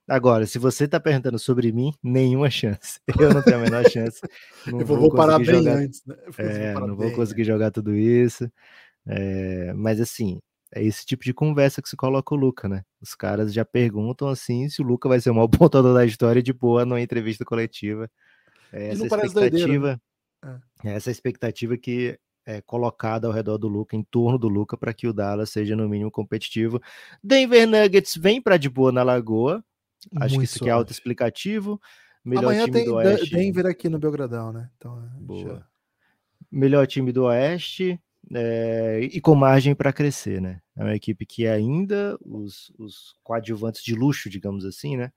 Agora, 0.08 0.46
se 0.46 0.58
você 0.58 0.88
tá 0.88 0.98
perguntando 0.98 1.38
sobre 1.38 1.70
mim, 1.70 1.92
nenhuma 2.02 2.48
chance. 2.48 2.98
Eu 3.20 3.34
não 3.34 3.42
tenho 3.42 3.58
a 3.58 3.60
menor 3.60 3.84
chance. 3.90 4.20
eu 4.66 4.86
vou, 4.86 4.98
vou 4.98 5.12
parar 5.12 5.38
bem 5.38 5.46
jogar... 5.56 5.76
antes, 5.76 6.02
né? 6.06 6.16
É, 6.38 6.72
não 6.74 6.96
vou 6.96 7.12
conseguir 7.12 7.44
jogar 7.44 7.70
tudo 7.70 7.94
isso. 7.94 8.50
É, 9.06 9.72
mas 9.74 10.00
assim, 10.00 10.40
é 10.74 10.82
esse 10.82 11.04
tipo 11.04 11.24
de 11.24 11.34
conversa 11.34 11.82
que 11.82 11.88
se 11.88 11.96
coloca 11.96 12.34
o 12.34 12.38
Luca, 12.38 12.68
né? 12.68 12.82
Os 13.00 13.14
caras 13.14 13.52
já 13.52 13.64
perguntam 13.64 14.28
assim 14.28 14.68
se 14.68 14.80
o 14.80 14.84
Luca 14.84 15.08
vai 15.08 15.20
ser 15.20 15.30
o 15.30 15.34
maior 15.34 15.48
pontuador 15.68 15.94
da 15.94 16.06
história 16.06 16.42
de 16.42 16.52
boa 16.52 16.86
numa 16.86 17.00
entrevista 17.00 17.44
coletiva. 17.44 18.10
É 18.72 18.88
essa 18.88 19.04
expectativa, 19.04 19.40
doideira, 19.40 20.00
né? 20.42 20.60
é. 20.84 20.94
essa 20.94 21.10
expectativa 21.10 21.76
que 21.76 22.18
é, 22.46 22.62
colocada 22.62 23.26
ao 23.26 23.32
redor 23.32 23.58
do 23.58 23.68
Luca, 23.68 23.94
em 23.94 24.02
torno 24.02 24.38
do 24.38 24.48
Luca, 24.48 24.74
para 24.74 24.94
que 24.94 25.06
o 25.06 25.12
Dallas 25.12 25.50
seja 25.50 25.76
no 25.76 25.86
mínimo 25.86 26.10
competitivo. 26.10 26.80
Denver 27.22 27.68
Nuggets 27.68 28.16
vem 28.16 28.40
para 28.40 28.56
de 28.56 28.70
boa 28.70 28.90
na 28.90 29.02
Lagoa. 29.02 29.62
Acho 30.16 30.34
Muito 30.34 30.38
que 30.38 30.44
isso 30.44 30.62
aqui 30.62 30.68
é 30.68 30.72
autoexplicativo. 30.72 31.80
Melhor 32.24 32.44
Amanhã 32.44 32.64
time 32.64 32.72
tem 32.72 32.84
do 32.86 32.94
Oeste. 32.94 33.30
Denver 33.30 33.66
aqui 33.66 33.88
no 33.88 33.98
Belgradão, 33.98 34.52
né? 34.52 34.70
Então, 34.76 35.02
é, 35.02 35.20
boa. 35.20 35.54
Já... 35.56 35.66
Melhor 36.50 36.86
time 36.86 37.12
do 37.12 37.24
Oeste. 37.24 38.00
É, 38.34 39.00
e 39.00 39.20
com 39.20 39.34
margem 39.34 39.74
para 39.74 39.92
crescer, 39.92 40.40
né? 40.40 40.60
É 40.76 40.82
uma 40.82 40.94
equipe 40.94 41.24
que 41.24 41.46
ainda 41.46 42.18
os, 42.20 42.70
os 42.78 43.16
coadjuvantes 43.22 43.82
de 43.82 43.94
luxo, 43.94 44.28
digamos 44.28 44.64
assim, 44.64 44.96
né? 44.96 45.10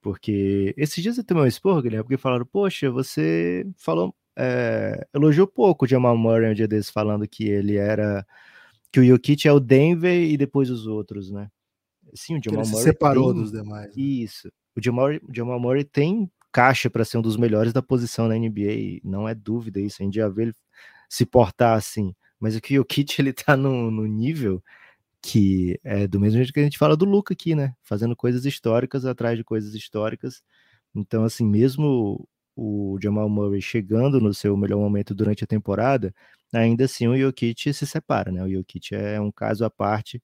Porque 0.00 0.74
esses 0.76 1.02
dias 1.02 1.18
eu 1.18 1.24
tomei 1.24 1.44
um 1.44 1.46
esporro, 1.46 1.82
Guilherme, 1.82 2.04
porque 2.04 2.16
falaram, 2.16 2.46
poxa, 2.46 2.90
você 2.90 3.66
falou 3.76 4.14
é, 4.36 5.06
elogiou 5.14 5.46
pouco 5.46 5.84
o 5.84 5.88
Jamal 5.88 6.16
Murray 6.16 6.50
um 6.50 6.54
dia 6.54 6.68
desses, 6.68 6.90
falando 6.90 7.28
que 7.28 7.44
ele 7.44 7.76
era. 7.76 8.26
que 8.90 9.00
o 9.00 9.04
Jokic 9.04 9.46
é 9.46 9.52
o 9.52 9.60
Denver 9.60 10.22
e 10.22 10.36
depois 10.36 10.70
os 10.70 10.86
outros, 10.86 11.30
né? 11.30 11.50
Sim, 12.14 12.38
o 12.38 12.40
Jamal 12.42 12.66
Murray. 12.66 12.82
separou 12.84 13.32
tem, 13.32 13.42
dos 13.42 13.52
demais. 13.52 13.96
Né? 13.96 14.02
Isso. 14.02 14.52
O 14.76 14.82
Jamal, 14.82 15.10
o 15.10 15.34
Jamal 15.34 15.60
Murray 15.60 15.84
tem 15.84 16.30
caixa 16.50 16.90
para 16.90 17.04
ser 17.04 17.18
um 17.18 17.22
dos 17.22 17.36
melhores 17.36 17.72
da 17.72 17.82
posição 17.82 18.28
na 18.28 18.36
NBA, 18.36 19.00
não 19.02 19.28
é 19.28 19.34
dúvida 19.34 19.80
isso. 19.80 20.02
A 20.02 20.04
gente 20.04 20.16
já 20.16 20.28
vê 20.28 20.42
ele 20.42 20.54
se 21.08 21.24
portar 21.24 21.76
assim. 21.76 22.14
Mas 22.38 22.56
o 22.56 22.60
que 22.60 22.74
o 22.74 22.76
Jokic 22.78 23.20
ele 23.20 23.32
tá 23.32 23.56
no, 23.56 23.90
no 23.90 24.06
nível 24.06 24.62
que 25.22 25.78
é 25.84 26.06
do 26.08 26.18
mesmo 26.18 26.38
jeito 26.38 26.52
que 26.52 26.60
a 26.60 26.64
gente 26.64 26.78
fala 26.78 26.96
do 26.96 27.04
Luca 27.04 27.32
aqui, 27.32 27.54
né? 27.54 27.74
Fazendo 27.82 28.16
coisas 28.16 28.44
históricas 28.44 29.06
atrás 29.06 29.38
de 29.38 29.44
coisas 29.44 29.74
históricas. 29.74 30.42
Então, 30.94 31.24
assim, 31.24 31.46
mesmo 31.46 32.28
o 32.56 32.98
Jamal 33.00 33.28
Murray 33.28 33.62
chegando 33.62 34.20
no 34.20 34.34
seu 34.34 34.56
melhor 34.56 34.78
momento 34.78 35.14
durante 35.14 35.44
a 35.44 35.46
temporada, 35.46 36.14
ainda 36.52 36.84
assim 36.84 37.06
o 37.08 37.16
Jokic 37.16 37.72
se 37.72 37.86
separa, 37.86 38.32
né? 38.32 38.42
O 38.44 38.50
Jokic 38.50 38.94
é 38.94 39.20
um 39.20 39.30
caso 39.30 39.64
à 39.64 39.70
parte. 39.70 40.22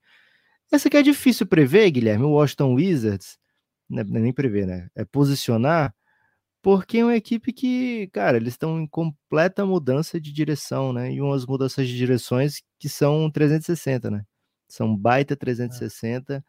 Essa 0.71 0.91
que 0.91 0.97
é 0.97 1.03
difícil 1.03 1.47
prever, 1.47 1.91
Guilherme, 1.91 2.25
o 2.25 2.33
Washington 2.33 2.75
Wizards, 2.75 3.39
né, 3.89 4.05
nem 4.05 4.33
prever, 4.33 4.67
né? 4.67 4.89
É 4.95 5.05
posicionar 5.05 5.95
porque 6.63 6.99
é 6.99 7.05
uma 7.05 7.17
equipe 7.17 7.53
que, 7.53 8.09
cara, 8.09 8.37
eles 8.37 8.55
estão 8.55 8.81
em 8.81 8.87
completa 8.87 9.65
mudança 9.65 10.21
de 10.21 10.33
direção, 10.33 10.93
né? 10.93 11.13
E 11.13 11.21
umas 11.21 11.47
mudanças 11.47 11.89
de 11.89 11.97
direções 11.97 12.63
que 12.79 12.89
são 12.89 13.31
360, 13.31 14.11
né? 14.11 14.25
São 14.69 14.95
baita 14.97 15.37
360. 15.37 16.45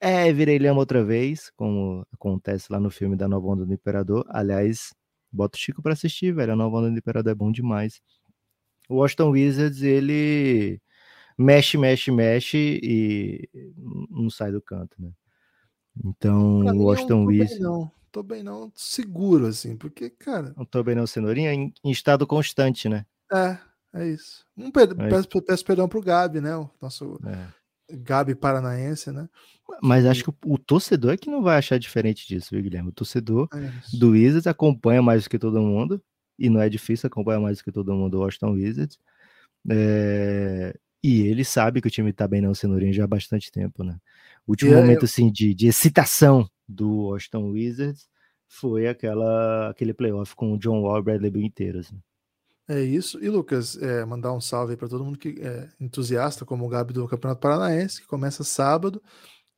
É, 0.00 0.28
é 0.28 0.32
virei 0.32 0.58
lhama 0.58 0.80
outra 0.80 1.04
vez, 1.04 1.50
como 1.56 2.06
acontece 2.12 2.72
lá 2.72 2.80
no 2.80 2.90
filme 2.90 3.16
da 3.16 3.28
Nova 3.28 3.48
Onda 3.48 3.66
do 3.66 3.74
Imperador. 3.74 4.24
Aliás, 4.30 4.94
bota 5.32 5.56
o 5.58 5.60
Chico 5.60 5.82
para 5.82 5.92
assistir, 5.94 6.32
velho. 6.34 6.52
A 6.54 6.56
Nova 6.56 6.78
Onda 6.78 6.90
do 6.90 6.98
Imperador 6.98 7.32
é 7.32 7.34
bom 7.34 7.52
demais. 7.52 8.00
O 8.88 8.96
Washington 8.96 9.30
Wizards, 9.30 9.82
ele 9.82 10.80
mexe, 11.40 11.78
mexe, 11.78 12.10
mexe 12.10 12.80
e 12.82 13.48
não 14.10 14.28
sai 14.28 14.52
do 14.52 14.60
canto, 14.60 14.94
né? 14.98 15.10
Então, 16.04 16.60
o 16.60 16.84
Washington 16.84 17.24
Wizards. 17.24 17.58
Não, 17.58 17.90
tô 18.12 18.22
bem 18.22 18.42
não, 18.42 18.70
seguro 18.74 19.46
assim, 19.46 19.76
porque, 19.76 20.10
cara. 20.10 20.54
Não 20.56 20.64
tô 20.64 20.82
bem 20.82 20.94
não, 20.94 21.06
cenourinha, 21.06 21.52
em, 21.52 21.72
em 21.82 21.90
estado 21.90 22.26
constante, 22.26 22.88
né? 22.88 23.06
É, 23.32 23.58
é 23.94 24.08
isso. 24.08 24.44
Um 24.56 24.68
é 24.68 24.70
peço, 25.08 25.28
peço 25.42 25.64
perdão 25.64 25.88
pro 25.88 26.02
Gabi, 26.02 26.40
né? 26.40 26.56
O 26.56 26.70
nosso 26.80 27.18
é. 27.26 27.96
Gabi 27.96 28.34
paranaense, 28.34 29.10
né? 29.10 29.28
Mas 29.82 30.04
acho 30.04 30.24
que 30.24 30.30
o, 30.30 30.36
o, 30.54 30.58
torcedor 30.58 31.12
é 31.12 31.16
que 31.16 31.30
não 31.30 31.42
vai 31.42 31.56
achar 31.56 31.78
diferente 31.78 32.26
disso, 32.26 32.48
viu, 32.50 32.62
Guilherme? 32.62 32.90
O 32.90 32.92
torcedor 32.94 33.48
é 33.54 33.72
do 33.96 34.10
Wizards 34.10 34.46
acompanha 34.46 35.00
mais 35.00 35.24
do 35.24 35.30
que 35.30 35.38
todo 35.38 35.60
mundo, 35.60 36.02
e 36.38 36.50
não 36.50 36.60
é 36.60 36.68
difícil 36.68 37.06
acompanhar 37.06 37.40
mais 37.40 37.58
do 37.58 37.64
que 37.64 37.72
todo 37.72 37.94
mundo 37.94 38.18
o 38.18 38.20
Washington 38.20 38.52
Wizards. 38.52 38.98
É, 39.68 40.74
e 41.02 41.22
ele 41.22 41.44
sabe 41.44 41.80
que 41.80 41.88
o 41.88 41.90
time 41.90 42.12
tá 42.12 42.28
bem 42.28 42.40
na 42.40 42.54
cenourinha 42.54 42.92
já 42.92 43.04
há 43.04 43.06
bastante 43.06 43.50
tempo, 43.50 43.82
né? 43.82 43.96
O 44.46 44.52
último 44.52 44.72
momento, 44.72 45.04
assim, 45.04 45.30
de, 45.30 45.54
de 45.54 45.66
excitação 45.66 46.48
do 46.68 47.06
Washington 47.06 47.50
Wizards 47.50 48.08
foi 48.46 48.88
aquela, 48.88 49.70
aquele 49.70 49.94
playoff 49.94 50.34
com 50.34 50.52
o 50.52 50.58
John 50.58 50.82
Wall 50.82 50.98
e 50.98 51.02
Bradley 51.02 51.30
Beal 51.30 51.44
inteiros, 51.44 51.90
né? 51.90 51.98
É 52.68 52.80
isso. 52.80 53.18
E 53.22 53.28
Lucas, 53.28 53.76
é, 53.82 54.04
mandar 54.04 54.32
um 54.32 54.40
salve 54.40 54.76
para 54.76 54.88
todo 54.88 55.04
mundo 55.04 55.18
que 55.18 55.40
é 55.40 55.68
entusiasta, 55.80 56.44
como 56.44 56.64
o 56.64 56.68
Gabi 56.68 56.92
do 56.92 57.08
Campeonato 57.08 57.40
Paranaense, 57.40 58.00
que 58.00 58.06
começa 58.06 58.44
sábado. 58.44 59.02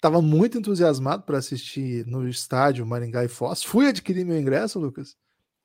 Tava 0.00 0.22
muito 0.22 0.58
entusiasmado 0.58 1.22
para 1.22 1.38
assistir 1.38 2.06
no 2.06 2.26
estádio 2.26 2.86
Maringá 2.86 3.24
e 3.24 3.28
Foz. 3.28 3.62
Fui 3.62 3.86
adquirir 3.86 4.24
meu 4.24 4.38
ingresso, 4.38 4.78
Lucas. 4.78 5.14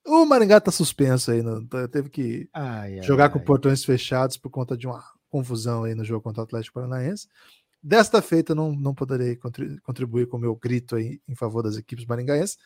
O 0.06 0.26
Maringá 0.26 0.60
tá 0.60 0.72
suspenso 0.72 1.32
aí, 1.32 1.42
não, 1.42 1.66
tá, 1.66 1.88
teve 1.88 2.10
que 2.10 2.50
ai, 2.54 3.02
jogar 3.02 3.26
ai, 3.26 3.30
com 3.30 3.40
portões 3.40 3.84
fechados 3.84 4.38
por 4.38 4.50
conta 4.50 4.78
de 4.78 4.88
uma 4.88 5.04
confusão 5.30 5.84
aí 5.84 5.96
no 5.96 6.04
jogo 6.04 6.22
contra 6.22 6.42
o 6.42 6.44
Atlético 6.44 6.76
Paranaense. 6.76 7.28
Desta 7.82 8.22
feita, 8.22 8.56
não, 8.56 8.72
não 8.72 8.94
poderei 8.94 9.38
contribuir 9.84 10.28
com 10.28 10.38
o 10.38 10.40
meu 10.40 10.56
grito 10.56 10.96
aí 10.96 11.22
em 11.28 11.36
favor 11.36 11.63
das 11.63 11.78
equipes 11.78 12.06
maringaenses. 12.06 12.58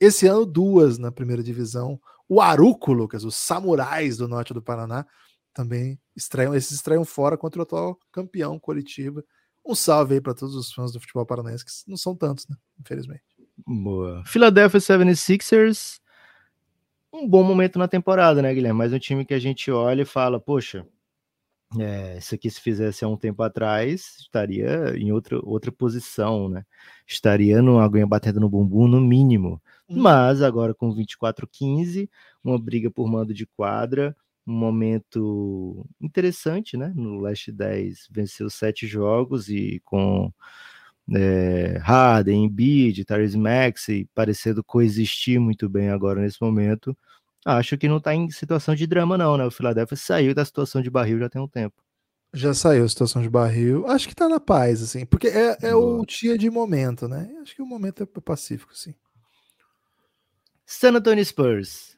Esse 0.00 0.26
ano, 0.26 0.44
duas 0.44 0.98
na 0.98 1.12
primeira 1.12 1.42
divisão. 1.42 2.00
O 2.28 2.40
Aruco, 2.40 2.92
Lucas, 2.92 3.24
os 3.24 3.36
Samurais 3.36 4.16
do 4.16 4.26
norte 4.26 4.54
do 4.54 4.62
Paraná, 4.62 5.06
também 5.52 5.98
estreiam, 6.16 6.54
esses 6.54 6.72
estreiam 6.72 7.04
fora 7.04 7.36
contra 7.36 7.60
o 7.60 7.62
atual 7.62 7.98
campeão 8.10 8.58
Curitiba. 8.58 9.24
Um 9.64 9.74
salve 9.74 10.14
aí 10.14 10.20
para 10.20 10.34
todos 10.34 10.54
os 10.54 10.72
fãs 10.72 10.92
do 10.92 11.00
futebol 11.00 11.24
paranaense, 11.24 11.64
que 11.64 11.70
não 11.86 11.96
são 11.96 12.14
tantos, 12.14 12.46
né? 12.48 12.56
Infelizmente. 12.78 13.22
Boa. 13.66 14.22
Philadelphia 14.26 14.80
76ers, 14.80 16.00
um 17.12 17.26
bom 17.26 17.42
momento 17.44 17.78
na 17.78 17.88
temporada, 17.88 18.42
né, 18.42 18.52
Guilherme? 18.52 18.76
Mas 18.76 18.92
um 18.92 18.98
time 18.98 19.24
que 19.24 19.32
a 19.32 19.38
gente 19.38 19.70
olha 19.70 20.02
e 20.02 20.04
fala, 20.04 20.40
poxa, 20.40 20.84
é, 21.78 22.18
isso 22.18 22.34
aqui 22.34 22.50
se 22.50 22.60
fizesse 22.60 23.04
há 23.04 23.08
um 23.08 23.16
tempo 23.16 23.42
atrás, 23.42 24.16
estaria 24.20 24.96
em 24.96 25.12
outra, 25.12 25.38
outra 25.42 25.72
posição, 25.72 26.48
né? 26.48 26.64
Estaria 27.06 27.62
no 27.62 27.78
aguinha 27.78 28.06
batendo 28.06 28.40
no 28.40 28.48
bumbum, 28.48 28.86
no 28.86 29.00
mínimo. 29.00 29.60
Hum. 29.88 30.00
Mas 30.02 30.42
agora 30.42 30.74
com 30.74 30.94
24-15, 30.94 32.08
uma 32.42 32.58
briga 32.58 32.90
por 32.90 33.08
mando 33.08 33.34
de 33.34 33.46
quadra, 33.46 34.16
um 34.46 34.52
momento 34.52 35.86
interessante, 36.00 36.76
né? 36.76 36.92
No 36.94 37.18
Last 37.20 37.50
10 37.50 38.08
venceu 38.10 38.50
sete 38.50 38.86
jogos 38.86 39.48
e 39.48 39.80
com 39.84 40.32
é, 41.14 41.78
Harden, 41.82 42.44
Embiid, 42.44 43.04
Tyrese 43.04 43.38
Maxey 43.38 44.08
parecendo 44.14 44.62
coexistir 44.64 45.40
muito 45.40 45.68
bem 45.68 45.90
agora 45.90 46.20
nesse 46.20 46.40
momento 46.42 46.96
acho 47.44 47.76
que 47.76 47.88
não 47.88 47.98
está 47.98 48.14
em 48.14 48.30
situação 48.30 48.74
de 48.74 48.86
drama, 48.86 49.18
não, 49.18 49.36
né? 49.36 49.44
O 49.44 49.50
Philadelphia 49.50 49.96
saiu 49.96 50.34
da 50.34 50.44
situação 50.44 50.80
de 50.80 50.90
barril 50.90 51.18
já 51.18 51.28
tem 51.28 51.40
um 51.40 51.48
tempo. 51.48 51.82
Já 52.32 52.52
saiu 52.52 52.84
a 52.84 52.88
situação 52.88 53.22
de 53.22 53.30
barril. 53.30 53.86
Acho 53.86 54.08
que 54.08 54.14
tá 54.14 54.28
na 54.28 54.40
paz, 54.40 54.82
assim, 54.82 55.06
porque 55.06 55.28
é, 55.28 55.56
é 55.62 55.74
o 55.74 56.04
dia 56.04 56.36
de 56.36 56.50
momento, 56.50 57.06
né? 57.06 57.30
Acho 57.42 57.54
que 57.54 57.62
o 57.62 57.66
momento 57.66 58.02
é 58.02 58.20
pacífico, 58.20 58.76
sim. 58.76 58.94
San 60.66 60.96
Antonio 60.96 61.24
Spurs. 61.24 61.94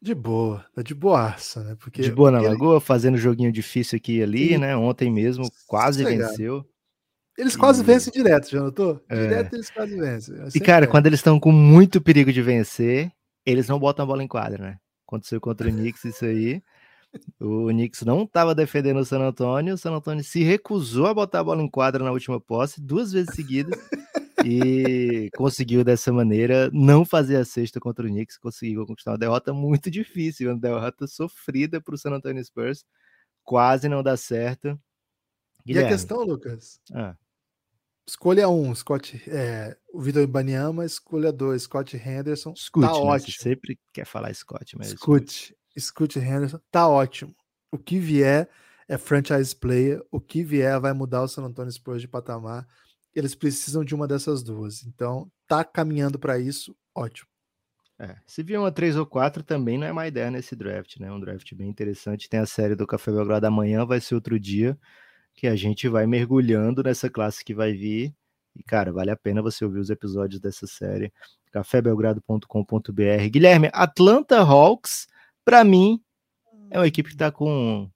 De 0.00 0.14
boa, 0.14 0.64
tá 0.74 0.82
de 0.82 0.94
boaça, 0.94 1.64
né? 1.64 1.74
Porque, 1.80 2.02
de 2.02 2.12
boa 2.12 2.30
na 2.30 2.40
Lagoa, 2.40 2.80
fazendo 2.80 3.16
joguinho 3.16 3.50
difícil 3.50 3.96
aqui 3.96 4.18
e 4.18 4.22
ali, 4.22 4.52
e... 4.52 4.58
né? 4.58 4.76
Ontem 4.76 5.10
mesmo 5.10 5.50
quase 5.66 6.04
venceu. 6.04 6.64
Eles 7.36 7.54
e... 7.54 7.58
quase 7.58 7.82
vencem 7.82 8.12
direto, 8.12 8.50
já 8.50 8.60
notou? 8.60 9.02
É. 9.08 9.22
Direto 9.22 9.54
eles 9.54 9.70
quase 9.70 9.96
vencem. 9.96 10.36
E 10.54 10.60
cara, 10.60 10.86
quando 10.86 11.06
eles 11.06 11.18
estão 11.18 11.40
com 11.40 11.50
muito 11.50 12.00
perigo 12.00 12.30
de 12.30 12.42
vencer, 12.42 13.10
eles 13.46 13.68
não 13.68 13.78
botam 13.78 14.02
a 14.02 14.06
bola 14.06 14.22
em 14.22 14.28
quadra, 14.28 14.62
né? 14.62 14.78
Aconteceu 15.06 15.40
contra 15.40 15.68
o 15.68 15.72
Knicks 15.72 16.04
isso 16.04 16.24
aí. 16.24 16.60
O 17.40 17.68
Knicks 17.68 18.02
não 18.02 18.24
estava 18.24 18.54
defendendo 18.54 18.98
o 18.98 19.04
San 19.04 19.20
Antonio, 19.20 19.74
o 19.74 19.78
San 19.78 19.92
Antonio 19.92 20.22
se 20.22 20.42
recusou 20.42 21.06
a 21.06 21.14
botar 21.14 21.40
a 21.40 21.44
bola 21.44 21.62
em 21.62 21.70
quadra 21.70 22.04
na 22.04 22.10
última 22.10 22.40
posse, 22.40 22.80
duas 22.80 23.12
vezes 23.12 23.34
seguidas, 23.34 23.78
e 24.44 25.30
conseguiu 25.36 25.82
dessa 25.82 26.12
maneira 26.12 26.68
não 26.72 27.04
fazer 27.04 27.36
a 27.36 27.44
sexta 27.44 27.80
contra 27.80 28.04
o 28.04 28.08
Knicks, 28.08 28.36
conseguiu 28.36 28.84
conquistar 28.84 29.12
uma 29.12 29.18
derrota 29.18 29.52
muito 29.54 29.90
difícil, 29.90 30.50
uma 30.50 30.58
derrota 30.58 31.06
sofrida 31.06 31.80
para 31.80 31.94
o 31.94 31.98
San 31.98 32.10
Antonio 32.10 32.44
Spurs, 32.44 32.84
quase 33.44 33.88
não 33.88 34.02
dá 34.02 34.16
certo. 34.16 34.78
Guilherme. 35.64 35.90
E 35.90 35.92
a 35.92 35.96
questão, 35.96 36.22
Lucas? 36.22 36.80
Ah. 36.92 37.16
Escolha 38.08 38.48
um, 38.48 38.72
Scott, 38.72 39.20
é, 39.28 39.76
o 39.92 40.00
Vitor 40.00 40.22
Ibaniama. 40.22 40.84
Escolha 40.84 41.32
dois, 41.32 41.62
Scott 41.62 41.96
Henderson. 41.96 42.52
Escute, 42.52 42.86
tá 42.86 42.92
né? 42.92 42.98
ótimo. 42.98 43.32
Você 43.32 43.42
sempre 43.42 43.78
quer 43.92 44.06
falar 44.06 44.32
Scott, 44.32 44.78
mas. 44.78 44.92
Escute, 44.92 45.56
escute 45.74 46.20
Henderson. 46.20 46.60
Tá 46.70 46.86
ótimo. 46.88 47.34
O 47.72 47.78
que 47.78 47.98
vier 47.98 48.48
é 48.88 48.96
franchise 48.96 49.54
player. 49.54 50.00
O 50.10 50.20
que 50.20 50.44
vier 50.44 50.78
vai 50.80 50.92
mudar 50.92 51.22
o 51.22 51.28
San 51.28 51.42
Antonio 51.42 51.72
Spurs 51.72 52.00
de 52.00 52.06
patamar. 52.06 52.66
Eles 53.12 53.34
precisam 53.34 53.84
de 53.84 53.92
uma 53.92 54.06
dessas 54.06 54.40
duas. 54.42 54.84
Então, 54.84 55.28
tá 55.48 55.64
caminhando 55.64 56.16
para 56.16 56.38
isso. 56.38 56.76
Ótimo. 56.94 57.28
É, 57.98 58.14
se 58.26 58.42
vier 58.42 58.60
uma 58.60 58.70
3 58.70 58.94
ou 58.96 59.06
4 59.06 59.42
também 59.42 59.78
não 59.78 59.86
é 59.86 59.92
má 59.92 60.06
ideia 60.06 60.30
nesse 60.30 60.54
draft, 60.54 60.98
né? 60.98 61.10
Um 61.10 61.18
draft 61.18 61.52
bem 61.54 61.68
interessante. 61.68 62.28
Tem 62.28 62.38
a 62.38 62.46
série 62.46 62.76
do 62.76 62.86
Café 62.86 63.10
Belgrado 63.10 63.46
amanhã, 63.46 63.84
vai 63.84 64.00
ser 64.00 64.14
outro 64.14 64.38
dia 64.38 64.78
que 65.36 65.46
a 65.46 65.54
gente 65.54 65.86
vai 65.88 66.06
mergulhando 66.06 66.82
nessa 66.82 67.10
classe 67.10 67.44
que 67.44 67.54
vai 67.54 67.72
vir. 67.72 68.14
E, 68.56 68.62
cara, 68.62 68.90
vale 68.90 69.10
a 69.10 69.16
pena 69.16 69.42
você 69.42 69.64
ouvir 69.64 69.80
os 69.80 69.90
episódios 69.90 70.40
dessa 70.40 70.66
série. 70.66 71.12
cafébelgrado.com.br. 71.52 73.28
Guilherme, 73.30 73.68
Atlanta 73.72 74.38
Hawks, 74.38 75.06
para 75.44 75.62
mim, 75.62 76.00
é 76.70 76.78
uma 76.78 76.86
equipe 76.86 77.10
que 77.10 77.16
tá 77.16 77.30
com 77.30 77.88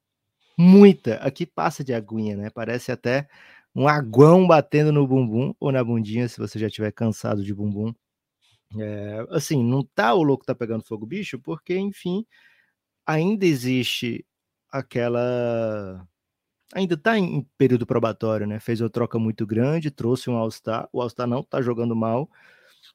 muita. 0.56 1.14
Aqui 1.16 1.46
passa 1.46 1.82
de 1.82 1.94
aguinha, 1.94 2.36
né? 2.36 2.50
Parece 2.50 2.92
até 2.92 3.26
um 3.74 3.88
aguão 3.88 4.46
batendo 4.46 4.92
no 4.92 5.06
bumbum 5.06 5.54
ou 5.58 5.72
na 5.72 5.82
bundinha, 5.82 6.28
se 6.28 6.38
você 6.38 6.58
já 6.58 6.66
estiver 6.66 6.92
cansado 6.92 7.42
de 7.42 7.54
bumbum. 7.54 7.94
É, 8.78 9.26
assim, 9.30 9.64
não 9.64 9.82
tá 9.82 10.14
o 10.14 10.22
louco 10.22 10.44
tá 10.44 10.54
pegando 10.54 10.84
fogo, 10.84 11.06
bicho, 11.06 11.38
porque, 11.40 11.76
enfim, 11.76 12.24
ainda 13.06 13.46
existe 13.46 14.24
aquela 14.70 16.06
ainda 16.74 16.94
está 16.94 17.18
em 17.18 17.46
período 17.58 17.86
probatório, 17.86 18.46
né? 18.46 18.60
Fez 18.60 18.80
uma 18.80 18.90
troca 18.90 19.18
muito 19.18 19.46
grande, 19.46 19.90
trouxe 19.90 20.30
um 20.30 20.36
All-Star. 20.36 20.88
O 20.92 21.00
All-Star 21.00 21.26
não 21.26 21.40
está 21.40 21.60
jogando 21.62 21.96
mal, 21.96 22.30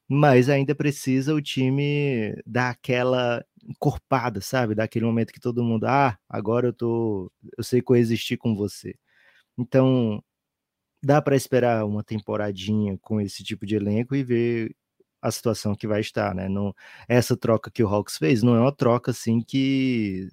mas 0.08 0.48
ainda 0.48 0.74
precisa 0.74 1.34
o 1.34 1.42
time 1.42 2.34
dar 2.46 2.70
aquela 2.70 3.44
encorpada, 3.64 4.40
sabe? 4.40 4.74
Daquele 4.74 5.04
momento 5.06 5.32
que 5.32 5.40
todo 5.40 5.64
mundo, 5.64 5.84
ah, 5.86 6.18
agora 6.28 6.68
eu 6.68 6.72
tô, 6.72 7.32
eu 7.58 7.64
sei 7.64 7.82
coexistir 7.82 8.38
com 8.38 8.54
você. 8.56 8.94
Então, 9.58 10.22
dá 11.02 11.22
para 11.22 11.36
esperar 11.36 11.84
uma 11.86 12.04
temporadinha 12.04 12.98
com 13.02 13.20
esse 13.20 13.44
tipo 13.44 13.66
de 13.66 13.76
elenco 13.76 14.14
e 14.16 14.24
ver 14.24 14.76
a 15.22 15.30
situação 15.30 15.74
que 15.74 15.86
vai 15.86 16.00
estar, 16.00 16.34
né? 16.34 16.48
Essa 17.08 17.36
troca 17.36 17.70
que 17.70 17.82
o 17.82 17.88
Hawks 17.88 18.18
fez 18.18 18.42
não 18.42 18.54
é 18.56 18.60
uma 18.60 18.72
troca 18.74 19.10
assim 19.10 19.40
que 19.42 20.28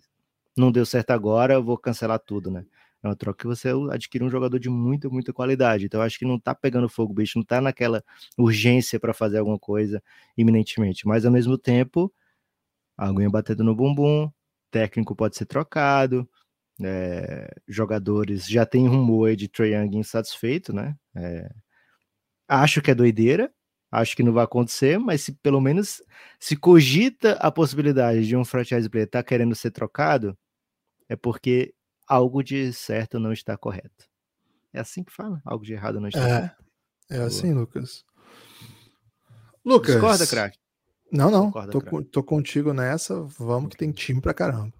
não 0.57 0.71
deu 0.71 0.85
certo 0.85 1.11
agora, 1.11 1.55
eu 1.55 1.63
vou 1.63 1.77
cancelar 1.77 2.19
tudo, 2.19 2.51
né? 2.51 2.65
É 3.03 3.07
uma 3.07 3.15
troca 3.15 3.39
que 3.39 3.47
você 3.47 3.69
adquire 3.91 4.23
um 4.23 4.29
jogador 4.29 4.59
de 4.59 4.69
muita, 4.69 5.09
muita 5.09 5.33
qualidade. 5.33 5.85
Então, 5.85 6.01
acho 6.01 6.17
que 6.17 6.25
não 6.25 6.39
tá 6.39 6.55
pegando 6.55 6.87
fogo, 6.89 7.13
bicho, 7.13 7.37
não 7.37 7.45
tá 7.45 7.59
naquela 7.59 8.03
urgência 8.37 8.99
para 8.99 9.13
fazer 9.13 9.39
alguma 9.39 9.59
coisa 9.59 10.01
iminentemente. 10.37 11.07
Mas, 11.07 11.25
ao 11.25 11.31
mesmo 11.31 11.57
tempo, 11.57 12.13
a 12.97 13.07
aguinha 13.07 13.29
batendo 13.29 13.63
no 13.63 13.75
bumbum, 13.75 14.31
técnico 14.71 15.15
pode 15.15 15.37
ser 15.37 15.45
trocado, 15.45 16.27
é, 16.81 17.53
jogadores 17.67 18.47
já 18.47 18.65
tem 18.65 18.87
rumor 18.87 19.35
de 19.35 19.47
Trae 19.47 19.73
Young 19.73 19.97
insatisfeito, 19.97 20.73
né? 20.73 20.95
É, 21.15 21.49
acho 22.47 22.81
que 22.81 22.91
é 22.91 22.95
doideira, 22.95 23.51
Acho 23.93 24.15
que 24.15 24.23
não 24.23 24.33
vai 24.33 24.43
acontecer, 24.43 24.97
mas 24.97 25.21
se 25.21 25.33
pelo 25.33 25.61
menos 25.61 26.01
se 26.39 26.55
cogita 26.55 27.33
a 27.33 27.51
possibilidade 27.51 28.25
de 28.25 28.35
um 28.35 28.43
franchise 28.43 28.89
player 28.89 29.05
estar 29.05 29.19
tá 29.21 29.23
querendo 29.23 29.53
ser 29.53 29.69
trocado, 29.69 30.35
é 31.07 31.15
porque 31.15 31.75
algo 32.07 32.43
de 32.43 32.71
certo 32.73 33.19
não 33.19 33.33
está 33.33 33.57
correto. 33.57 34.09
É 34.73 34.79
assim 34.79 35.03
que 35.03 35.13
fala? 35.13 35.41
Algo 35.45 35.63
de 35.63 35.73
errado 35.73 35.99
não 35.99 36.07
está 36.07 36.19
é, 36.19 36.35
correto. 36.35 36.63
É 37.09 37.17
assim, 37.17 37.53
Lucas. 37.53 38.03
Lucas. 39.63 39.93
Discorda, 39.93 40.27
craque? 40.27 40.57
Não, 41.11 41.29
não. 41.29 41.51
Concorda, 41.51 41.71
tô, 41.71 42.03
tô 42.03 42.23
contigo 42.23 42.73
nessa. 42.73 43.21
Vamos 43.37 43.69
que 43.69 43.77
tem 43.77 43.91
time 43.91 44.19
pra 44.19 44.33
caramba. 44.33 44.73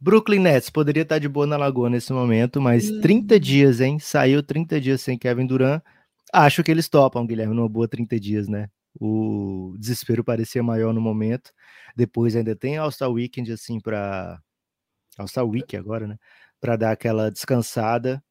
Brooklyn 0.00 0.38
Nets 0.40 0.70
poderia 0.70 1.02
estar 1.02 1.18
de 1.18 1.28
boa 1.28 1.46
na 1.46 1.58
Lagoa 1.58 1.90
nesse 1.90 2.10
momento, 2.10 2.58
mas 2.58 2.90
hum. 2.90 3.00
30 3.02 3.38
dias, 3.38 3.80
hein? 3.82 3.98
Saiu 3.98 4.42
30 4.42 4.80
dias 4.80 5.02
sem 5.02 5.18
Kevin 5.18 5.46
Durant. 5.46 5.82
Acho 6.32 6.64
que 6.64 6.70
eles 6.70 6.88
topam, 6.88 7.26
Guilherme, 7.26 7.54
numa 7.54 7.68
boa 7.68 7.86
30 7.86 8.18
dias, 8.18 8.48
né? 8.48 8.70
O 8.98 9.74
desespero 9.78 10.24
parecia 10.24 10.62
maior 10.62 10.94
no 10.94 11.00
momento. 11.00 11.52
Depois 11.94 12.34
ainda 12.34 12.56
tem 12.56 12.78
All-Star 12.78 13.10
Weekend, 13.10 13.52
assim, 13.52 13.78
para 13.78 14.40
All-Star 15.18 15.46
Week 15.46 15.76
agora, 15.76 16.06
né? 16.06 16.16
Para 16.60 16.76
dar 16.76 16.92
aquela 16.92 17.30
descansada. 17.30 18.22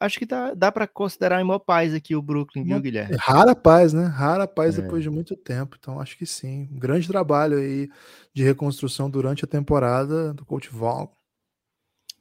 Acho 0.00 0.18
que 0.18 0.26
dá, 0.26 0.54
dá 0.54 0.70
para 0.70 0.86
considerar 0.86 1.40
em 1.40 1.44
maior 1.44 1.58
paz 1.58 1.92
aqui 1.92 2.14
o 2.14 2.22
Brooklyn, 2.22 2.62
viu, 2.62 2.80
Guilherme? 2.80 3.16
Rara 3.18 3.54
paz, 3.54 3.92
né? 3.92 4.04
Rara 4.04 4.46
paz 4.46 4.78
é. 4.78 4.82
depois 4.82 5.02
de 5.02 5.10
muito 5.10 5.36
tempo. 5.36 5.76
Então, 5.78 6.00
acho 6.00 6.16
que 6.16 6.24
sim. 6.24 6.68
Um 6.70 6.78
grande 6.78 7.08
trabalho 7.08 7.58
aí 7.58 7.88
de 8.32 8.44
reconstrução 8.44 9.10
durante 9.10 9.44
a 9.44 9.48
temporada 9.48 10.32
do 10.32 10.44
Coach 10.44 10.70
Vaughn. 10.70 11.08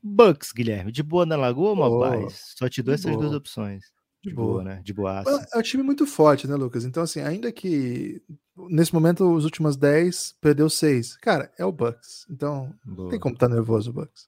Bucks, 0.02 0.52
Guilherme, 0.52 0.91
de 0.91 1.04
boa 1.04 1.26
na 1.26 1.36
Lagoa 1.36 1.70
ou 1.70 1.76
uma 1.76 2.00
paz? 2.00 2.54
Só 2.58 2.68
te 2.68 2.82
dou 2.82 2.93
essas 2.95 3.12
boa. 3.12 3.24
duas 3.24 3.36
opções. 3.36 3.84
De, 4.24 4.30
de 4.30 4.36
boa. 4.36 4.48
boa. 4.48 4.64
né? 4.64 4.82
De 4.84 4.93
boaça. 4.93 5.48
É 5.54 5.58
um 5.58 5.62
time 5.62 5.84
muito 5.84 6.08
forte, 6.08 6.48
né, 6.48 6.56
Lucas? 6.56 6.84
Então, 6.84 7.04
assim, 7.04 7.22
ainda 7.22 7.52
que 7.52 8.24
nesse 8.70 8.93
momento 8.93 9.30
os 9.34 9.43
últimos 9.45 9.76
10 9.76 10.36
perdeu 10.41 10.70
6. 10.70 11.18
Cara, 11.18 11.51
é 11.58 11.66
o 11.66 11.72
Bucks. 11.72 12.26
Então, 12.30 12.74
boa. 12.84 13.03
não 13.03 13.10
tem 13.10 13.20
como 13.20 13.36
estar 13.36 13.47
tá 13.47 13.53
nervoso 13.53 13.91
o 13.91 13.93
Bucks. 13.93 14.28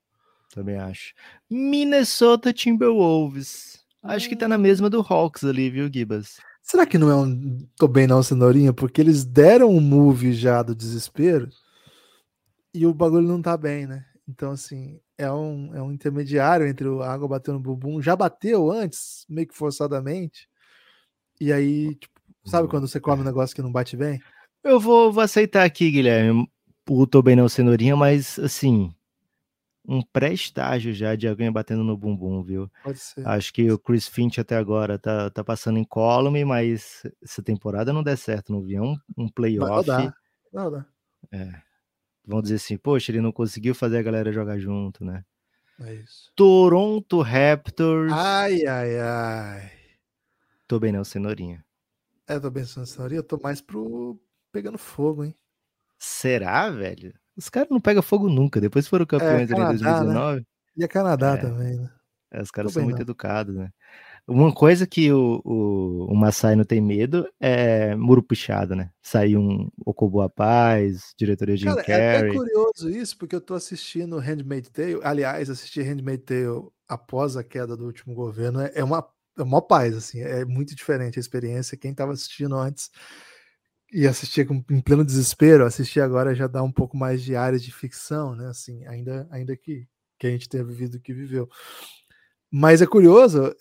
Também 0.53 0.77
acho. 0.77 1.13
Minnesota 1.49 2.51
Timberwolves. 2.53 3.83
Acho 4.01 4.29
que 4.29 4.35
tá 4.35 4.47
na 4.47 4.57
mesma 4.57 4.89
do 4.89 5.01
Hawks 5.01 5.43
ali, 5.43 5.69
viu, 5.69 5.89
Gibas? 5.91 6.37
Será 6.61 6.85
que 6.85 6.97
não 6.97 7.09
é 7.09 7.15
um 7.15 7.67
tô 7.75 7.87
bem 7.87 8.07
não, 8.07 8.23
cenourinha? 8.23 8.71
Porque 8.71 9.01
eles 9.01 9.25
deram 9.25 9.69
um 9.69 9.81
move 9.81 10.33
já 10.33 10.61
do 10.61 10.75
desespero 10.75 11.49
e 12.73 12.85
o 12.85 12.93
bagulho 12.93 13.27
não 13.27 13.41
tá 13.41 13.57
bem, 13.57 13.87
né? 13.87 14.05
Então, 14.27 14.51
assim, 14.51 14.99
é 15.17 15.31
um, 15.31 15.75
é 15.75 15.81
um 15.81 15.91
intermediário 15.91 16.67
entre 16.67 16.87
o 16.87 17.01
água 17.01 17.27
batendo 17.27 17.55
no 17.55 17.63
bumbum. 17.63 18.01
Já 18.01 18.15
bateu 18.15 18.71
antes, 18.71 19.25
meio 19.27 19.47
que 19.47 19.55
forçadamente. 19.55 20.47
E 21.41 21.51
aí, 21.51 21.95
tipo, 21.95 22.18
sabe 22.49 22.67
quando 22.67 22.87
você 22.87 22.99
come 22.99 23.21
um 23.21 23.25
negócio 23.25 23.55
que 23.55 23.61
não 23.61 23.71
bate 23.71 23.95
bem? 23.95 24.19
Eu 24.63 24.79
vou, 24.79 25.11
vou 25.11 25.23
aceitar 25.23 25.63
aqui, 25.63 25.89
Guilherme. 25.89 26.49
O 26.89 27.05
tô 27.05 27.21
bem 27.21 27.35
não, 27.35 27.47
cenourinha, 27.47 27.95
mas 27.95 28.39
assim, 28.39 28.91
um 29.87 30.01
pré-estágio 30.01 30.93
já 30.93 31.15
de 31.15 31.27
alguém 31.27 31.51
batendo 31.51 31.83
no 31.83 31.97
bumbum, 31.97 32.43
viu? 32.43 32.69
Pode 32.83 32.99
ser. 32.99 33.27
Acho 33.27 33.53
que 33.53 33.71
o 33.71 33.77
Chris 33.77 34.07
Finch 34.07 34.39
até 34.39 34.55
agora 34.55 34.99
tá, 34.99 35.29
tá 35.29 35.43
passando 35.43 35.79
em 35.79 35.83
column, 35.83 36.43
mas 36.45 37.03
essa 37.23 37.41
temporada 37.41 37.93
não 37.93 38.03
der 38.03 38.17
certo, 38.17 38.51
não 38.51 38.61
viu? 38.61 38.83
Um, 38.83 38.97
um 39.17 39.29
playoff. 39.29 39.87
Não 39.87 40.13
Não 40.53 40.71
dá. 40.71 40.85
É. 41.31 41.61
Vamos 42.25 42.43
dizer 42.43 42.55
assim, 42.55 42.77
poxa, 42.77 43.11
ele 43.11 43.21
não 43.21 43.31
conseguiu 43.31 43.73
fazer 43.73 43.97
a 43.97 44.03
galera 44.03 44.31
jogar 44.31 44.59
junto, 44.59 45.03
né? 45.03 45.23
É 45.81 45.95
isso. 45.95 46.31
Toronto 46.35 47.21
Raptors. 47.21 48.11
Ai, 48.11 48.65
ai, 48.65 48.99
ai. 48.99 49.71
Tô 50.67 50.79
bem 50.79 50.91
não, 50.91 51.03
cenourinha. 51.03 51.65
É, 52.29 52.39
tô 52.39 52.51
bem 52.51 52.63
cenourinha, 52.63 53.17
eu 53.17 53.23
tô 53.23 53.39
mais 53.41 53.59
pro 53.59 54.15
pegando 54.51 54.77
fogo, 54.77 55.25
hein? 55.25 55.35
Será, 55.97 56.69
velho? 56.69 57.11
Os 57.35 57.49
caras 57.49 57.69
não 57.71 57.81
pegam 57.81 58.03
fogo 58.03 58.29
nunca. 58.29 58.61
Depois 58.61 58.87
foram 58.87 59.03
é, 59.03 59.07
campeões 59.07 59.49
é, 59.49 59.55
Canadá, 59.55 59.73
em 59.73 59.77
2019. 59.77 60.39
Né? 60.39 60.45
E 60.77 60.83
a 60.83 60.87
Canadá 60.87 61.33
é. 61.33 61.37
também, 61.37 61.75
né? 61.75 61.89
É, 62.31 62.39
os 62.39 62.51
caras 62.51 62.71
são 62.71 62.83
muito 62.83 62.97
não. 62.97 63.01
educados, 63.01 63.55
né? 63.55 63.71
Uma 64.27 64.53
coisa 64.53 64.85
que 64.85 65.11
o, 65.11 65.41
o, 65.43 66.05
o 66.11 66.15
Massai 66.15 66.55
não 66.55 66.63
tem 66.63 66.79
medo 66.79 67.27
é 67.39 67.95
muro 67.95 68.21
puxado, 68.21 68.75
né? 68.75 68.91
Sair 69.01 69.35
um 69.35 69.67
Okobo 69.83 70.29
Paz, 70.29 71.15
diretoria 71.17 71.57
de 71.57 71.65
Cara, 71.65 71.83
Carrey. 71.83 72.29
É, 72.29 72.33
é 72.33 72.33
curioso 72.35 72.89
isso, 72.91 73.17
porque 73.17 73.35
eu 73.35 73.41
tô 73.41 73.55
assistindo 73.55 74.19
Handmaid's 74.19 74.69
Tale. 74.69 74.99
Aliás, 75.01 75.49
assistir 75.49 75.81
Handmaid's 75.81 76.25
Tale 76.25 76.69
após 76.87 77.35
a 77.35 77.43
queda 77.43 77.75
do 77.75 77.85
último 77.85 78.13
governo 78.13 78.61
é, 78.61 78.71
é 78.75 78.83
uma, 78.83 79.03
é 79.41 79.43
uma 79.43 79.61
paz, 79.61 79.95
assim. 79.95 80.21
É 80.21 80.45
muito 80.45 80.75
diferente 80.75 81.17
a 81.17 81.21
experiência. 81.21 81.77
Quem 81.77 81.93
tava 81.93 82.13
assistindo 82.13 82.55
antes 82.55 82.89
e 83.91 84.07
assistir 84.07 84.45
com, 84.45 84.63
em 84.69 84.81
pleno 84.81 85.03
desespero, 85.03 85.65
assistir 85.65 85.99
agora 85.99 86.35
já 86.35 86.47
dá 86.47 86.61
um 86.61 86.71
pouco 86.71 86.95
mais 86.95 87.23
de 87.23 87.35
área 87.35 87.59
de 87.59 87.71
ficção, 87.71 88.35
né? 88.35 88.47
Assim, 88.47 88.85
ainda, 88.85 89.27
ainda 89.31 89.55
que, 89.55 89.87
que 90.17 90.27
a 90.27 90.29
gente 90.29 90.47
tenha 90.47 90.63
vivido 90.63 90.95
o 90.95 90.99
que 90.99 91.13
viveu. 91.13 91.49
Mas 92.51 92.81
é 92.81 92.87
curioso, 92.87 93.55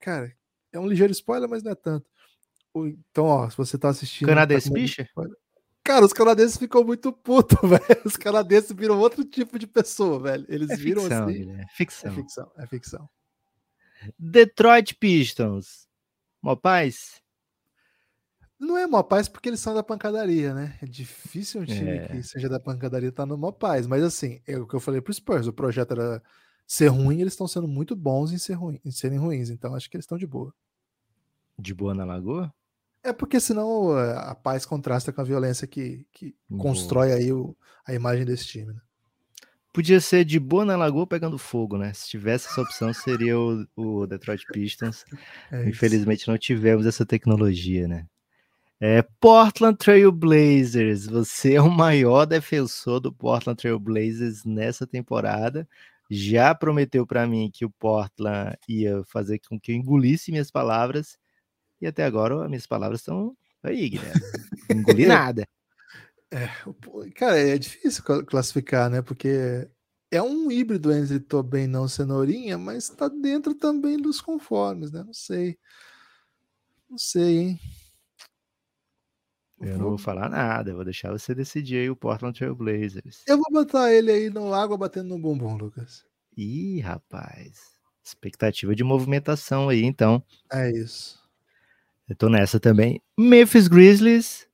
cara, 0.00 0.32
é 0.72 0.78
um 0.78 0.86
ligeiro 0.86 1.12
spoiler, 1.12 1.48
mas 1.48 1.62
não 1.62 1.72
é 1.72 1.74
tanto. 1.74 2.08
Então, 2.76 3.26
ó, 3.26 3.48
se 3.48 3.56
você 3.56 3.78
tá 3.78 3.88
assistindo. 3.90 4.28
Canadense 4.28 4.68
tá 4.68 4.74
bicha? 4.74 5.08
Cara, 5.84 6.04
os 6.04 6.14
canadenses 6.14 6.56
ficam 6.56 6.82
muito 6.82 7.12
putos, 7.12 7.58
velho. 7.68 8.02
Os 8.04 8.16
canadenses 8.16 8.72
viram 8.72 8.98
outro 8.98 9.22
tipo 9.22 9.58
de 9.58 9.66
pessoa, 9.66 10.18
velho. 10.18 10.46
Eles 10.48 10.70
é 10.70 10.76
viram 10.76 11.02
ficção, 11.02 11.24
assim. 11.24 11.50
É 11.52 11.66
ficção. 11.76 12.10
É 12.10 12.14
ficção, 12.14 12.52
é 12.56 12.66
ficção. 12.66 13.10
Detroit 14.18 14.94
Pistons. 14.94 15.86
Mó 16.42 16.56
paz? 16.56 17.22
Não 18.58 18.78
é 18.78 18.86
mó 18.86 19.02
paz 19.02 19.28
porque 19.28 19.48
eles 19.48 19.60
são 19.60 19.74
da 19.74 19.82
pancadaria, 19.82 20.54
né? 20.54 20.78
É 20.80 20.86
difícil 20.86 21.62
um 21.62 21.64
time 21.64 21.90
é. 21.90 22.08
que 22.08 22.22
seja 22.22 22.48
da 22.48 22.60
pancadaria 22.60 23.08
estar 23.08 23.24
tá 23.24 23.26
no 23.26 23.36
mó 23.36 23.50
paz. 23.50 23.86
Mas 23.86 24.02
assim, 24.02 24.40
é 24.46 24.58
o 24.58 24.66
que 24.66 24.74
eu 24.74 24.80
falei 24.80 25.00
pro 25.00 25.12
Spurs, 25.12 25.46
o 25.46 25.52
projeto 25.52 25.92
era 25.92 26.22
ser 26.66 26.88
ruim, 26.88 27.20
eles 27.20 27.32
estão 27.32 27.46
sendo 27.46 27.68
muito 27.68 27.94
bons 27.94 28.32
em, 28.32 28.38
ser 28.38 28.54
ruim, 28.54 28.80
em 28.84 28.90
serem 28.90 29.18
ruins. 29.18 29.50
Então 29.50 29.74
acho 29.74 29.90
que 29.90 29.96
eles 29.96 30.04
estão 30.04 30.18
de 30.18 30.26
boa. 30.26 30.54
De 31.58 31.74
boa 31.74 31.94
na 31.94 32.04
lagoa? 32.04 32.52
É 33.02 33.12
porque 33.12 33.38
senão 33.38 33.98
eh, 33.98 34.16
a 34.16 34.34
paz 34.34 34.64
contrasta 34.64 35.12
com 35.12 35.20
a 35.20 35.24
violência 35.24 35.66
que, 35.66 36.06
que 36.10 36.34
constrói 36.58 37.12
aí 37.12 37.32
o, 37.32 37.54
a 37.86 37.92
imagem 37.92 38.24
desse 38.24 38.46
time. 38.46 38.72
Né? 38.72 38.80
Podia 39.74 40.00
ser 40.00 40.24
de 40.24 40.38
boa 40.38 40.64
na 40.64 40.76
lagoa 40.76 41.04
pegando 41.04 41.36
fogo, 41.36 41.76
né? 41.76 41.92
Se 41.92 42.08
tivesse 42.08 42.46
essa 42.46 42.62
opção, 42.62 42.94
seria 42.94 43.36
o, 43.36 43.66
o 43.74 44.06
Detroit 44.06 44.44
Pistons. 44.52 45.04
É 45.50 45.68
Infelizmente 45.68 46.28
não 46.28 46.38
tivemos 46.38 46.86
essa 46.86 47.04
tecnologia, 47.04 47.88
né? 47.88 48.06
É, 48.80 49.02
Portland 49.18 49.76
Trail 49.76 50.12
Blazers, 50.12 51.06
você 51.06 51.54
é 51.54 51.60
o 51.60 51.68
maior 51.68 52.24
defensor 52.24 53.00
do 53.00 53.12
Portland 53.12 53.60
Trail 53.60 53.80
Blazers 53.80 54.44
nessa 54.44 54.86
temporada. 54.86 55.68
Já 56.08 56.54
prometeu 56.54 57.04
para 57.04 57.26
mim 57.26 57.50
que 57.52 57.64
o 57.64 57.70
Portland 57.70 58.56
ia 58.68 59.02
fazer 59.06 59.40
com 59.40 59.58
que 59.58 59.72
eu 59.72 59.76
engolisse 59.76 60.30
minhas 60.30 60.52
palavras. 60.52 61.18
E 61.80 61.86
até 61.88 62.04
agora 62.04 62.48
minhas 62.48 62.66
palavras 62.66 63.00
estão 63.00 63.36
aí, 63.60 63.88
Guilherme. 63.88 64.20
Engoli 64.70 65.06
nada. 65.08 65.48
É, 66.30 66.48
cara, 67.14 67.38
é 67.38 67.56
difícil 67.56 68.02
classificar, 68.26 68.90
né? 68.90 69.00
Porque 69.02 69.68
é 70.10 70.22
um 70.22 70.50
híbrido 70.50 70.92
entre 70.92 71.20
tô 71.20 71.42
bem 71.42 71.66
não 71.66 71.88
cenourinha, 71.88 72.58
mas 72.58 72.88
tá 72.88 73.08
dentro 73.08 73.54
também 73.54 73.96
dos 73.96 74.20
conformes, 74.20 74.90
né? 74.90 75.02
Não 75.04 75.14
sei. 75.14 75.58
Não 76.88 76.98
sei, 76.98 77.38
hein? 77.38 77.60
Eu 79.60 79.78
não 79.78 79.88
vou 79.90 79.98
falar 79.98 80.28
nada, 80.28 80.74
vou 80.74 80.84
deixar 80.84 81.10
você 81.10 81.34
decidir 81.34 81.76
aí 81.76 81.90
o 81.90 81.96
Portland 81.96 82.36
Trail 82.36 82.54
Blazers. 82.54 83.22
Eu 83.26 83.38
vou 83.38 83.46
botar 83.50 83.92
ele 83.92 84.10
aí 84.10 84.30
no 84.30 84.52
água 84.52 84.76
batendo 84.76 85.08
no 85.10 85.18
bumbum, 85.18 85.56
Lucas. 85.56 86.04
Ih, 86.36 86.80
rapaz. 86.80 87.74
Expectativa 88.04 88.74
de 88.74 88.84
movimentação 88.84 89.68
aí, 89.68 89.82
então. 89.82 90.22
É 90.52 90.70
isso. 90.70 91.18
Eu 92.08 92.14
tô 92.14 92.28
nessa 92.28 92.60
também. 92.60 93.02
Memphis 93.18 93.66
Grizzlies, 93.66 94.46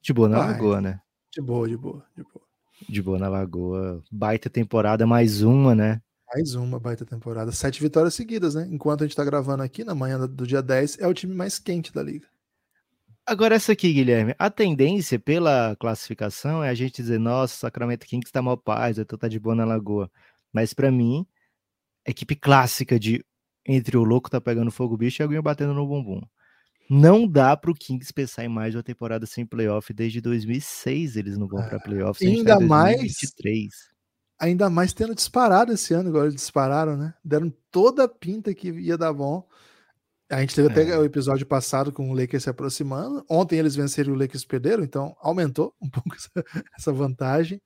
de 0.00 0.12
boa 0.12 0.28
na. 0.28 0.38
Lagoa, 0.38 0.80
né? 0.80 1.00
De 1.38 1.42
boa, 1.42 1.68
de 1.68 1.76
boa, 1.76 2.04
de 2.16 2.22
boa. 2.24 2.44
De 2.88 3.00
boa 3.00 3.16
na 3.16 3.28
Lagoa. 3.28 4.02
Baita 4.10 4.50
temporada, 4.50 5.06
mais 5.06 5.40
uma, 5.40 5.72
né? 5.72 6.02
Mais 6.34 6.56
uma 6.56 6.80
baita 6.80 7.06
temporada. 7.06 7.52
Sete 7.52 7.80
vitórias 7.80 8.14
seguidas, 8.14 8.56
né? 8.56 8.66
Enquanto 8.72 9.04
a 9.04 9.06
gente 9.06 9.14
tá 9.14 9.24
gravando 9.24 9.62
aqui, 9.62 9.84
na 9.84 9.94
manhã 9.94 10.18
do 10.18 10.44
dia 10.44 10.60
10, 10.60 10.98
é 10.98 11.06
o 11.06 11.14
time 11.14 11.32
mais 11.32 11.56
quente 11.56 11.92
da 11.94 12.02
liga. 12.02 12.26
Agora, 13.24 13.54
essa 13.54 13.70
aqui, 13.70 13.92
Guilherme, 13.92 14.34
a 14.36 14.50
tendência 14.50 15.16
pela 15.16 15.76
classificação 15.76 16.64
é 16.64 16.70
a 16.70 16.74
gente 16.74 17.00
dizer, 17.00 17.20
nossa, 17.20 17.54
Sacramento 17.54 18.04
Kings 18.04 18.26
está 18.26 18.42
mal 18.42 18.56
paz, 18.56 18.98
então 18.98 19.16
tá 19.16 19.28
de 19.28 19.38
boa 19.38 19.54
na 19.54 19.64
lagoa. 19.64 20.10
Mas 20.52 20.74
para 20.74 20.90
mim, 20.90 21.24
equipe 22.04 22.34
clássica 22.34 22.98
de 22.98 23.24
entre 23.64 23.96
o 23.96 24.02
louco 24.02 24.28
tá 24.28 24.40
pegando 24.40 24.72
fogo 24.72 24.96
bicho 24.96 25.22
e 25.22 25.24
alguém 25.24 25.40
batendo 25.40 25.72
no 25.72 25.86
bumbum. 25.86 26.20
Não 26.88 27.28
dá 27.28 27.56
para 27.56 27.70
o 27.70 27.74
Kings 27.74 28.12
pensar 28.12 28.44
em 28.44 28.48
mais 28.48 28.74
uma 28.74 28.82
temporada 28.82 29.26
sem 29.26 29.44
playoff. 29.44 29.92
Desde 29.92 30.20
2006 30.20 31.16
eles 31.16 31.36
não 31.36 31.46
vão 31.46 31.62
para 31.62 31.76
é, 31.76 31.80
playoff. 31.80 32.26
Ainda 32.26 32.58
tá 32.58 32.64
mais. 32.64 33.16
Ainda 34.40 34.70
mais 34.70 34.92
tendo 34.92 35.14
disparado 35.14 35.72
esse 35.72 35.92
ano, 35.92 36.08
agora 36.08 36.26
eles 36.26 36.36
dispararam, 36.36 36.96
né? 36.96 37.12
Deram 37.24 37.52
toda 37.70 38.04
a 38.04 38.08
pinta 38.08 38.54
que 38.54 38.70
ia 38.70 38.96
dar 38.96 39.12
bom 39.12 39.46
A 40.30 40.40
gente 40.40 40.54
teve 40.54 40.68
é. 40.68 40.70
até 40.70 40.98
o 40.98 41.04
episódio 41.04 41.44
passado 41.44 41.92
com 41.92 42.10
o 42.10 42.14
Lakers 42.14 42.44
se 42.44 42.50
aproximando. 42.50 43.24
Ontem 43.28 43.58
eles 43.58 43.74
venceram 43.74 44.12
e 44.12 44.16
o 44.16 44.18
Lakers 44.18 44.44
perderam, 44.44 44.84
então 44.84 45.16
aumentou 45.20 45.74
um 45.82 45.90
pouco 45.90 46.14
essa, 46.14 46.30
essa 46.76 46.92
vantagem. 46.92 47.60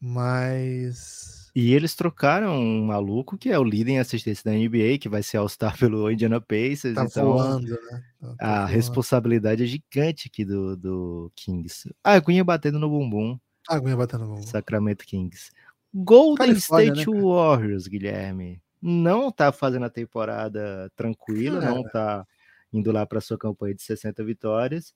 Mas. 0.00 1.37
E 1.60 1.74
eles 1.74 1.96
trocaram 1.96 2.56
um 2.56 2.84
maluco 2.84 3.36
que 3.36 3.50
é 3.50 3.58
o 3.58 3.64
líder 3.64 3.90
em 3.90 3.98
assistência 3.98 4.48
da 4.48 4.56
NBA, 4.56 4.96
que 5.00 5.08
vai 5.08 5.24
ser 5.24 5.38
All-Star 5.38 5.74
pelo 5.76 6.08
Indiana 6.08 6.40
Pacers. 6.40 6.94
Tá 6.94 7.02
então, 7.02 7.32
voando, 7.32 7.70
né? 7.72 8.04
Tá, 8.20 8.26
tá 8.28 8.34
a 8.38 8.58
voando. 8.58 8.72
responsabilidade 8.72 9.64
é 9.64 9.66
gigante 9.66 10.28
aqui 10.32 10.44
do, 10.44 10.76
do 10.76 11.32
Kings. 11.34 11.92
Ah, 12.04 12.12
Aguinha 12.12 12.44
batendo 12.44 12.78
no 12.78 12.88
bumbum. 12.88 13.36
Aguinha 13.68 13.96
batendo 13.96 14.20
no 14.20 14.34
bumbum. 14.34 14.42
Sacramento 14.42 15.04
Kings. 15.04 15.50
Golden 15.92 16.46
Califórnia, 16.46 16.92
State 16.92 17.10
né, 17.10 17.20
Warriors, 17.20 17.88
Guilherme. 17.88 18.62
Não 18.80 19.32
tá 19.32 19.50
fazendo 19.50 19.84
a 19.84 19.90
temporada 19.90 20.88
tranquila, 20.94 21.60
não 21.60 21.82
tá 21.82 22.24
indo 22.72 22.92
lá 22.92 23.04
para 23.04 23.20
sua 23.20 23.36
campanha 23.36 23.74
de 23.74 23.82
60 23.82 24.22
vitórias 24.22 24.94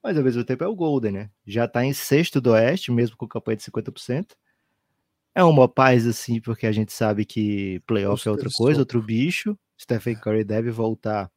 mas 0.00 0.16
ao 0.16 0.22
mesmo 0.22 0.44
tempo 0.44 0.62
é 0.62 0.66
o 0.66 0.76
Golden, 0.76 1.10
né? 1.10 1.30
Já 1.44 1.66
tá 1.66 1.84
em 1.84 1.92
sexto 1.92 2.40
do 2.40 2.52
Oeste, 2.52 2.92
mesmo 2.92 3.16
com 3.16 3.26
campanha 3.26 3.56
de 3.56 3.64
50%. 3.64 4.36
É 5.38 5.44
uma 5.44 5.68
paz, 5.68 6.04
assim, 6.04 6.40
porque 6.40 6.66
a 6.66 6.72
gente 6.72 6.92
sabe 6.92 7.24
que 7.24 7.78
playoff 7.86 8.26
é 8.26 8.30
outra 8.32 8.48
coisa, 8.52 8.80
outro 8.80 9.00
bicho. 9.00 9.56
Stephen 9.80 10.16
Curry 10.16 10.42
deve 10.42 10.72
voltar 10.72 11.30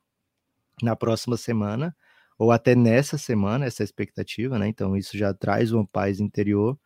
na 0.81 0.95
próxima 0.95 1.37
semana, 1.37 1.95
ou 2.35 2.51
até 2.51 2.73
nessa 2.73 3.15
semana, 3.15 3.67
essa 3.67 3.83
é 3.83 3.85
expectativa, 3.85 4.57
né? 4.57 4.67
Então 4.67 4.97
isso 4.97 5.15
já 5.15 5.35
traz 5.35 5.71
uma 5.71 5.85
paz 5.85 6.19
interior. 6.19 6.79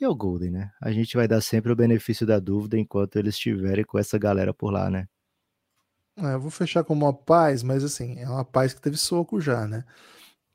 E 0.00 0.04
é 0.04 0.08
o 0.08 0.14
Golden, 0.14 0.52
né? 0.52 0.70
A 0.80 0.92
gente 0.92 1.16
vai 1.16 1.26
dar 1.26 1.40
sempre 1.40 1.72
o 1.72 1.76
benefício 1.76 2.24
da 2.24 2.38
dúvida 2.38 2.78
enquanto 2.78 3.16
eles 3.16 3.34
estiverem 3.34 3.84
com 3.84 3.98
essa 3.98 4.16
galera 4.16 4.54
por 4.54 4.70
lá, 4.70 4.88
né? 4.88 5.08
É, 6.16 6.34
eu 6.34 6.40
vou 6.40 6.52
fechar 6.52 6.84
com 6.84 6.94
uma 6.94 7.12
paz, 7.12 7.64
mas 7.64 7.82
assim, 7.82 8.20
é 8.20 8.28
uma 8.30 8.44
paz 8.44 8.72
que 8.72 8.80
teve 8.80 8.96
soco 8.96 9.40
já, 9.40 9.66
né? 9.66 9.84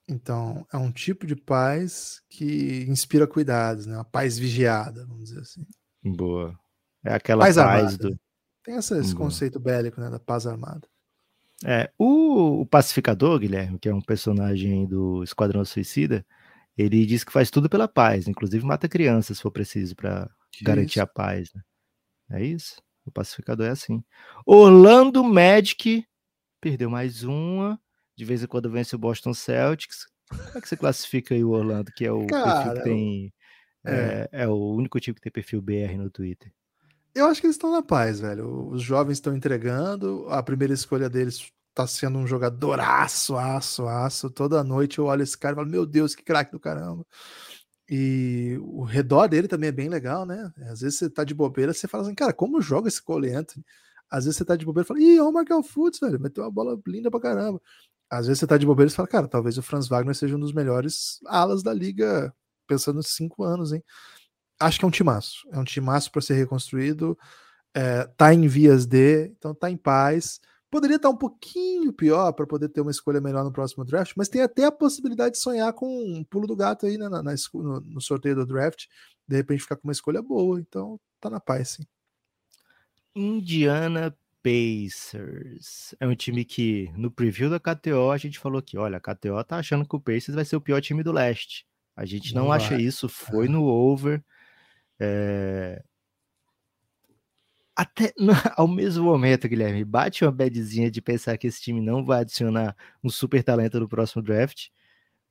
Então, 0.08 0.66
é 0.72 0.78
um 0.78 0.90
tipo 0.90 1.28
de 1.28 1.36
paz 1.36 2.22
que 2.30 2.86
inspira 2.88 3.28
cuidados, 3.28 3.86
né? 3.86 3.96
Uma 3.96 4.06
paz 4.06 4.38
vigiada, 4.38 5.06
vamos 5.06 5.26
dizer 5.26 5.42
assim. 5.42 5.66
Boa. 6.04 6.58
É 7.04 7.14
aquela 7.14 7.44
paz, 7.44 7.56
paz 7.56 7.98
do. 7.98 8.18
Tem 8.64 8.76
esse, 8.76 8.98
esse 9.00 9.16
conceito 9.16 9.60
bélico, 9.60 10.00
né? 10.00 10.10
Da 10.10 10.20
paz 10.20 10.46
armada. 10.46 10.88
É, 11.64 11.92
o, 11.98 12.62
o, 12.62 12.66
pacificador, 12.66 13.40
Guilherme, 13.40 13.78
que 13.78 13.90
é 13.90 13.94
um 13.94 14.02
personagem 14.02 14.88
do 14.88 15.24
Esquadrão 15.24 15.64
Suicida, 15.64 16.26
ele 16.78 17.06
diz 17.06 17.24
que 17.24 17.32
faz 17.32 17.52
tudo 17.52 17.70
pela 17.70 17.88
paz, 17.88 18.28
inclusive 18.28 18.66
mata 18.66 18.90
crianças 18.90 19.38
se 19.38 19.44
for 19.44 19.52
preciso 19.52 19.96
para 19.96 20.30
garantir 20.64 21.00
isso? 21.00 21.02
a 21.02 21.08
paz. 21.08 21.52
Né? 21.54 21.62
É 22.32 22.44
isso? 22.44 22.82
O 23.06 23.12
pacificador 23.12 23.68
é 23.68 23.72
assim. 23.72 24.04
Orlando 24.46 25.24
Magic 25.24 26.06
perdeu 26.60 26.90
mais 26.90 27.24
uma 27.24 27.80
de 28.16 28.26
vez 28.26 28.44
em 28.44 28.48
quando 28.48 28.70
vence 28.70 28.96
o 28.96 29.00
Boston 29.00 29.34
Celtics. 29.34 30.06
Como 30.30 30.58
é 30.58 30.62
que 30.62 30.68
você 30.68 30.78
classifica 30.78 31.36
aí 31.36 31.44
o 31.44 31.50
Orlando, 31.50 31.92
que 31.92 32.06
é 32.06 32.12
o 32.12 32.26
Cara, 32.28 32.64
perfil 32.64 32.74
que 32.74 32.84
tem. 32.84 33.34
É. 33.86 34.30
É, 34.32 34.44
é, 34.44 34.48
o 34.48 34.74
único 34.74 35.00
time 35.00 35.16
que 35.16 35.22
tem 35.22 35.32
perfil 35.32 35.62
BR 35.62 35.98
no 35.98 36.10
Twitter. 36.10 36.52
Eu 37.14 37.26
acho 37.26 37.42
que 37.42 37.48
eles 37.48 37.56
estão 37.56 37.72
na 37.72 37.82
paz, 37.82 38.20
velho. 38.20 38.70
Os 38.70 38.82
jovens 38.82 39.18
estão 39.18 39.36
entregando. 39.36 40.28
A 40.30 40.42
primeira 40.42 40.74
escolha 40.74 41.10
deles 41.10 41.52
tá 41.74 41.86
sendo 41.86 42.18
um 42.18 42.28
jogador 42.28 42.80
aço, 42.80 43.36
aço, 43.36 43.88
aço. 43.88 44.30
Toda 44.30 44.64
noite 44.64 45.00
eu 45.00 45.06
olho 45.06 45.24
esse 45.24 45.38
cara 45.38 45.54
e 45.54 45.58
falo, 45.58 45.70
meu 45.70 45.86
Deus, 45.86 46.16
que 46.16 46.24
craque 46.24 46.52
do 46.52 46.60
caramba. 46.60 47.06
E 47.90 48.58
o 48.62 48.84
redor 48.84 49.28
dele 49.28 49.48
também 49.48 49.68
é 49.68 49.74
bem 49.74 49.90
legal, 49.90 50.26
né? 50.26 50.52
Às 50.70 50.80
vezes 50.80 51.00
você 51.00 51.10
tá 51.10 51.26
de 51.26 51.34
bobeira, 51.34 51.74
você 51.74 51.88
fala 51.88 52.04
assim, 52.04 52.16
cara, 52.16 52.32
como 52.32 52.62
joga 52.62 52.88
esse 52.88 53.02
Cole 53.02 53.30
Anthony? 53.34 53.66
Às 54.10 54.24
vezes 54.24 54.38
você 54.38 54.46
tá 54.46 54.56
de 54.56 54.66
bobeira 54.66 54.86
e 54.86 54.88
fala, 54.88 55.02
ih, 55.02 55.20
olha 55.20 55.30
o 55.30 55.34
Markel 55.34 55.64
Fultz, 55.64 56.00
velho, 56.00 56.20
meteu 56.20 56.44
uma 56.44 56.52
bola 56.52 56.80
linda 56.88 57.12
pra 57.12 57.20
caramba 57.20 57.62
às 58.12 58.28
vezes 58.28 58.40
você 58.40 58.48
tá 58.48 58.58
de 58.58 58.66
bobeira 58.66 58.92
e 58.92 58.94
fala, 58.94 59.08
cara, 59.08 59.28
talvez 59.28 59.58
o 59.58 59.62
Franz 59.62 59.88
Wagner 59.88 60.14
seja 60.14 60.36
um 60.36 60.40
dos 60.40 60.52
melhores 60.52 61.22
alas 61.26 61.64
da 61.64 61.74
liga, 61.74 62.34
pensando 62.72 63.04
cinco 63.04 63.44
anos, 63.44 63.74
hein? 63.74 63.84
Acho 64.58 64.80
que 64.80 64.86
é 64.86 64.88
um 64.88 64.92
timaço. 64.92 65.46
É 65.52 65.60
um 65.60 65.64
timaço 65.66 66.10
para 66.10 66.22
ser 66.22 66.36
reconstruído. 66.36 67.18
É, 67.74 68.06
tá 68.16 68.34
em 68.34 68.48
vias 68.48 68.86
de, 68.86 69.26
então 69.26 69.54
tá 69.54 69.70
em 69.70 69.76
paz. 69.76 70.40
Poderia 70.70 70.96
estar 70.96 71.10
tá 71.10 71.14
um 71.14 71.18
pouquinho 71.18 71.92
pior 71.92 72.32
para 72.32 72.48
poder 72.48 72.70
ter 72.70 72.80
uma 72.80 72.92
escolha 72.92 73.20
melhor 73.20 73.44
no 73.44 73.52
próximo 73.52 73.84
draft, 73.84 74.14
mas 74.16 74.30
tem 74.30 74.42
até 74.42 74.64
a 74.66 74.72
possibilidade 74.72 75.34
de 75.34 75.42
sonhar 75.42 75.74
com 75.74 75.86
um 75.86 76.24
pulo 76.24 76.48
do 76.48 76.56
gato 76.56 76.86
aí 76.86 76.98
né, 76.98 77.10
na, 77.10 77.22
na 77.22 77.34
no, 77.54 77.82
no 77.82 78.02
sorteio 78.02 78.36
do 78.36 78.46
draft, 78.46 78.86
de 79.28 79.36
repente 79.36 79.64
ficar 79.64 79.76
com 79.76 79.88
uma 79.88 79.92
escolha 79.92 80.22
boa. 80.22 80.62
Então 80.62 80.98
tá 81.20 81.30
na 81.30 81.42
paz, 81.42 81.72
sim. 81.72 81.84
Indiana 83.14 84.16
Pacers. 84.42 85.94
É 86.00 86.08
um 86.08 86.16
time 86.16 86.46
que, 86.46 86.90
no 86.96 87.12
preview 87.12 87.50
da 87.50 87.60
KTO, 87.60 88.12
a 88.12 88.18
gente 88.18 88.40
falou 88.40 88.62
que, 88.62 88.78
olha, 88.78 88.98
a 88.98 89.02
KTO 89.02 89.44
tá 89.44 89.58
achando 89.58 89.86
que 89.86 89.96
o 89.96 90.00
Pacers 90.00 90.36
vai 90.36 90.46
ser 90.46 90.56
o 90.56 90.62
pior 90.62 90.82
time 90.82 91.04
do 91.04 91.12
leste. 91.12 91.66
A 91.96 92.06
gente 92.06 92.34
não, 92.34 92.46
não 92.46 92.52
acha 92.52 92.80
isso, 92.80 93.08
foi 93.10 93.48
no 93.48 93.64
over. 93.64 94.24
É... 95.00 95.84
Até 97.76 98.14
no, 98.18 98.32
ao 98.58 98.68
mesmo 98.68 99.06
momento, 99.06 99.48
Guilherme, 99.48 99.84
bate 99.84 100.24
uma 100.24 100.32
badzinha 100.32 100.92
de 100.92 101.02
pensar 101.02 101.38
que 101.38 101.48
esse 101.48 101.62
time 101.62 101.82
não 101.82 102.06
vai 102.06 102.22
adicionar 102.22 102.76
um 103.04 103.10
super 103.10 103.44
talento 103.44 103.80
no 103.80 103.88
próximo 103.88 104.22
draft, 104.22 104.68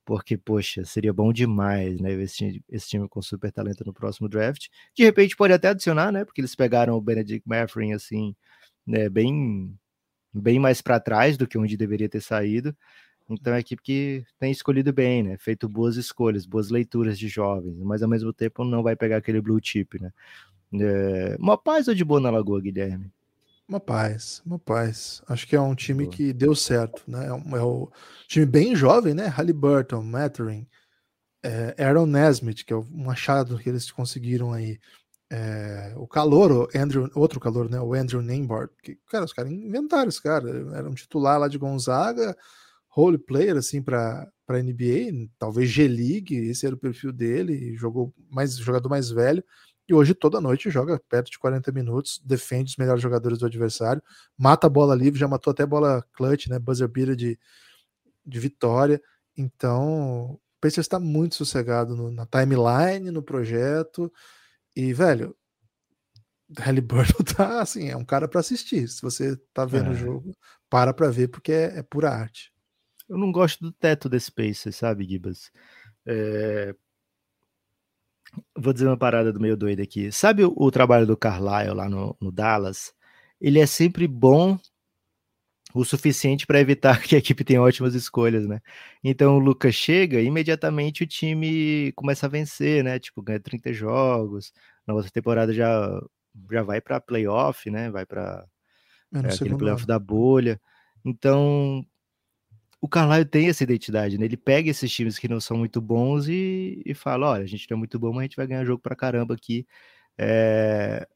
porque, 0.05 0.37
poxa, 0.37 0.85
seria 0.85 1.13
bom 1.13 1.33
demais, 1.33 2.01
né, 2.01 2.13
esse 2.15 2.37
time, 2.37 2.65
esse 2.69 2.89
time 2.89 3.09
com 3.09 3.23
super 3.23 3.53
talento 3.53 3.85
no 3.85 3.93
próximo 3.93 4.29
draft. 4.29 4.69
De 4.97 5.05
repente 5.05 5.37
pode 5.37 5.53
até 5.53 5.69
adicionar, 5.69 6.11
né, 6.13 6.25
porque 6.25 6.41
eles 6.41 6.55
pegaram 6.55 6.95
o 6.97 7.01
Benedict 7.01 7.47
Mathurin, 7.49 7.93
assim, 7.93 8.35
né, 8.87 9.09
bem, 9.09 9.73
bem 10.35 10.59
mais 10.59 10.83
para 10.83 11.01
trás 11.01 11.37
do 11.37 11.47
que 11.47 11.59
onde 11.59 11.77
deveria 11.77 12.09
ter 12.09 12.21
saído. 12.21 12.77
Então 13.31 13.53
é 13.53 13.57
a 13.57 13.61
equipe 13.61 13.83
que 13.83 14.25
tem 14.39 14.51
escolhido 14.51 14.93
bem, 14.93 15.23
né? 15.23 15.37
Feito 15.39 15.69
boas 15.69 15.97
escolhas, 15.97 16.45
boas 16.45 16.71
leituras 16.71 17.19
de 17.19 17.29
jovens, 17.29 17.77
mas 17.79 18.03
ao 18.03 18.09
mesmo 18.09 18.33
tempo 18.33 18.65
não 18.65 18.83
vai 18.83 18.97
pegar 18.97 19.19
aquele 19.19 19.41
blue 19.41 19.61
chip, 19.63 20.01
né? 20.01 20.13
É... 20.75 21.37
Uma 21.39 21.57
paz 21.57 21.89
ou 21.89 21.95
de 21.95 22.05
boa 22.05 22.21
na 22.21 22.31
Lagoa, 22.31 22.61
Guilherme? 22.61 23.11
Uma 23.69 23.79
paz, 23.79 24.43
uma 24.45 24.59
paz. 24.59 25.23
Acho 25.29 25.47
que 25.47 25.55
é 25.55 25.61
um 25.61 25.77
time 25.77 26.05
boa. 26.05 26.17
que 26.17 26.33
deu 26.33 26.57
certo, 26.57 27.05
né? 27.07 27.29
É, 27.29 27.33
um, 27.33 27.57
é 27.57 27.63
o 27.63 27.89
time 28.27 28.45
bem 28.45 28.75
jovem, 28.75 29.15
né? 29.15 29.27
Halliburton, 29.27 30.03
Mattering, 30.03 30.67
é, 31.41 31.77
Aaron 31.79 32.07
Nesmith, 32.07 32.65
que 32.65 32.73
é 32.73 32.77
um 32.77 33.09
achado 33.09 33.59
que 33.59 33.69
eles 33.69 33.91
conseguiram 33.93 34.53
aí 34.53 34.81
é, 35.31 35.95
o 35.97 36.07
calor, 36.09 36.51
o 36.51 36.69
Andrew, 36.77 37.09
outro 37.15 37.39
calor, 37.39 37.71
né? 37.71 37.81
O 37.81 37.95
Andrew 37.95 38.21
Nembhard, 38.21 38.73
que, 38.83 38.99
cara, 39.09 39.25
os 39.25 39.33
caras 39.33 39.53
inventaram 39.53 40.09
esse 40.09 40.21
cara, 40.21 40.49
era 40.75 40.91
um 40.91 40.95
titular 40.95 41.39
lá 41.39 41.47
de 41.47 41.57
Gonzaga, 41.57 42.37
role 42.91 43.19
player, 43.19 43.57
assim, 43.57 43.83
para 43.83 44.31
para 44.47 44.61
NBA, 44.61 45.29
talvez 45.39 45.71
G-League, 45.71 46.35
esse 46.35 46.67
era 46.67 46.75
o 46.75 46.79
perfil 46.79 47.13
dele, 47.13 47.77
jogou 47.77 48.13
mais 48.29 48.57
jogador 48.57 48.89
mais 48.89 49.09
velho, 49.09 49.45
e 49.89 49.95
hoje 49.95 50.13
toda 50.13 50.41
noite 50.41 50.69
joga 50.71 51.01
perto 51.09 51.31
de 51.31 51.39
40 51.39 51.71
minutos, 51.71 52.21
defende 52.25 52.73
os 52.73 52.77
melhores 52.77 53.01
jogadores 53.01 53.39
do 53.39 53.47
adversário, 53.47 54.03
mata 54.37 54.67
a 54.67 54.71
bola 54.71 54.93
livre, 54.93 55.21
já 55.21 55.29
matou 55.29 55.53
até 55.53 55.65
bola 55.65 56.05
clutch, 56.13 56.49
né, 56.49 56.59
buzzer 56.59 56.89
beater 56.89 57.15
de, 57.15 57.39
de 58.27 58.41
vitória, 58.41 59.01
então 59.37 60.33
o 60.33 60.41
Pacers 60.61 60.87
está 60.87 60.99
muito 60.99 61.37
sossegado 61.37 61.95
no, 61.95 62.11
na 62.11 62.27
timeline, 62.27 63.13
no 63.13 63.23
projeto, 63.23 64.13
e, 64.75 64.93
velho, 64.93 65.37
Halliburton 66.59 67.23
tá 67.37 67.61
assim, 67.61 67.89
é 67.89 67.97
um 67.97 68.05
cara 68.05 68.27
para 68.27 68.41
assistir. 68.41 68.89
Se 68.89 69.01
você 69.03 69.37
tá 69.53 69.65
vendo 69.65 69.91
é. 69.91 69.91
o 69.91 69.95
jogo, 69.95 70.37
para 70.69 70.93
pra 70.93 71.11
ver, 71.11 71.29
porque 71.29 71.53
é, 71.53 71.79
é, 71.79 71.83
pura 71.83 72.11
arte. 72.11 72.53
Eu 73.11 73.19
não 73.19 73.33
gosto 73.33 73.61
do 73.61 73.73
teto 73.73 74.09
desse 74.09 74.31
Pacers, 74.31 74.77
sabe, 74.77 75.05
Gibas? 75.05 75.51
É... 76.07 76.73
Vou 78.57 78.73
dizer 78.73 78.87
uma 78.87 78.97
parada 78.97 79.33
do 79.33 79.41
meio 79.41 79.57
doido 79.57 79.83
aqui. 79.83 80.13
Sabe 80.13 80.45
o, 80.45 80.55
o 80.57 80.71
trabalho 80.71 81.09
do 81.09 81.17
Carlisle 81.17 81.75
lá 81.75 81.89
no, 81.89 82.17
no 82.21 82.31
Dallas? 82.31 82.95
Ele 83.41 83.59
é 83.59 83.67
sempre 83.67 84.07
bom 84.07 84.57
o 85.75 85.85
suficiente 85.85 86.47
para 86.47 86.61
evitar 86.61 87.03
que 87.03 87.17
a 87.17 87.19
equipe 87.19 87.43
tenha 87.43 87.61
ótimas 87.61 87.97
escolhas, 87.97 88.47
né? 88.47 88.61
Então 89.03 89.37
o 89.37 89.41
Lucas 89.41 89.75
chega, 89.75 90.21
imediatamente 90.21 91.03
o 91.03 91.07
time 91.07 91.91
começa 91.97 92.27
a 92.27 92.29
vencer, 92.29 92.85
né? 92.85 93.01
Tipo, 93.01 93.23
ganha 93.23 93.41
30 93.41 93.73
jogos, 93.73 94.53
na 94.87 94.95
outra 94.95 95.11
temporada 95.11 95.53
já 95.53 96.01
já 96.49 96.63
vai 96.63 96.81
para 96.81 97.01
playoff, 97.01 97.69
né? 97.69 97.91
Vai 97.91 98.07
para 98.07 98.47
é, 99.13 99.19
é, 99.19 99.35
aquele 99.35 99.57
playoff 99.57 99.85
da 99.85 99.99
bolha. 99.99 100.61
Então, 101.05 101.85
o 102.81 102.89
Carlisle 102.89 103.27
tem 103.27 103.49
essa 103.49 103.63
identidade, 103.63 104.17
né? 104.17 104.25
Ele 104.25 104.37
pega 104.37 104.71
esses 104.71 104.91
times 104.91 105.19
que 105.19 105.29
não 105.29 105.39
são 105.39 105.57
muito 105.57 105.81
bons 105.81 106.29
e, 106.29 106.83
e 106.85 106.95
fala: 106.95 107.31
olha, 107.31 107.45
a 107.45 107.47
gente 107.47 107.67
não 107.71 107.77
é 107.77 107.79
muito 107.79 107.99
bom, 107.99 108.09
mas 108.11 108.21
a 108.21 108.23
gente 108.23 108.37
vai 108.37 108.47
ganhar 108.47 108.65
jogo 108.65 108.81
pra 108.81 108.97
caramba 108.97 109.35
aqui. 109.35 109.67
É... 110.17 111.07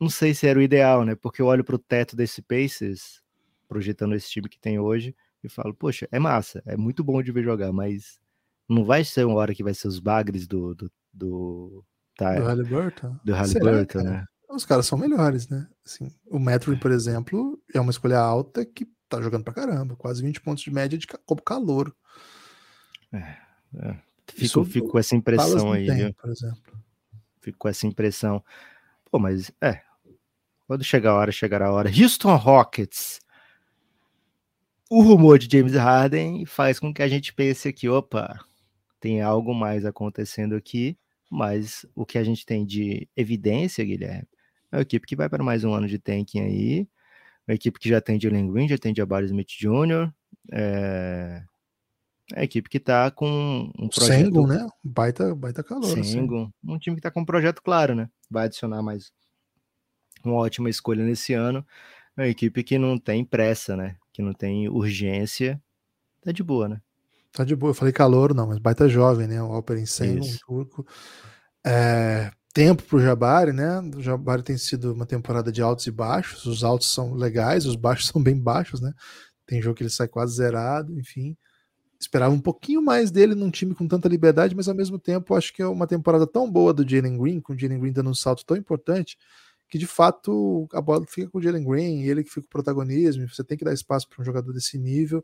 Não 0.00 0.08
sei 0.08 0.34
se 0.34 0.46
era 0.46 0.58
o 0.58 0.62
ideal, 0.62 1.04
né? 1.04 1.14
Porque 1.14 1.42
eu 1.42 1.46
olho 1.46 1.64
pro 1.64 1.78
teto 1.78 2.16
desse 2.16 2.40
Pacers 2.42 3.22
projetando 3.68 4.14
esse 4.14 4.30
time 4.30 4.48
que 4.48 4.58
tem 4.58 4.78
hoje 4.78 5.14
e 5.42 5.48
falo, 5.48 5.74
poxa, 5.74 6.08
é 6.10 6.18
massa, 6.18 6.62
é 6.66 6.76
muito 6.76 7.02
bom 7.02 7.22
de 7.22 7.32
ver 7.32 7.42
jogar, 7.42 7.72
mas 7.72 8.18
não 8.68 8.84
vai 8.84 9.04
ser 9.04 9.26
uma 9.26 9.36
hora 9.36 9.54
que 9.54 9.62
vai 9.62 9.74
ser 9.74 9.88
os 9.88 9.98
bagres 9.98 10.46
do, 10.46 10.74
do, 10.74 10.92
do, 11.12 11.84
tá, 12.16 12.34
do 12.34 12.44
Halliburton. 12.44 13.16
Do 13.24 13.34
Halliburton, 13.34 14.02
né? 14.02 14.24
Os 14.48 14.64
caras 14.64 14.86
são 14.86 14.98
melhores, 14.98 15.48
né? 15.48 15.66
Assim, 15.84 16.08
o 16.26 16.38
Metro, 16.38 16.76
por 16.78 16.90
exemplo, 16.90 17.60
é 17.74 17.80
uma 17.80 17.90
escolha 17.90 18.18
alta 18.18 18.64
que 18.64 18.86
tá 19.08 19.20
jogando 19.22 19.44
pra 19.44 19.54
caramba, 19.54 19.96
quase 19.96 20.22
20 20.22 20.40
pontos 20.40 20.62
de 20.62 20.70
média 20.70 20.98
de 20.98 21.06
como 21.06 21.42
calor. 21.42 21.94
É, 23.12 23.36
é. 23.76 23.98
Fico, 24.28 24.64
fico 24.64 24.88
com 24.88 24.98
essa 24.98 25.14
impressão 25.14 25.72
aí, 25.72 25.86
tem, 25.86 25.96
viu? 25.96 26.14
Por 26.14 26.30
exemplo. 26.30 26.78
Fico 27.40 27.58
com 27.58 27.68
essa 27.68 27.86
impressão. 27.86 28.44
Pô, 29.10 29.18
mas 29.18 29.52
é. 29.60 29.82
Quando 30.66 30.82
chegar 30.82 31.12
a 31.12 31.14
hora, 31.14 31.30
chegará 31.30 31.68
a 31.68 31.72
hora. 31.72 31.88
Houston 31.88 32.34
Rockets. 32.34 33.20
O 34.90 35.02
rumor 35.02 35.38
de 35.38 35.48
James 35.50 35.74
Harden 35.74 36.44
faz 36.44 36.78
com 36.78 36.92
que 36.92 37.02
a 37.02 37.08
gente 37.08 37.32
pense 37.32 37.68
aqui, 37.68 37.88
opa, 37.88 38.38
tem 39.00 39.20
algo 39.20 39.52
mais 39.52 39.84
acontecendo 39.84 40.54
aqui, 40.54 40.96
mas 41.30 41.84
o 41.94 42.06
que 42.06 42.18
a 42.18 42.24
gente 42.24 42.46
tem 42.46 42.64
de 42.64 43.08
evidência, 43.16 43.84
Guilherme, 43.84 44.28
é 44.70 44.76
uma 44.76 44.82
equipe 44.82 45.06
que 45.06 45.16
vai 45.16 45.28
para 45.28 45.42
mais 45.42 45.64
um 45.64 45.72
ano 45.72 45.88
de 45.88 45.98
tanking 45.98 46.40
aí, 46.40 46.88
uma 47.46 47.54
equipe 47.54 47.78
que 47.78 47.88
já 47.88 48.00
tem 48.00 48.20
Jalen 48.20 48.50
Green, 48.52 48.68
já 48.68 48.78
tem 48.78 48.94
Jabari 48.94 49.26
Smith 49.26 49.48
Jr., 49.48 50.10
é... 50.52 51.42
é 52.34 52.40
a 52.40 52.44
equipe 52.44 52.68
que 52.68 52.78
está 52.78 53.10
com 53.10 53.70
um 53.78 53.88
projeto... 53.88 54.24
Sengun, 54.24 54.46
né? 54.46 54.66
Baita, 54.82 55.34
baita 55.34 55.62
calor. 55.62 55.84
Sengun, 55.84 56.44
assim. 56.44 56.52
um 56.64 56.78
time 56.78 56.96
que 56.96 57.00
está 57.00 57.10
com 57.10 57.20
um 57.20 57.24
projeto 57.24 57.62
claro, 57.62 57.94
né? 57.94 58.08
Vai 58.30 58.46
adicionar 58.46 58.82
mais 58.82 59.12
uma 60.24 60.36
ótima 60.36 60.68
escolha 60.68 61.04
nesse 61.04 61.34
ano, 61.34 61.64
é 62.16 62.22
uma 62.22 62.28
equipe 62.28 62.62
que 62.62 62.78
não 62.78 62.98
tem 62.98 63.24
pressa, 63.24 63.76
né? 63.76 63.96
Que 64.12 64.22
não 64.22 64.32
tem 64.32 64.68
urgência, 64.68 65.60
tá 66.22 66.32
de 66.32 66.42
boa, 66.42 66.68
né? 66.68 66.80
Tá 67.32 67.44
de 67.44 67.54
boa. 67.54 67.70
Eu 67.70 67.74
falei 67.74 67.92
calor, 67.92 68.34
não, 68.34 68.46
mas 68.46 68.58
baita 68.58 68.88
jovem, 68.88 69.26
né? 69.26 69.42
O 69.42 69.52
Alper 69.52 69.86
Sengun, 69.86 70.26
um 70.26 70.64
turco. 70.64 70.86
É, 71.64 72.30
tempo 72.56 72.82
para 72.84 72.96
o 72.96 73.00
Jabari, 73.00 73.52
né? 73.52 73.80
O 73.94 74.00
Jabari 74.00 74.42
tem 74.42 74.56
sido 74.56 74.94
uma 74.94 75.04
temporada 75.04 75.52
de 75.52 75.60
altos 75.60 75.86
e 75.86 75.90
baixos. 75.90 76.46
Os 76.46 76.64
altos 76.64 76.90
são 76.90 77.12
legais, 77.12 77.66
os 77.66 77.76
baixos 77.76 78.08
são 78.08 78.22
bem 78.22 78.34
baixos, 78.40 78.80
né? 78.80 78.94
Tem 79.44 79.60
jogo 79.60 79.76
que 79.76 79.82
ele 79.82 79.90
sai 79.90 80.08
quase 80.08 80.36
zerado, 80.36 80.98
enfim. 80.98 81.36
Esperava 82.00 82.34
um 82.34 82.40
pouquinho 82.40 82.80
mais 82.80 83.10
dele 83.10 83.34
num 83.34 83.50
time 83.50 83.74
com 83.74 83.86
tanta 83.86 84.08
liberdade, 84.08 84.56
mas 84.56 84.68
ao 84.68 84.74
mesmo 84.74 84.98
tempo 84.98 85.34
acho 85.34 85.52
que 85.52 85.60
é 85.60 85.66
uma 85.66 85.86
temporada 85.86 86.26
tão 86.26 86.50
boa 86.50 86.72
do 86.72 86.88
Jalen 86.88 87.18
Green, 87.18 87.40
com 87.40 87.52
o 87.52 87.58
Jalen 87.58 87.78
Green 87.78 87.92
dando 87.92 88.08
um 88.08 88.14
salto 88.14 88.42
tão 88.46 88.56
importante, 88.56 89.18
que 89.68 89.76
de 89.76 89.86
fato 89.86 90.66
a 90.72 90.80
bola 90.80 91.04
fica 91.06 91.28
com 91.30 91.36
o 91.38 91.42
Jalen 91.42 91.62
Green, 91.62 92.04
ele 92.04 92.24
que 92.24 92.30
fica 92.30 92.46
o 92.46 92.50
protagonismo, 92.50 93.28
você 93.28 93.44
tem 93.44 93.58
que 93.58 93.66
dar 93.66 93.74
espaço 93.74 94.08
para 94.08 94.22
um 94.22 94.24
jogador 94.24 94.54
desse 94.54 94.78
nível. 94.78 95.22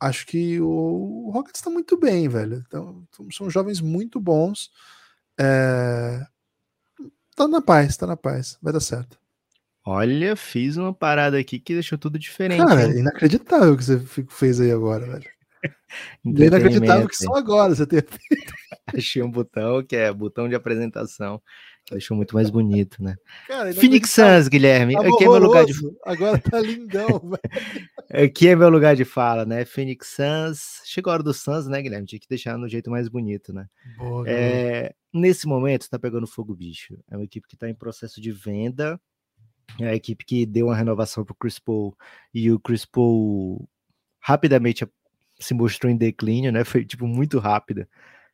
Acho 0.00 0.26
que 0.26 0.60
o 0.60 1.30
Rockets 1.32 1.60
está 1.60 1.70
muito 1.70 1.96
bem, 1.96 2.28
velho. 2.28 2.64
Então, 2.66 3.06
são 3.30 3.48
jovens 3.48 3.80
muito 3.80 4.20
bons. 4.20 4.70
É, 5.38 6.26
tá 7.36 7.48
na 7.48 7.60
paz, 7.60 7.96
tá 7.96 8.06
na 8.06 8.16
paz, 8.16 8.58
vai 8.62 8.72
dar 8.72 8.80
certo. 8.80 9.18
Olha, 9.84 10.36
fiz 10.36 10.76
uma 10.76 10.92
parada 10.92 11.38
aqui 11.38 11.58
que 11.58 11.72
deixou 11.72 11.98
tudo 11.98 12.18
diferente. 12.18 12.64
Cara, 12.64 12.84
hein? 12.84 12.98
inacreditável 12.98 13.72
o 13.72 13.76
que 13.76 13.84
você 13.84 14.00
fez 14.28 14.60
aí 14.60 14.70
agora, 14.70 15.06
velho. 15.06 15.30
inacreditável 16.24 17.08
que 17.08 17.16
só 17.16 17.34
agora 17.34 17.74
você 17.74 17.86
ter 17.86 18.06
feito. 18.06 18.52
Achei 18.94 19.22
um 19.22 19.30
botão 19.30 19.82
que 19.82 19.96
é 19.96 20.12
botão 20.12 20.48
de 20.48 20.54
apresentação. 20.54 21.40
Que 21.84 21.94
deixou 21.94 22.14
muito 22.14 22.34
mais 22.34 22.50
bonito, 22.50 23.02
né? 23.02 23.16
Cara, 23.48 23.72
Phoenix 23.72 24.10
Suns, 24.10 24.48
Guilherme. 24.48 24.94
Tá 24.94 25.00
aqui 25.00 25.24
é 25.24 25.28
meu 25.28 25.38
lugar 25.38 25.64
de. 25.64 25.72
Agora 26.04 26.38
tá 26.38 26.60
lindão, 26.60 27.08
velho. 27.24 28.24
Aqui 28.26 28.48
é 28.48 28.56
meu 28.56 28.68
lugar 28.68 28.94
de 28.94 29.06
fala, 29.06 29.46
né? 29.46 29.64
Phoenix 29.64 30.14
Suns. 30.14 30.82
Chegou 30.84 31.10
a 31.10 31.14
hora 31.14 31.22
do 31.22 31.32
Suns, 31.32 31.66
né, 31.66 31.80
Guilherme? 31.80 32.06
Tinha 32.06 32.20
que 32.20 32.28
deixar 32.28 32.58
no 32.58 32.68
jeito 32.68 32.90
mais 32.90 33.08
bonito, 33.08 33.52
né? 33.52 33.66
Boa, 33.96 34.28
é, 34.28 34.92
nesse 35.12 35.46
momento 35.46 35.82
está 35.82 35.98
pegando 35.98 36.26
fogo 36.26 36.54
bicho. 36.54 36.98
É 37.08 37.16
uma 37.16 37.24
equipe 37.24 37.46
que 37.48 37.54
está 37.54 37.68
em 37.68 37.74
processo 37.74 38.20
de 38.20 38.32
venda. 38.32 39.00
É 39.78 39.88
a 39.88 39.94
equipe 39.94 40.24
que 40.24 40.46
deu 40.46 40.66
uma 40.66 40.76
renovação 40.76 41.24
para 41.24 41.32
o 41.32 41.36
Chris 41.36 41.58
Paul 41.58 41.96
e 42.34 42.50
o 42.50 42.58
Chris 42.58 42.84
Paul 42.84 43.68
rapidamente 44.20 44.86
se 45.38 45.54
mostrou 45.54 45.90
em 45.90 45.96
declínio, 45.96 46.52
né? 46.52 46.64
Foi 46.64 46.84
tipo 46.84 47.06
muito 47.06 47.38
rápida. 47.38 47.88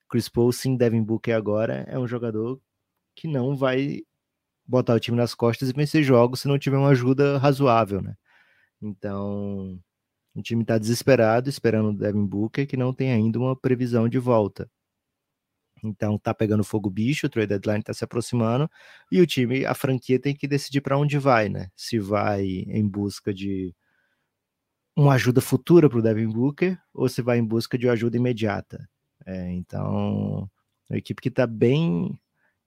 Chris 0.09 0.29
Paul, 0.29 0.53
sim, 0.53 0.77
Devin 0.77 1.03
Booker 1.03 1.35
agora 1.35 1.85
é 1.89 1.99
um 1.99 2.07
jogador 2.07 2.61
que 3.15 3.29
não 3.29 3.57
vai 3.57 4.03
botar 4.67 4.95
o 4.95 5.01
time 5.01 5.17
nas 5.17 5.35
costas 5.35 5.71
e 5.71 5.73
vencer 5.73 6.03
jogos 6.03 6.41
se 6.41 6.49
não 6.49 6.59
tiver 6.59 6.77
uma 6.77 6.91
ajuda 6.91 7.39
razoável, 7.39 8.03
né? 8.03 8.17
Então, 8.81 9.81
o 10.35 10.43
time 10.43 10.63
está 10.63 10.79
desesperado, 10.79 11.49
esperando 11.49 11.91
o 11.91 11.97
Devin 11.97 12.27
Booker, 12.27 12.67
que 12.67 12.77
não 12.77 12.93
tem 12.93 13.13
ainda 13.13 13.39
uma 13.39 13.57
previsão 13.57 14.09
de 14.09 14.19
volta. 14.19 14.71
Então 15.83 16.19
tá 16.19 16.33
pegando 16.35 16.65
fogo 16.65 16.91
bicho, 16.91 17.27
o 17.27 17.31
trade 17.31 17.49
deadline 17.49 17.83
tá 17.83 17.93
se 17.93 18.03
aproximando 18.03 18.69
e 19.11 19.21
o 19.21 19.27
time, 19.27 19.65
a 19.67 19.75
franquia 19.75 20.19
tem 20.19 20.35
que 20.35 20.49
decidir 20.49 20.81
para 20.81 20.99
onde 20.99 21.19
vai, 21.19 21.49
né? 21.49 21.69
Se 21.77 21.99
vai 21.99 22.45
em 22.45 22.89
busca 22.89 23.33
de 23.33 23.75
uma 24.97 25.15
ajuda 25.15 25.41
futura 25.41 25.89
para 25.91 25.99
o 25.99 26.03
Devin 26.03 26.29
Booker 26.29 26.79
ou 26.95 27.09
se 27.09 27.21
vai 27.21 27.39
em 27.39 27.45
busca 27.45 27.77
de 27.77 27.87
uma 27.87 27.93
ajuda 27.93 28.17
imediata. 28.17 28.89
É, 29.27 29.53
então, 29.53 30.49
a 30.91 30.97
equipe 30.97 31.21
que 31.21 31.31
tá 31.31 31.47
bem 31.47 32.19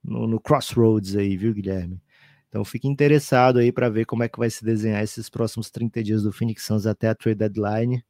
no, 0.04 0.28
no, 0.28 0.40
crossroads 0.40 1.16
aí, 1.16 1.36
viu, 1.36 1.54
Guilherme? 1.54 2.02
Então 2.48 2.64
fique 2.66 2.88
interessado 2.88 3.60
aí 3.60 3.72
para 3.72 3.90
ver 3.90 4.06
como 4.06 4.24
é 4.24 4.30
que 4.30 4.40
vai 4.40 4.50
se 4.50 4.64
desenhar 4.64 5.04
esses 5.04 5.30
próximos 5.30 5.70
30 5.70 6.04
dias 6.04 6.24
do 6.24 6.32
Phoenix 6.32 6.66
Suns 6.66 6.86
até 6.86 7.10
a 7.10 7.16
trade 7.16 7.38
deadline. 7.38 8.04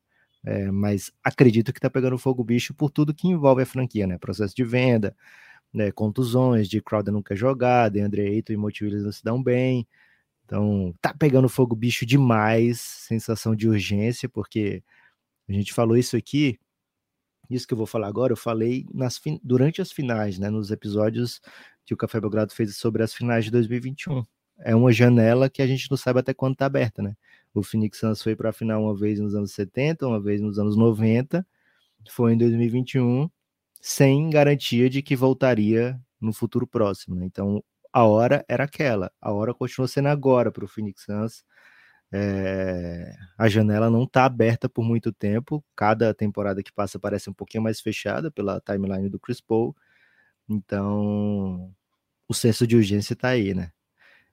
É, 0.45 0.71
mas 0.71 1.11
acredito 1.23 1.73
que 1.73 1.79
tá 1.79 1.89
pegando 1.89 2.17
fogo 2.17 2.43
bicho 2.43 2.73
por 2.73 2.89
tudo 2.89 3.13
que 3.13 3.27
envolve 3.27 3.61
a 3.61 3.65
franquia, 3.65 4.07
né? 4.07 4.17
Processo 4.17 4.55
de 4.55 4.63
venda, 4.63 5.15
né? 5.73 5.91
contusões, 5.91 6.69
de 6.69 6.81
Crowder 6.81 7.13
nunca 7.13 7.35
jogar, 7.35 7.89
de 7.89 7.99
Andre 7.99 8.21
Ayton 8.21 8.53
e 8.53 8.57
Motivilles 8.57 9.03
não 9.03 9.11
se 9.11 9.23
dão 9.23 9.41
bem. 9.41 9.87
Então, 10.45 10.93
tá 11.01 11.13
pegando 11.13 11.47
fogo 11.49 11.75
bicho 11.75 12.05
demais, 12.05 12.79
sensação 12.81 13.55
de 13.55 13.67
urgência, 13.69 14.27
porque 14.29 14.83
a 15.47 15.53
gente 15.53 15.73
falou 15.73 15.97
isso 15.97 16.17
aqui, 16.17 16.57
isso 17.49 17.67
que 17.67 17.73
eu 17.73 17.77
vou 17.77 17.87
falar 17.87 18.07
agora, 18.07 18.33
eu 18.33 18.37
falei 18.37 18.85
nas, 18.93 19.19
durante 19.43 19.81
as 19.81 19.91
finais, 19.91 20.39
né? 20.39 20.49
Nos 20.49 20.71
episódios 20.71 21.41
que 21.85 21.93
o 21.93 21.97
Café 21.97 22.19
Belgrado 22.19 22.53
fez 22.53 22.77
sobre 22.77 23.03
as 23.03 23.13
finais 23.13 23.45
de 23.45 23.51
2021. 23.51 24.23
É 24.59 24.75
uma 24.75 24.91
janela 24.91 25.49
que 25.49 25.61
a 25.61 25.67
gente 25.67 25.89
não 25.89 25.97
sabe 25.97 26.19
até 26.19 26.33
quando 26.33 26.55
tá 26.55 26.65
aberta, 26.65 27.01
né? 27.01 27.15
O 27.60 27.64
Phoenix 27.64 27.99
Suns 27.99 28.24
foi 28.24 28.36
para 28.36 28.49
a 28.49 28.53
final 28.53 28.84
uma 28.84 28.95
vez 28.95 29.20
nos 29.20 29.36
anos 29.36 29.51
70, 29.51 30.07
uma 30.07 30.20
vez 30.20 30.41
nos 30.41 30.57
anos 30.57 30.78
90, 30.78 31.45
foi 32.10 32.34
em 32.34 32.38
2021, 32.38 33.30
sem 33.82 34.30
garantia 34.30 34.89
de 34.89 35.01
que 35.01 35.16
voltaria 35.16 35.99
no 36.20 36.34
futuro 36.34 36.66
próximo. 36.66 37.16
Né? 37.16 37.26
Então, 37.26 37.64
a 37.91 38.05
hora 38.05 38.45
era 38.47 38.64
aquela, 38.64 39.12
a 39.22 39.32
hora 39.34 39.53
continua 39.53 39.88
sendo 39.88 40.07
agora 40.07 40.51
para 40.51 40.66
o 40.66 40.68
Phoenix 40.68 41.03
Suns. 41.03 41.43
É... 42.12 43.16
a 43.38 43.47
janela 43.47 43.88
não 43.88 44.03
está 44.03 44.26
aberta 44.26 44.68
por 44.68 44.84
muito 44.84 45.12
tempo, 45.14 45.64
cada 45.76 46.12
temporada 46.12 46.64
que 46.64 46.72
passa 46.74 46.97
parece 46.97 47.30
um 47.30 47.34
pouquinho 47.34 47.62
mais 47.64 47.80
fechada 47.80 48.32
pela 48.32 48.60
timeline 48.62 49.10
do 49.10 49.20
Chris 49.20 49.41
Paul. 49.41 49.76
Então, 50.49 51.72
o 52.28 52.34
senso 52.34 52.66
de 52.66 52.76
urgência 52.76 53.14
está 53.14 53.30
aí, 53.30 53.53
né? 53.53 53.72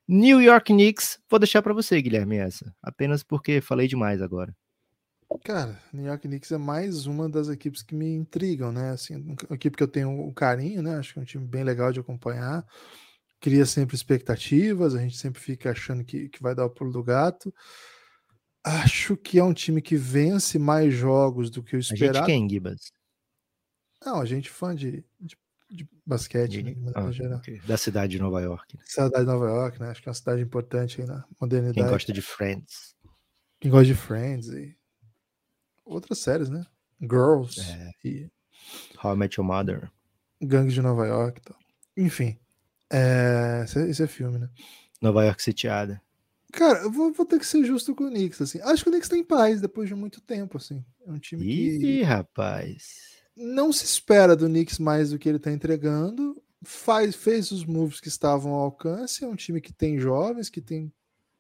New 0.09 0.40
York 0.40 0.72
Knicks, 0.72 1.18
vou 1.28 1.38
deixar 1.38 1.62
para 1.62 1.74
você, 1.74 2.00
Guilherme, 2.00 2.36
essa. 2.36 2.74
Apenas 2.80 3.22
porque 3.22 3.61
falei 3.61 3.88
demais 3.88 4.22
agora. 4.22 4.54
Cara, 5.44 5.80
New 5.92 6.07
York 6.07 6.26
Knicks 6.28 6.52
é 6.52 6.59
mais 6.59 7.07
uma 7.07 7.28
das 7.28 7.48
equipes 7.48 7.82
que 7.82 7.94
me 7.94 8.14
intrigam, 8.14 8.70
né? 8.70 8.90
Assim, 8.90 9.16
uma 9.16 9.57
equipe 9.57 9.76
que 9.76 9.82
eu 9.82 9.88
tenho 9.88 10.09
um 10.09 10.32
carinho, 10.32 10.82
né? 10.82 10.96
Acho 10.96 11.12
que 11.12 11.18
é 11.18 11.22
um 11.22 11.26
time 11.26 11.44
bem 11.44 11.64
legal 11.64 11.92
de 11.92 11.98
acompanhar. 11.98 12.64
Cria 13.40 13.66
sempre 13.66 13.96
expectativas, 13.96 14.94
a 14.94 15.00
gente 15.00 15.16
sempre 15.16 15.40
fica 15.40 15.72
achando 15.72 16.04
que, 16.04 16.28
que 16.28 16.40
vai 16.40 16.54
dar 16.54 16.64
o 16.64 16.70
pulo 16.70 16.92
do 16.92 17.02
gato. 17.02 17.52
Acho 18.64 19.16
que 19.16 19.38
é 19.38 19.44
um 19.44 19.52
time 19.52 19.82
que 19.82 19.96
vence 19.96 20.59
mais 20.59 20.94
jogos 20.94 21.50
do 21.50 21.62
que 21.62 21.74
eu 21.74 21.80
esperava. 21.80 22.18
A 22.18 22.20
gente 22.20 22.26
quem, 22.26 22.48
Gibas? 22.48 22.92
Não, 24.04 24.20
a 24.20 24.24
gente 24.24 24.48
fã 24.50 24.74
de, 24.74 25.04
de 25.20 25.36
de 25.70 25.88
basquete, 26.04 26.62
de, 26.62 26.74
né, 26.74 26.92
ah, 26.94 27.10
geral. 27.10 27.40
Da 27.66 27.76
cidade 27.76 28.12
de 28.12 28.18
Nova 28.20 28.40
York. 28.40 28.76
Né? 28.76 28.82
Cidade 28.86 29.24
de 29.24 29.24
Nova 29.24 29.46
York, 29.46 29.80
né? 29.80 29.90
Acho 29.90 30.02
que 30.02 30.08
é 30.08 30.10
uma 30.10 30.14
cidade 30.14 30.42
importante 30.42 31.00
aí 31.00 31.06
na 31.06 31.24
modernidade. 31.40 31.80
Quem 31.80 31.88
gosta 31.88 32.12
de 32.12 32.22
Friends. 32.22 32.96
Quem 33.60 33.70
gosta 33.70 33.86
de 33.86 33.94
Friends 33.94 34.48
e 34.48 34.76
outras 35.84 36.18
séries, 36.18 36.48
né? 36.48 36.64
Girls 37.00 37.60
é. 37.60 37.90
e 38.04 38.30
How 39.02 39.14
I 39.14 39.16
Met 39.16 39.40
Your 39.40 39.46
Mother. 39.46 39.90
Gangue 40.40 40.72
de 40.72 40.80
Nova 40.80 41.06
York 41.06 41.40
tal. 41.40 41.56
Enfim, 41.96 42.38
é... 42.90 43.62
Esse, 43.64 43.78
é, 43.78 43.90
esse, 43.90 44.02
é, 44.02 44.06
filme, 44.06 44.38
né? 44.38 44.48
Nova 45.00 45.24
York 45.24 45.42
sitiada. 45.42 46.00
Cara, 46.52 46.80
eu 46.80 46.90
vou, 46.90 47.12
vou, 47.12 47.26
ter 47.26 47.38
que 47.38 47.46
ser 47.46 47.64
justo 47.64 47.94
com 47.94 48.04
o 48.04 48.10
Knicks, 48.10 48.40
assim. 48.40 48.60
Acho 48.62 48.82
que 48.82 48.88
o 48.88 48.92
Knicks 48.92 49.08
tá 49.08 49.16
em 49.16 49.24
paz 49.24 49.60
depois 49.60 49.88
de 49.88 49.94
muito 49.94 50.20
tempo, 50.20 50.56
assim. 50.56 50.84
É 51.06 51.10
um 51.10 51.18
time 51.18 51.44
Ih, 51.44 51.78
que... 51.78 52.02
rapaz 52.02 53.15
não 53.37 53.72
se 53.72 53.84
espera 53.84 54.34
do 54.34 54.47
Knicks 54.47 54.78
mais 54.78 55.11
do 55.11 55.18
que 55.18 55.28
ele 55.28 55.37
está 55.37 55.53
entregando. 55.53 56.41
Faz, 56.64 57.14
fez 57.14 57.51
os 57.51 57.64
moves 57.64 58.01
que 58.01 58.09
estavam 58.09 58.53
ao 58.53 58.62
alcance. 58.62 59.24
É 59.24 59.28
um 59.28 59.37
time 59.37 59.61
que 59.61 59.72
tem 59.72 59.99
jovens, 59.99 60.49
que 60.49 60.61
tem 60.61 60.93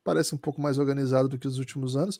parece 0.04 0.34
um 0.36 0.38
pouco 0.38 0.60
mais 0.60 0.78
organizado 0.78 1.28
do 1.28 1.38
que 1.38 1.48
os 1.48 1.58
últimos 1.58 1.96
anos. 1.96 2.18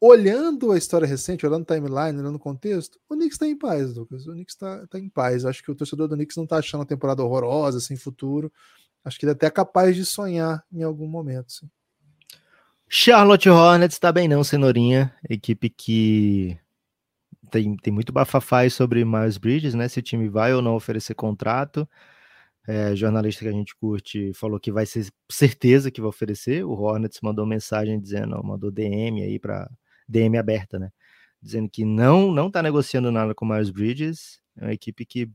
Olhando 0.00 0.72
a 0.72 0.78
história 0.78 1.06
recente, 1.06 1.44
olhando 1.44 1.62
o 1.62 1.66
timeline, 1.66 2.18
olhando 2.18 2.36
o 2.36 2.40
contexto, 2.40 2.98
o 3.08 3.14
Knicks 3.14 3.34
está 3.34 3.46
em 3.46 3.58
paz, 3.58 3.94
Lucas. 3.94 4.26
O 4.26 4.32
Knicks 4.32 4.54
está 4.54 4.86
tá 4.86 4.98
em 4.98 5.08
paz. 5.08 5.44
Acho 5.44 5.62
que 5.62 5.70
o 5.70 5.74
torcedor 5.74 6.08
do 6.08 6.14
Knicks 6.14 6.36
não 6.36 6.44
está 6.44 6.56
achando 6.56 6.82
a 6.82 6.86
temporada 6.86 7.22
horrorosa, 7.22 7.78
sem 7.80 7.96
futuro. 7.96 8.50
Acho 9.04 9.18
que 9.18 9.26
ele 9.26 9.32
é 9.32 9.34
até 9.34 9.50
capaz 9.50 9.94
de 9.94 10.06
sonhar 10.06 10.64
em 10.72 10.82
algum 10.82 11.06
momento. 11.06 11.52
Sim. 11.52 11.70
Charlotte 12.88 13.48
Hornets 13.48 13.98
tá 13.98 14.10
bem 14.12 14.28
não, 14.28 14.42
cenourinha. 14.42 15.14
Equipe 15.28 15.68
que 15.68 16.58
tem, 17.50 17.76
tem 17.76 17.92
muito 17.92 18.12
bafafai 18.12 18.70
sobre 18.70 19.04
Miles 19.04 19.38
Bridges, 19.38 19.74
né? 19.74 19.88
Se 19.88 19.98
o 19.98 20.02
time 20.02 20.28
vai 20.28 20.54
ou 20.54 20.62
não 20.62 20.74
oferecer 20.74 21.14
contrato. 21.14 21.88
É, 22.68 22.96
jornalista 22.96 23.44
que 23.44 23.48
a 23.48 23.52
gente 23.52 23.76
curte 23.76 24.32
falou 24.34 24.58
que 24.58 24.72
vai 24.72 24.84
ser 24.86 25.06
certeza 25.30 25.90
que 25.90 26.00
vai 26.00 26.08
oferecer. 26.10 26.64
O 26.64 26.72
Hornets 26.72 27.20
mandou 27.22 27.46
mensagem 27.46 28.00
dizendo, 28.00 28.42
mandou 28.44 28.70
DM 28.72 29.22
aí 29.22 29.38
para 29.38 29.70
DM 30.08 30.36
aberta, 30.38 30.78
né? 30.78 30.90
Dizendo 31.40 31.68
que 31.70 31.84
não 31.84 32.32
não 32.32 32.50
tá 32.50 32.62
negociando 32.62 33.12
nada 33.12 33.34
com 33.34 33.46
Miles 33.46 33.70
Bridges. 33.70 34.40
É 34.56 34.64
uma 34.66 34.72
equipe 34.72 35.06
que 35.06 35.30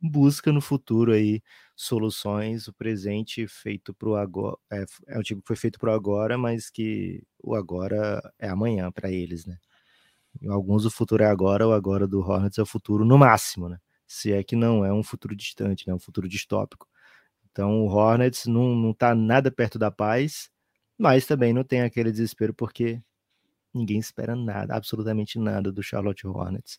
busca 0.00 0.52
no 0.52 0.60
futuro 0.60 1.12
aí 1.12 1.42
soluções. 1.76 2.68
O 2.68 2.74
presente 2.74 3.46
feito 3.48 3.94
para 3.94 4.08
o 4.10 4.16
agora 4.16 4.56
é, 4.72 4.84
é 5.08 5.18
um 5.18 5.22
time 5.22 5.40
que 5.40 5.46
foi 5.48 5.56
feito 5.56 5.78
para 5.78 5.90
o 5.92 5.94
agora, 5.94 6.38
mas 6.38 6.70
que 6.70 7.22
o 7.42 7.54
agora 7.54 8.20
é 8.38 8.48
amanhã 8.48 8.90
para 8.92 9.10
eles, 9.10 9.46
né? 9.46 9.56
Alguns 10.48 10.84
o 10.84 10.90
futuro 10.90 11.22
é 11.22 11.26
agora, 11.26 11.66
o 11.66 11.72
agora 11.72 12.06
do 12.06 12.20
Hornets 12.20 12.58
é 12.58 12.62
o 12.62 12.66
futuro 12.66 13.04
no 13.04 13.18
máximo, 13.18 13.68
né? 13.68 13.78
Se 14.06 14.32
é 14.32 14.42
que 14.42 14.56
não 14.56 14.84
é 14.84 14.92
um 14.92 15.02
futuro 15.02 15.34
distante, 15.34 15.86
né? 15.86 15.94
Um 15.94 15.98
futuro 15.98 16.28
distópico. 16.28 16.86
Então 17.50 17.82
o 17.82 17.88
Hornets 17.88 18.46
não, 18.46 18.74
não 18.74 18.92
tá 18.92 19.14
nada 19.14 19.50
perto 19.50 19.78
da 19.78 19.90
paz, 19.90 20.50
mas 20.96 21.26
também 21.26 21.52
não 21.52 21.64
tem 21.64 21.82
aquele 21.82 22.12
desespero 22.12 22.54
porque 22.54 23.02
ninguém 23.74 23.98
espera 23.98 24.34
nada, 24.36 24.74
absolutamente 24.74 25.38
nada 25.38 25.72
do 25.72 25.82
Charlotte 25.82 26.26
Hornets. 26.26 26.78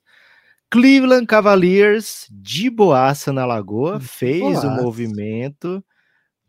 Cleveland 0.70 1.26
Cavaliers 1.26 2.28
de 2.32 2.70
boaça 2.70 3.34
na 3.34 3.46
Lagoa, 3.46 4.00
fez 4.00 4.42
boaça. 4.42 4.68
o 4.68 4.72
movimento, 4.72 5.84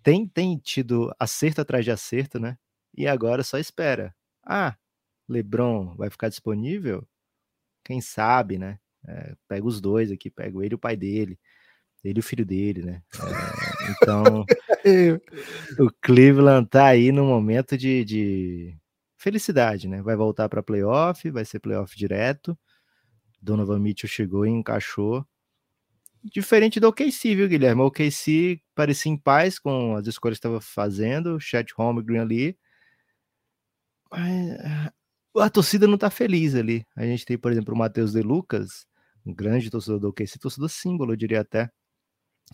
tem, 0.03 0.26
tem 0.28 0.59
tido 0.59 1.14
acerto 1.18 1.61
atrás 1.61 1.84
de 1.84 1.90
acerto, 1.90 2.38
né? 2.38 2.59
E 2.94 3.07
agora 3.07 3.42
só 3.42 3.59
espera. 3.59 4.14
Ah, 4.44 4.76
LeBron 5.32 5.94
vai 5.96 6.10
ficar 6.10 6.28
disponível? 6.28 7.06
Quem 7.84 8.00
sabe, 8.00 8.58
né? 8.58 8.78
É, 9.06 9.34
pega 9.48 9.66
os 9.66 9.80
dois 9.80 10.10
aqui, 10.10 10.30
pega 10.30 10.64
ele 10.64 10.74
e 10.74 10.76
o 10.76 10.78
pai 10.78 10.96
dele, 10.96 11.38
ele 12.04 12.18
e 12.18 12.20
o 12.20 12.22
filho 12.22 12.44
dele, 12.44 12.82
né? 12.82 13.02
É, 13.14 13.92
então, 13.92 14.44
o 15.78 15.90
Cleveland 16.02 16.68
tá 16.68 16.86
aí 16.86 17.10
no 17.12 17.24
momento 17.24 17.76
de, 17.76 18.04
de 18.04 18.76
felicidade, 19.16 19.88
né? 19.88 20.02
Vai 20.02 20.16
voltar 20.16 20.48
para 20.48 20.62
playoff, 20.62 21.30
vai 21.30 21.44
ser 21.44 21.60
playoff 21.60 21.96
direto. 21.96 22.58
Donovan 23.40 23.78
Mitchell 23.78 24.08
chegou 24.08 24.46
e 24.46 24.50
encaixou. 24.50 25.26
Diferente 26.22 26.78
do 26.78 26.88
OKC, 26.88 27.34
viu, 27.34 27.48
Guilherme? 27.48 27.80
O 27.80 27.86
OKC 27.86 28.60
parecia 28.74 29.10
em 29.10 29.16
paz 29.16 29.58
com 29.58 29.96
as 29.96 30.06
escolhas 30.06 30.36
que 30.36 30.46
estava 30.46 30.60
fazendo, 30.60 31.40
Chet 31.40 31.72
Holmgren 31.74 32.20
ali. 32.20 32.58
Mas 34.10 34.90
a 35.36 35.50
torcida 35.50 35.86
não 35.86 35.98
tá 35.98 36.10
feliz 36.10 36.54
ali. 36.54 36.86
A 36.96 37.04
gente 37.04 37.24
tem, 37.24 37.38
por 37.38 37.52
exemplo, 37.52 37.74
o 37.74 37.78
Matheus 37.78 38.12
De 38.12 38.22
Lucas, 38.22 38.86
um 39.24 39.34
grande 39.34 39.70
torcedor 39.70 40.00
do 40.00 40.08
OKC, 40.08 40.38
torcedor 40.38 40.68
símbolo, 40.68 41.12
eu 41.12 41.16
diria 41.16 41.40
até, 41.40 41.70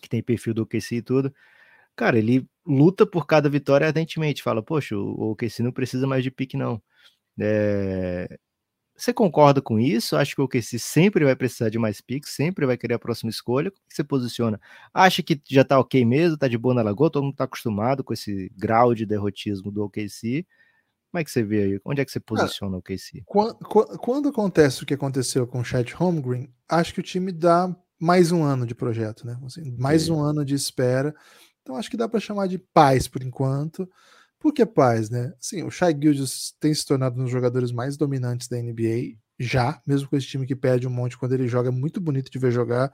que 0.02 0.08
tem 0.08 0.22
perfil 0.22 0.54
do 0.54 0.62
OKC 0.62 0.96
e 0.96 1.02
tudo. 1.02 1.34
Cara, 1.96 2.18
ele 2.18 2.46
luta 2.66 3.06
por 3.06 3.26
cada 3.26 3.48
vitória 3.48 3.86
ardentemente, 3.86 4.42
fala, 4.42 4.62
poxa, 4.62 4.96
o 4.96 5.32
OKC 5.32 5.62
não 5.62 5.72
precisa 5.72 6.06
mais 6.06 6.22
de 6.22 6.30
pique, 6.30 6.56
não. 6.56 6.82
É... 7.40 8.38
Você 8.96 9.12
concorda 9.12 9.60
com 9.62 9.78
isso? 9.78 10.16
Acho 10.16 10.34
que 10.34 10.40
o 10.40 10.44
OKC 10.44 10.78
sempre 10.78 11.24
vai 11.24 11.36
precisar 11.36 11.68
de 11.70 11.78
mais 11.78 12.00
piques, 12.00 12.30
sempre 12.30 12.66
vai 12.66 12.78
querer 12.78 12.94
a 12.94 12.98
próxima 12.98 13.30
escolha. 13.30 13.70
Como 13.70 13.82
é 13.84 13.88
que 13.88 13.94
você 13.94 14.04
posiciona? 14.04 14.60
Acha 14.92 15.22
que 15.22 15.40
já 15.48 15.64
tá 15.64 15.78
ok 15.78 16.04
mesmo, 16.04 16.38
tá 16.38 16.48
de 16.48 16.56
boa 16.58 16.74
na 16.74 16.82
lagoa, 16.82 17.10
todo 17.10 17.24
mundo 17.24 17.36
tá 17.36 17.44
acostumado 17.44 18.02
com 18.02 18.14
esse 18.14 18.50
grau 18.56 18.94
de 18.94 19.04
derrotismo 19.06 19.70
do 19.70 19.84
OKC. 19.84 20.46
Como 21.16 21.22
é 21.22 21.24
que 21.24 21.30
você 21.30 21.42
vê 21.42 21.62
aí? 21.62 21.80
Onde 21.82 22.02
é 22.02 22.04
que 22.04 22.12
você 22.12 22.20
posiciona 22.20 22.76
o 22.76 22.82
KC? 22.82 23.22
Quando, 23.24 23.54
quando, 23.54 24.28
acontece 24.28 24.82
o 24.82 24.86
que 24.86 24.92
aconteceu 24.92 25.46
com 25.46 25.60
o 25.60 25.64
Chat 25.64 25.94
Holmgren, 25.94 26.52
acho 26.68 26.92
que 26.92 27.00
o 27.00 27.02
time 27.02 27.32
dá 27.32 27.74
mais 27.98 28.32
um 28.32 28.42
ano 28.42 28.66
de 28.66 28.74
projeto, 28.74 29.26
né? 29.26 29.38
Assim, 29.46 29.74
mais 29.78 30.10
um 30.10 30.20
ano 30.20 30.44
de 30.44 30.54
espera. 30.54 31.14
Então 31.62 31.74
acho 31.74 31.90
que 31.90 31.96
dá 31.96 32.06
para 32.06 32.20
chamar 32.20 32.48
de 32.48 32.58
paz 32.58 33.08
por 33.08 33.22
enquanto. 33.22 33.88
Por 34.38 34.52
que 34.52 34.66
paz, 34.66 35.08
né? 35.08 35.32
Sim, 35.40 35.62
o 35.62 35.70
Shai 35.70 35.98
Gildas 35.98 36.54
tem 36.60 36.74
se 36.74 36.84
tornado 36.84 37.18
um 37.18 37.24
dos 37.24 37.32
jogadores 37.32 37.72
mais 37.72 37.96
dominantes 37.96 38.46
da 38.46 38.58
NBA 38.58 39.16
já, 39.40 39.80
mesmo 39.86 40.10
com 40.10 40.18
esse 40.18 40.26
time 40.26 40.46
que 40.46 40.54
perde 40.54 40.86
um 40.86 40.90
monte 40.90 41.16
quando 41.16 41.32
ele 41.32 41.48
joga, 41.48 41.70
é 41.70 41.72
muito 41.72 41.98
bonito 41.98 42.30
de 42.30 42.38
ver 42.38 42.52
jogar. 42.52 42.92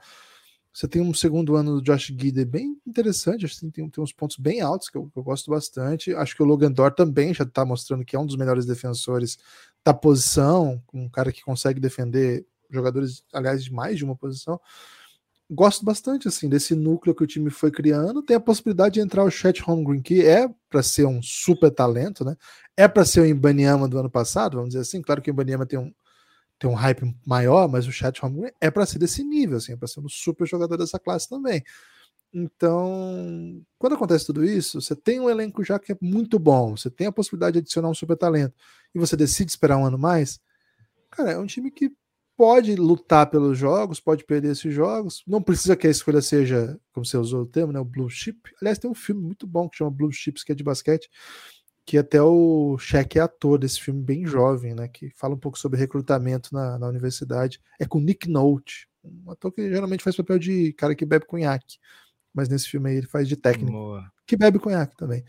Você 0.73 0.87
tem 0.87 1.03
um 1.03 1.13
segundo 1.13 1.55
ano 1.55 1.75
do 1.75 1.83
Josh 1.83 2.07
Gidey 2.07 2.45
bem 2.45 2.75
interessante, 2.85 3.45
acho 3.45 3.59
que 3.59 3.69
tem, 3.69 3.87
tem 3.87 4.03
uns 4.03 4.11
pontos 4.11 4.37
bem 4.37 4.59
altos 4.59 4.89
que 4.89 4.97
eu, 4.97 5.07
que 5.07 5.17
eu, 5.17 5.23
gosto 5.23 5.51
bastante. 5.51 6.15
Acho 6.15 6.35
que 6.35 6.41
o 6.41 6.45
Logan 6.45 6.71
Dor 6.71 6.91
também 6.95 7.31
já 7.31 7.43
está 7.43 7.63
mostrando 7.63 8.03
que 8.03 8.15
é 8.15 8.19
um 8.19 8.25
dos 8.25 8.35
melhores 8.35 8.65
defensores 8.65 9.37
da 9.85 9.93
posição, 9.93 10.81
um 10.91 11.07
cara 11.07 11.31
que 11.31 11.43
consegue 11.43 11.79
defender 11.79 12.43
jogadores, 12.71 13.23
aliás, 13.31 13.63
de 13.63 13.71
mais 13.71 13.97
de 13.97 14.03
uma 14.03 14.15
posição. 14.15 14.59
Gosto 15.47 15.85
bastante 15.85 16.27
assim 16.27 16.49
desse 16.49 16.73
núcleo 16.73 17.13
que 17.13 17.23
o 17.23 17.27
time 17.27 17.51
foi 17.51 17.69
criando. 17.69 18.23
Tem 18.23 18.35
a 18.35 18.39
possibilidade 18.39 18.95
de 18.95 19.01
entrar 19.01 19.23
o 19.23 19.29
Chet 19.29 19.61
Holmgren, 19.61 20.01
que 20.01 20.25
é 20.25 20.49
para 20.67 20.81
ser 20.81 21.05
um 21.05 21.21
super 21.21 21.69
talento, 21.69 22.25
né? 22.25 22.35
É 22.75 22.87
para 22.87 23.05
ser 23.05 23.19
o 23.19 23.25
Ibaniama 23.25 23.87
do 23.87 23.99
ano 23.99 24.09
passado, 24.09 24.55
vamos 24.55 24.69
dizer 24.69 24.81
assim. 24.81 25.03
Claro 25.03 25.21
que 25.21 25.29
o 25.29 25.33
Ibaniama 25.33 25.67
tem 25.67 25.77
um, 25.77 25.93
tem 26.59 26.69
um 26.69 26.73
hype 26.73 27.13
maior, 27.25 27.67
mas 27.67 27.87
o 27.87 27.91
Chat 27.91 28.21
Holmgren 28.21 28.51
é 28.61 28.71
para 28.71 28.85
ser 28.85 28.99
desse 28.99 29.23
nível, 29.23 29.57
assim, 29.57 29.73
é 29.73 29.77
para 29.77 29.87
ser 29.87 29.99
um 29.99 30.09
super 30.09 30.47
jogador 30.47 30.77
dessa 30.77 30.99
classe 30.99 31.27
também. 31.27 31.63
Então, 32.33 33.61
quando 33.77 33.93
acontece 33.93 34.25
tudo 34.25 34.43
isso, 34.43 34.81
você 34.81 34.95
tem 34.95 35.19
um 35.19 35.29
elenco 35.29 35.63
já 35.63 35.77
que 35.77 35.91
é 35.91 35.97
muito 36.01 36.39
bom, 36.39 36.75
você 36.75 36.89
tem 36.89 37.05
a 37.05 37.11
possibilidade 37.11 37.53
de 37.53 37.59
adicionar 37.59 37.89
um 37.89 37.93
super 37.93 38.17
talento 38.17 38.55
e 38.93 38.99
você 38.99 39.15
decide 39.15 39.51
esperar 39.51 39.77
um 39.77 39.85
ano 39.85 39.99
mais, 39.99 40.39
cara, 41.11 41.31
é 41.31 41.37
um 41.37 41.45
time 41.45 41.69
que 41.69 41.91
pode 42.35 42.75
lutar 42.75 43.29
pelos 43.29 43.57
jogos, 43.57 43.99
pode 43.99 44.23
perder 44.25 44.53
esses 44.53 44.73
jogos, 44.73 45.23
não 45.27 45.41
precisa 45.41 45.75
que 45.75 45.85
a 45.85 45.91
escolha 45.91 46.21
seja, 46.21 46.79
como 46.91 47.05
você 47.05 47.17
usou 47.17 47.43
o 47.43 47.45
termo, 47.45 47.71
né, 47.71 47.79
o 47.79 47.85
Blue 47.85 48.09
Chip. 48.09 48.39
Aliás, 48.59 48.79
tem 48.79 48.89
um 48.89 48.95
filme 48.95 49.21
muito 49.21 49.45
bom 49.45 49.69
que 49.69 49.77
chama 49.77 49.91
Blue 49.91 50.11
Chips, 50.11 50.43
que 50.43 50.51
é 50.51 50.55
de 50.55 50.63
basquete, 50.63 51.09
que 51.85 51.97
até 51.97 52.21
o 52.21 52.77
Shaq 52.77 53.17
é 53.17 53.21
ator 53.21 53.59
desse 53.59 53.81
filme 53.81 54.01
bem 54.01 54.25
jovem, 54.25 54.73
né? 54.73 54.87
Que 54.87 55.09
fala 55.11 55.35
um 55.35 55.39
pouco 55.39 55.59
sobre 55.59 55.79
recrutamento 55.79 56.53
na, 56.53 56.79
na 56.79 56.87
universidade. 56.87 57.61
É 57.79 57.85
com 57.85 57.99
Nick 57.99 58.29
Nolte, 58.29 58.87
um 59.03 59.31
ator 59.31 59.51
que 59.51 59.69
geralmente 59.69 60.03
faz 60.03 60.15
papel 60.15 60.39
de 60.39 60.73
cara 60.73 60.95
que 60.95 61.05
bebe 61.05 61.25
conhaque. 61.25 61.77
Mas 62.33 62.49
nesse 62.49 62.67
filme 62.67 62.89
aí 62.89 62.97
ele 62.97 63.07
faz 63.07 63.27
de 63.27 63.35
técnico. 63.35 63.71
Boa. 63.71 64.11
Que 64.25 64.37
bebe 64.37 64.57
conhaque 64.57 64.95
também. 64.95 65.23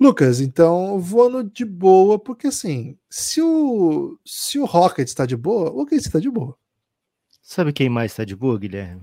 Lucas, 0.00 0.40
então 0.40 0.98
vou 1.00 1.28
no 1.28 1.42
de 1.42 1.64
boa, 1.64 2.18
porque 2.18 2.46
assim, 2.46 2.96
se 3.10 3.42
o, 3.42 4.18
se 4.24 4.58
o 4.58 4.64
Rocket 4.64 5.08
está 5.08 5.26
de 5.26 5.36
boa, 5.36 5.70
o 5.70 5.82
OKC 5.82 5.96
está 5.96 6.20
de 6.20 6.30
boa. 6.30 6.56
Sabe 7.42 7.72
quem 7.72 7.88
mais 7.88 8.12
está 8.12 8.24
de 8.24 8.36
boa, 8.36 8.58
Guilherme? 8.58 9.02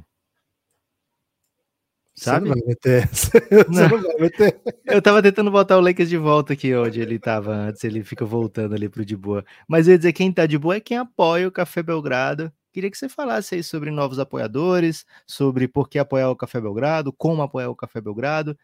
Sabe? 2.15 2.47
Você 2.47 2.55
não 2.55 2.61
vai 2.61 2.67
meter. 2.67 3.09
Não. 3.69 3.89
não 3.89 4.01
vai 4.01 4.15
meter. 4.17 4.61
Eu 4.85 5.01
tava 5.01 5.21
tentando 5.21 5.51
botar 5.51 5.77
o 5.77 5.81
Lakers 5.81 6.07
de 6.07 6.17
volta 6.17 6.53
aqui 6.53 6.73
onde 6.73 7.01
ele 7.01 7.19
tava 7.19 7.53
antes, 7.53 7.83
ele 7.83 8.03
fica 8.03 8.25
voltando 8.25 8.73
ali 8.73 8.87
pro 8.87 9.05
de 9.05 9.17
boa. 9.17 9.43
Mas 9.67 9.87
eu 9.87 9.91
ia 9.91 9.97
dizer, 9.97 10.13
quem 10.13 10.31
tá 10.31 10.45
de 10.45 10.57
boa 10.57 10.77
é 10.77 10.79
quem 10.79 10.97
apoia 10.97 11.47
o 11.47 11.51
Café 11.51 11.83
Belgrado. 11.83 12.51
Queria 12.71 12.89
que 12.89 12.97
você 12.97 13.09
falasse 13.09 13.55
aí 13.55 13.63
sobre 13.63 13.91
novos 13.91 14.17
apoiadores, 14.17 15.05
sobre 15.27 15.67
por 15.67 15.89
que 15.89 15.99
apoiar 15.99 16.29
o 16.29 16.35
Café 16.35 16.61
Belgrado, 16.61 17.11
como 17.11 17.41
apoiar 17.41 17.69
o 17.69 17.75
Café 17.75 17.99
Belgrado. 17.99 18.57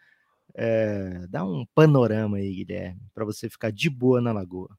É, 0.56 1.26
dá 1.30 1.46
um 1.46 1.66
panorama 1.76 2.38
aí, 2.38 2.54
Guilherme, 2.54 3.02
para 3.14 3.26
você 3.26 3.50
ficar 3.50 3.72
de 3.72 3.90
boa 3.90 4.22
na 4.22 4.32
lagoa 4.32 4.70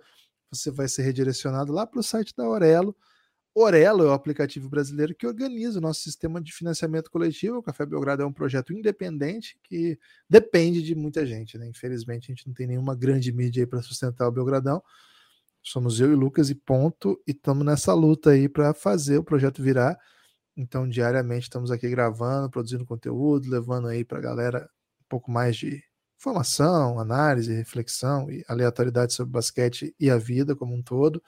você 0.51 0.70
vai 0.70 0.89
ser 0.89 1.03
redirecionado 1.03 1.72
lá 1.72 1.87
para 1.87 2.01
o 2.01 2.03
site 2.03 2.35
da 2.37 2.49
Orelo. 2.49 2.95
Orelo 3.55 4.05
é 4.05 4.07
o 4.07 4.12
aplicativo 4.12 4.68
brasileiro 4.68 5.14
que 5.14 5.26
organiza 5.26 5.78
o 5.78 5.83
nosso 5.83 6.03
sistema 6.03 6.41
de 6.41 6.53
financiamento 6.53 7.11
coletivo. 7.11 7.59
O 7.59 7.62
Café 7.62 7.85
Belgrado 7.85 8.22
é 8.22 8.26
um 8.26 8.33
projeto 8.33 8.72
independente 8.72 9.59
que 9.64 9.99
depende 10.28 10.83
de 10.83 10.95
muita 10.95 11.26
gente. 11.26 11.59
Né? 11.59 11.66
Infelizmente, 11.66 12.31
a 12.31 12.35
gente 12.35 12.47
não 12.47 12.55
tem 12.55 12.66
nenhuma 12.66 12.95
grande 12.95 13.33
mídia 13.33 13.66
para 13.66 13.83
sustentar 13.83 14.28
o 14.28 14.33
Belgradão. 14.33 14.83
Somos 15.62 16.01
eu 16.01 16.12
e 16.12 16.14
Lucas 16.14 16.49
e 16.49 16.55
ponto. 16.55 17.20
E 17.26 17.33
estamos 17.33 17.66
nessa 17.66 17.93
luta 17.93 18.31
aí 18.31 18.49
para 18.49 18.72
fazer 18.72 19.18
o 19.18 19.24
projeto 19.24 19.62
virar. 19.62 19.99
Então, 20.57 20.89
diariamente 20.89 21.45
estamos 21.45 21.72
aqui 21.72 21.89
gravando, 21.89 22.51
produzindo 22.51 22.85
conteúdo, 22.85 23.51
levando 23.51 23.89
aí 23.89 24.05
para 24.05 24.18
a 24.18 24.22
galera 24.22 24.70
pouco 25.11 25.31
mais 25.31 25.57
de 25.57 25.83
informação, 26.17 27.01
análise, 27.01 27.53
reflexão 27.53 28.31
e 28.31 28.45
aleatoriedade 28.47 29.13
sobre 29.13 29.33
basquete 29.33 29.95
e 29.99 30.09
a 30.09 30.17
vida 30.17 30.55
como 30.55 30.75
um 30.75 30.83
todo. 30.83 31.23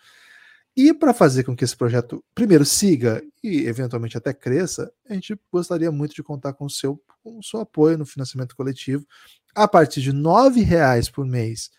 E 0.76 0.94
para 0.94 1.12
fazer 1.12 1.44
com 1.44 1.54
que 1.54 1.64
esse 1.64 1.76
projeto, 1.76 2.24
primeiro, 2.34 2.64
siga 2.64 3.22
e 3.42 3.66
eventualmente 3.66 4.16
até 4.16 4.32
cresça, 4.32 4.90
a 5.06 5.12
gente 5.12 5.38
gostaria 5.52 5.90
muito 5.90 6.14
de 6.14 6.22
contar 6.22 6.54
com 6.54 6.64
o 6.64 6.70
seu, 6.70 7.02
com 7.22 7.38
o 7.38 7.42
seu 7.42 7.60
apoio 7.60 7.98
no 7.98 8.06
financiamento 8.06 8.56
coletivo. 8.56 9.06
A 9.54 9.68
partir 9.68 10.00
de 10.00 10.10
R$ 10.10 10.62
reais 10.64 11.10
por 11.10 11.26
mês, 11.26 11.70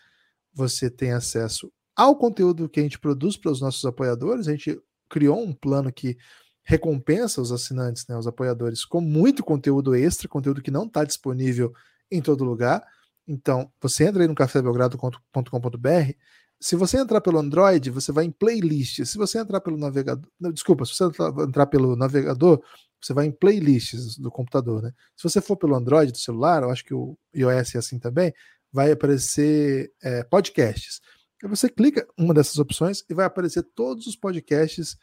você 0.52 0.88
tem 0.88 1.12
acesso 1.12 1.72
ao 1.96 2.16
conteúdo 2.16 2.68
que 2.68 2.78
a 2.78 2.82
gente 2.82 2.98
produz 2.98 3.36
para 3.36 3.50
os 3.50 3.60
nossos 3.60 3.84
apoiadores. 3.84 4.46
A 4.46 4.52
gente 4.52 4.80
criou 5.08 5.42
um 5.42 5.52
plano 5.52 5.92
que 5.92 6.16
recompensa 6.62 7.40
os 7.40 7.52
assinantes, 7.52 8.06
né, 8.08 8.16
os 8.16 8.26
apoiadores, 8.26 8.84
com 8.84 9.00
muito 9.00 9.44
conteúdo 9.44 9.94
extra, 9.94 10.28
conteúdo 10.28 10.62
que 10.62 10.70
não 10.70 10.84
está 10.84 11.04
disponível 11.04 11.72
em 12.16 12.22
todo 12.22 12.44
lugar. 12.44 12.84
Então, 13.26 13.70
você 13.80 14.04
entra 14.04 14.22
aí 14.22 14.28
no 14.28 14.34
cafébelgrado.com.br. 14.34 16.12
Se 16.60 16.76
você 16.76 16.98
entrar 16.98 17.20
pelo 17.20 17.38
Android, 17.38 17.90
você 17.90 18.12
vai 18.12 18.24
em 18.24 18.30
playlist. 18.30 19.04
Se 19.04 19.18
você 19.18 19.38
entrar 19.38 19.60
pelo 19.60 19.76
navegador, 19.76 20.24
desculpa, 20.52 20.84
se 20.84 20.94
você 20.94 21.04
entrar 21.42 21.66
pelo 21.66 21.96
navegador, 21.96 22.62
você 23.00 23.12
vai 23.12 23.26
em 23.26 23.32
playlists 23.32 24.16
do 24.18 24.30
computador, 24.30 24.82
né? 24.82 24.92
Se 25.16 25.22
você 25.28 25.40
for 25.40 25.56
pelo 25.56 25.74
Android 25.74 26.10
do 26.10 26.18
celular, 26.18 26.62
eu 26.62 26.70
acho 26.70 26.84
que 26.84 26.94
o 26.94 27.18
iOS 27.34 27.74
é 27.74 27.78
assim 27.78 27.98
também, 27.98 28.32
vai 28.72 28.92
aparecer 28.92 29.92
é, 30.02 30.24
podcasts. 30.24 31.00
Aí 31.42 31.48
você 31.48 31.68
clica 31.68 32.06
uma 32.18 32.32
dessas 32.32 32.58
opções 32.58 33.04
e 33.08 33.14
vai 33.14 33.26
aparecer 33.26 33.62
todos 33.74 34.06
os 34.06 34.16
podcasts 34.16 34.96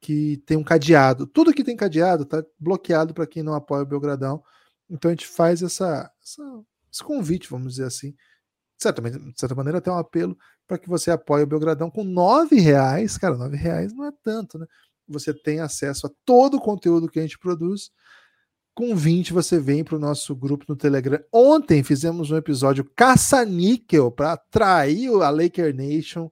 que 0.00 0.42
tem 0.44 0.56
um 0.56 0.64
cadeado. 0.64 1.26
Tudo 1.26 1.54
que 1.54 1.62
tem 1.62 1.76
cadeado 1.76 2.24
está 2.24 2.44
bloqueado 2.58 3.14
para 3.14 3.26
quem 3.26 3.42
não 3.42 3.54
apoia 3.54 3.82
o 3.82 3.86
Belgradão. 3.86 4.42
Então 4.88 5.10
a 5.10 5.14
gente 5.14 5.26
faz 5.26 5.62
essa, 5.62 6.10
essa, 6.22 6.64
esse 6.92 7.02
convite, 7.02 7.50
vamos 7.50 7.74
dizer 7.74 7.86
assim. 7.86 8.10
De 8.10 8.82
certa, 8.82 9.02
de 9.02 9.40
certa 9.40 9.54
maneira, 9.54 9.78
até 9.78 9.90
um 9.90 9.98
apelo 9.98 10.36
para 10.66 10.78
que 10.78 10.88
você 10.88 11.10
apoie 11.10 11.42
o 11.42 11.46
Belgradão 11.46 11.90
com 11.90 12.04
nove 12.04 12.56
reais. 12.56 13.16
Cara, 13.18 13.36
nove 13.36 13.56
reais 13.56 13.92
não 13.92 14.06
é 14.06 14.12
tanto, 14.22 14.58
né? 14.58 14.66
Você 15.06 15.34
tem 15.34 15.60
acesso 15.60 16.06
a 16.06 16.10
todo 16.24 16.56
o 16.56 16.60
conteúdo 16.60 17.08
que 17.08 17.18
a 17.18 17.22
gente 17.22 17.38
produz. 17.38 17.90
Com 18.74 18.96
20 18.96 19.32
você 19.32 19.60
vem 19.60 19.84
para 19.84 19.96
o 19.96 20.00
nosso 20.00 20.34
grupo 20.34 20.64
no 20.68 20.74
Telegram. 20.74 21.22
Ontem 21.32 21.82
fizemos 21.82 22.30
um 22.30 22.36
episódio 22.36 22.90
caça-níquel 22.96 24.10
para 24.10 24.32
atrair 24.32 25.10
a 25.22 25.30
Laker 25.30 25.74
Nation. 25.74 26.30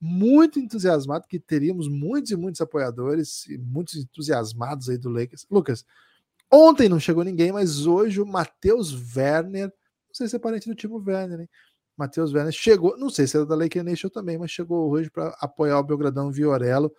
Muito 0.00 0.60
entusiasmado, 0.60 1.26
que 1.26 1.40
teríamos 1.40 1.88
muitos 1.88 2.30
e 2.30 2.36
muitos 2.36 2.60
apoiadores 2.60 3.46
e 3.46 3.56
muitos 3.56 3.96
entusiasmados 3.96 4.88
aí 4.88 4.98
do 4.98 5.08
Lakers. 5.08 5.46
Lucas, 5.50 5.84
ontem 6.54 6.88
não 6.88 7.00
chegou 7.00 7.24
ninguém, 7.24 7.52
mas 7.52 7.86
hoje 7.86 8.20
o 8.20 8.26
Matheus 8.26 8.92
Werner, 9.16 9.66
não 9.66 10.14
sei 10.14 10.28
se 10.28 10.36
é 10.36 10.38
parente 10.38 10.68
do 10.68 10.74
Timo 10.74 11.02
Werner, 11.04 11.40
hein? 11.40 11.48
Matheus 11.96 12.32
Werner 12.32 12.52
chegou, 12.52 12.96
não 12.98 13.08
sei 13.08 13.26
se 13.26 13.36
é 13.36 13.44
da 13.44 13.54
Laker 13.54 13.84
Nation 13.84 14.08
também, 14.08 14.36
mas 14.36 14.50
chegou 14.50 14.90
hoje 14.90 15.10
para 15.10 15.28
apoiar 15.40 15.78
o 15.78 15.84
Belgradão 15.84 16.30
Viorello. 16.30 16.92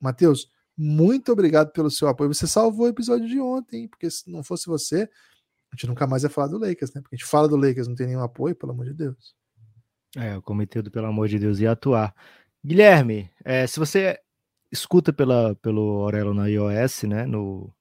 Matheus, 0.00 0.50
muito 0.76 1.32
obrigado 1.32 1.70
pelo 1.72 1.90
seu 1.90 2.08
apoio. 2.08 2.32
Você 2.32 2.46
salvou 2.46 2.86
o 2.86 2.88
episódio 2.88 3.28
de 3.28 3.40
ontem, 3.40 3.88
porque 3.88 4.10
se 4.10 4.30
não 4.30 4.42
fosse 4.42 4.66
você, 4.66 5.08
a 5.70 5.76
gente 5.76 5.86
nunca 5.86 6.06
mais 6.06 6.22
ia 6.22 6.30
falar 6.30 6.48
do 6.48 6.58
Lakers, 6.58 6.94
né? 6.94 7.00
Porque 7.02 7.14
a 7.14 7.18
gente 7.18 7.28
fala 7.28 7.48
do 7.48 7.56
Lakers, 7.56 7.88
não 7.88 7.94
tem 7.94 8.06
nenhum 8.06 8.22
apoio, 8.22 8.56
pelo 8.56 8.72
amor 8.72 8.86
de 8.86 8.94
Deus. 8.94 9.34
É, 10.16 10.36
o 10.36 10.42
cometido, 10.42 10.90
pelo 10.90 11.06
amor 11.06 11.28
de 11.28 11.38
Deus, 11.38 11.58
ia 11.58 11.72
atuar. 11.72 12.14
Guilherme, 12.64 13.30
é, 13.44 13.66
se 13.66 13.78
você 13.78 14.18
escuta 14.72 15.12
pela, 15.12 15.54
pelo 15.56 16.02
Aurelo 16.02 16.32
na 16.32 16.46
iOS, 16.46 17.02
né, 17.04 17.26
no, 17.26 17.72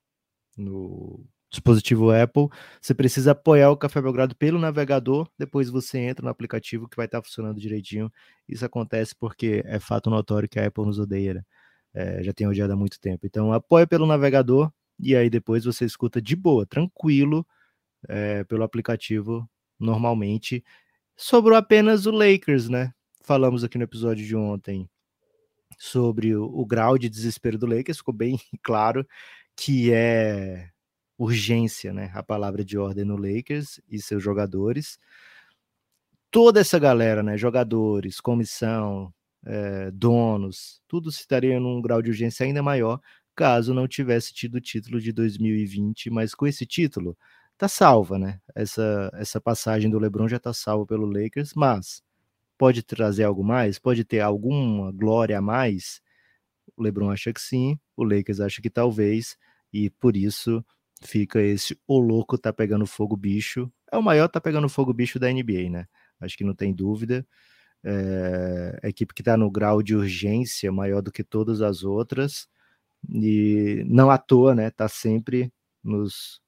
no 0.57 1.23
dispositivo 1.49 2.11
Apple, 2.11 2.49
você 2.81 2.93
precisa 2.93 3.31
apoiar 3.31 3.71
o 3.71 3.77
Café 3.77 4.01
Belgrado 4.01 4.35
pelo 4.35 4.59
navegador, 4.59 5.29
depois 5.37 5.69
você 5.69 5.99
entra 5.99 6.23
no 6.23 6.29
aplicativo 6.29 6.89
que 6.89 6.97
vai 6.97 7.05
estar 7.05 7.21
funcionando 7.21 7.59
direitinho. 7.59 8.11
Isso 8.47 8.65
acontece 8.65 9.15
porque 9.15 9.63
é 9.65 9.79
fato 9.79 10.09
notório 10.09 10.49
que 10.49 10.59
a 10.59 10.67
Apple 10.67 10.85
nos 10.85 10.99
odeia, 10.99 11.35
né? 11.35 11.43
é, 11.93 12.23
já 12.23 12.33
tem 12.33 12.47
odiado 12.47 12.73
há 12.73 12.75
muito 12.75 12.99
tempo. 12.99 13.25
Então 13.25 13.51
apoia 13.51 13.87
pelo 13.87 14.05
navegador 14.05 14.71
e 14.99 15.15
aí 15.15 15.29
depois 15.29 15.65
você 15.65 15.85
escuta 15.85 16.21
de 16.21 16.35
boa, 16.35 16.65
tranquilo, 16.65 17.45
é, 18.07 18.43
pelo 18.43 18.63
aplicativo 18.63 19.49
normalmente. 19.79 20.63
Sobrou 21.15 21.57
apenas 21.57 22.05
o 22.05 22.11
Lakers, 22.11 22.69
né? 22.69 22.93
Falamos 23.23 23.63
aqui 23.63 23.77
no 23.77 23.83
episódio 23.83 24.25
de 24.25 24.35
ontem 24.35 24.89
sobre 25.77 26.35
o, 26.35 26.43
o 26.45 26.65
grau 26.65 26.97
de 26.97 27.09
desespero 27.09 27.57
do 27.57 27.65
Lakers, 27.65 27.97
ficou 27.97 28.13
bem 28.13 28.39
claro 28.63 29.05
que 29.57 29.91
é 29.93 30.69
urgência, 31.17 31.93
né? 31.93 32.11
A 32.13 32.23
palavra 32.23 32.63
de 32.63 32.77
ordem 32.77 33.05
no 33.05 33.17
Lakers 33.17 33.81
e 33.89 34.01
seus 34.01 34.23
jogadores. 34.23 34.99
Toda 36.31 36.59
essa 36.59 36.77
galera, 36.79 37.23
né? 37.23 37.37
Jogadores, 37.37 38.21
comissão, 38.21 39.13
é, 39.45 39.91
donos, 39.91 40.81
tudo 40.87 41.11
se 41.11 41.21
estaria 41.21 41.59
num 41.59 41.81
grau 41.81 42.01
de 42.01 42.09
urgência 42.11 42.45
ainda 42.45 42.61
maior 42.61 42.99
caso 43.37 43.71
não 43.73 43.87
tivesse 43.87 44.33
tido 44.33 44.55
o 44.55 44.61
título 44.61 44.99
de 44.99 45.11
2020, 45.13 46.09
mas 46.09 46.33
com 46.33 46.47
esse 46.47 46.65
título 46.65 47.15
tá 47.57 47.67
salva, 47.67 48.17
né? 48.17 48.39
Essa, 48.55 49.11
essa 49.13 49.39
passagem 49.39 49.89
do 49.91 49.99
LeBron 49.99 50.27
já 50.27 50.39
tá 50.39 50.51
salva 50.53 50.85
pelo 50.87 51.05
Lakers, 51.05 51.53
mas 51.55 52.01
pode 52.57 52.83
trazer 52.83 53.25
algo 53.25 53.43
mais? 53.43 53.79
Pode 53.79 54.03
ter 54.03 54.21
alguma 54.21 54.91
glória 54.91 55.37
a 55.37 55.41
mais? 55.41 56.01
O 56.75 56.83
LeBron 56.83 57.11
acha 57.11 57.33
que 57.33 57.41
sim, 57.41 57.79
o 57.95 58.03
Lakers 58.03 58.39
acha 58.39 58.61
que 58.61 58.69
talvez, 58.69 59.37
e 59.71 59.89
por 59.89 60.15
isso 60.15 60.63
fica 61.01 61.41
esse 61.41 61.79
o 61.87 61.99
louco 61.99 62.37
tá 62.37 62.51
pegando 62.51 62.85
fogo 62.85 63.15
bicho. 63.15 63.71
É 63.91 63.97
o 63.97 64.03
maior 64.03 64.27
tá 64.27 64.41
pegando 64.41 64.69
fogo 64.69 64.93
bicho 64.93 65.19
da 65.19 65.31
NBA, 65.31 65.69
né? 65.69 65.87
Acho 66.19 66.37
que 66.37 66.43
não 66.43 66.55
tem 66.55 66.73
dúvida 66.73 67.25
é, 67.83 68.79
a 68.83 68.89
equipe 68.89 69.13
que 69.13 69.21
está 69.21 69.37
no 69.37 69.49
grau 69.49 69.81
de 69.81 69.95
urgência 69.95 70.71
maior 70.71 71.01
do 71.01 71.11
que 71.11 71.23
todas 71.23 71.61
as 71.61 71.83
outras, 71.83 72.47
e 73.09 73.83
não 73.87 74.09
à 74.09 74.17
toa, 74.17 74.55
né? 74.55 74.69
Tá 74.69 74.87
sempre 74.87 75.51
nos, 75.83 76.41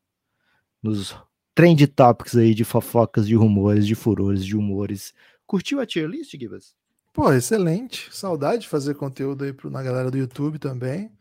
nos 0.82 1.16
trend 1.56 1.86
topics 1.88 2.36
aí 2.36 2.54
de 2.54 2.64
fofocas, 2.66 3.28
de 3.28 3.36
rumores, 3.36 3.86
de 3.86 3.96
furores, 3.96 4.46
de 4.46 4.58
humores. 4.58 5.14
Curtiu 5.46 5.80
a 5.80 5.86
tier 5.86 6.08
list, 6.08 6.32
Gibas? 6.38 6.76
Pô, 7.14 7.32
excelente. 7.32 8.10
Saudade 8.12 8.64
de 8.64 8.68
fazer 8.68 8.96
conteúdo 8.96 9.44
aí 9.44 9.54
pro, 9.54 9.70
na 9.70 9.82
galera 9.82 10.12
do 10.12 10.18
YouTube 10.18 10.60
também. 10.60 11.12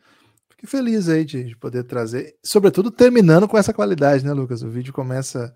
Fiquei 0.59 0.69
feliz 0.69 1.09
aí 1.09 1.25
de, 1.25 1.45
de, 1.45 1.57
poder 1.57 1.85
trazer, 1.85 2.37
sobretudo 2.43 2.91
terminando 2.91 3.47
com 3.47 3.57
essa 3.57 3.73
qualidade, 3.73 4.25
né, 4.25 4.33
Lucas? 4.33 4.61
O 4.61 4.69
vídeo 4.69 4.93
começa 4.93 5.55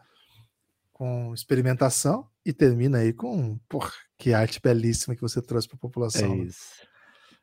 com 0.92 1.34
experimentação 1.34 2.28
e 2.46 2.53
termina 2.53 2.98
aí 2.98 3.12
com, 3.12 3.59
porra, 3.68 3.90
que 4.16 4.32
arte 4.32 4.61
belíssima 4.62 5.16
que 5.16 5.20
você 5.20 5.42
trouxe 5.42 5.66
para 5.66 5.74
a 5.74 5.80
população. 5.80 6.32
É 6.32 6.36
né? 6.36 6.44
isso. 6.44 6.61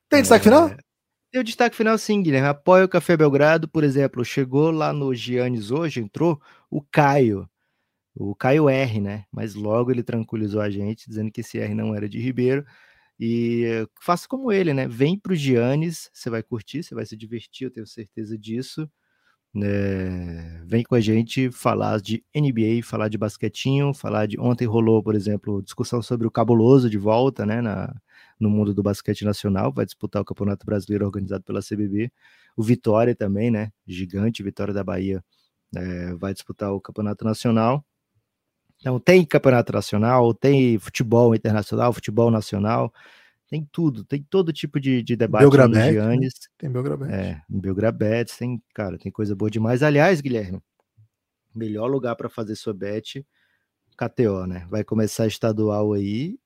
Tem 0.07 0.21
destaque 0.21 0.47
é... 0.47 0.51
final? 0.51 0.77
Tem 1.29 1.41
o 1.41 1.43
destaque 1.43 1.75
final 1.75 1.97
sim, 1.97 2.23
Guilherme. 2.23 2.47
Apoia 2.47 2.85
o 2.85 2.89
Café 2.89 3.17
Belgrado, 3.17 3.67
por 3.67 3.83
exemplo, 3.83 4.23
chegou 4.23 4.71
lá 4.71 4.93
no 4.93 5.13
Giannis 5.13 5.69
hoje, 5.69 5.99
entrou 5.99 6.41
o 6.71 6.81
Caio, 6.81 7.47
o 8.15 8.33
Caio 8.33 8.69
R, 8.69 9.01
né? 9.01 9.25
Mas 9.29 9.53
logo 9.53 9.91
ele 9.91 10.01
tranquilizou 10.01 10.61
a 10.61 10.69
gente, 10.69 11.09
dizendo 11.09 11.29
que 11.29 11.41
esse 11.41 11.59
R 11.59 11.75
não 11.75 11.93
era 11.93 12.07
de 12.07 12.19
Ribeiro. 12.19 12.65
E 13.19 13.85
faça 14.01 14.27
como 14.27 14.51
ele, 14.51 14.73
né? 14.73 14.87
Vem 14.87 15.19
para 15.19 15.33
o 15.33 15.35
Giannis, 15.35 16.09
você 16.13 16.29
vai 16.29 16.41
curtir, 16.43 16.83
você 16.83 16.95
vai 16.95 17.05
se 17.05 17.17
divertir, 17.17 17.65
eu 17.65 17.71
tenho 17.71 17.87
certeza 17.87 18.37
disso. 18.37 18.89
É, 19.55 20.61
vem 20.65 20.83
com 20.83 20.93
a 20.95 20.99
gente 21.01 21.49
falar 21.51 21.99
de 21.99 22.23
NBA, 22.35 22.83
falar 22.83 23.09
de 23.09 23.17
basquetinho, 23.17 23.93
falar 23.93 24.27
de. 24.27 24.39
Ontem 24.39 24.65
rolou, 24.65 25.01
por 25.03 25.15
exemplo, 25.15 25.61
discussão 25.63 26.01
sobre 26.01 26.27
o 26.27 26.31
Cabuloso 26.31 26.89
de 26.89 26.97
volta, 26.99 27.45
né, 27.45 27.59
na, 27.61 27.93
no 28.39 28.49
mundo 28.49 28.73
do 28.73 28.83
basquete 28.83 29.25
nacional, 29.25 29.73
vai 29.73 29.85
disputar 29.85 30.21
o 30.21 30.25
Campeonato 30.25 30.65
Brasileiro 30.65 31.05
organizado 31.05 31.43
pela 31.43 31.61
CBB. 31.61 32.11
O 32.55 32.63
Vitória 32.63 33.15
também, 33.15 33.49
né, 33.51 33.71
gigante, 33.87 34.43
Vitória 34.43 34.73
da 34.73 34.83
Bahia, 34.83 35.23
é, 35.75 36.13
vai 36.15 36.33
disputar 36.33 36.71
o 36.73 36.81
Campeonato 36.81 37.25
Nacional. 37.25 37.83
Então, 38.79 38.99
tem 38.99 39.25
Campeonato 39.25 39.73
Nacional, 39.73 40.33
tem 40.33 40.79
futebol 40.79 41.35
internacional, 41.35 41.91
futebol 41.91 42.31
nacional 42.31 42.93
tem 43.49 43.67
tudo, 43.71 44.05
tem 44.05 44.21
todo 44.21 44.53
tipo 44.53 44.79
de, 44.79 45.01
de 45.01 45.15
debate 45.15 45.41
Giannis. 45.91 46.33
Né? 46.33 46.49
Tem 46.57 46.71
Belgrabete. 46.71 47.13
É, 47.13 47.41
Belgrabete, 47.49 48.37
tem, 48.37 48.61
cara, 48.75 48.97
tem 48.97 49.11
coisa 49.11 49.35
boa 49.35 49.49
demais. 49.49 49.81
Aliás, 49.81 50.21
Guilherme, 50.21 50.61
melhor 51.53 51.87
lugar 51.87 52.15
para 52.15 52.29
fazer 52.29 52.55
sua 52.55 52.75
bet, 52.75 53.25
KTO, 53.97 54.45
né? 54.45 54.67
Vai 54.69 54.83
começar 54.83 55.25
estadual 55.25 55.93
aí 55.93 56.37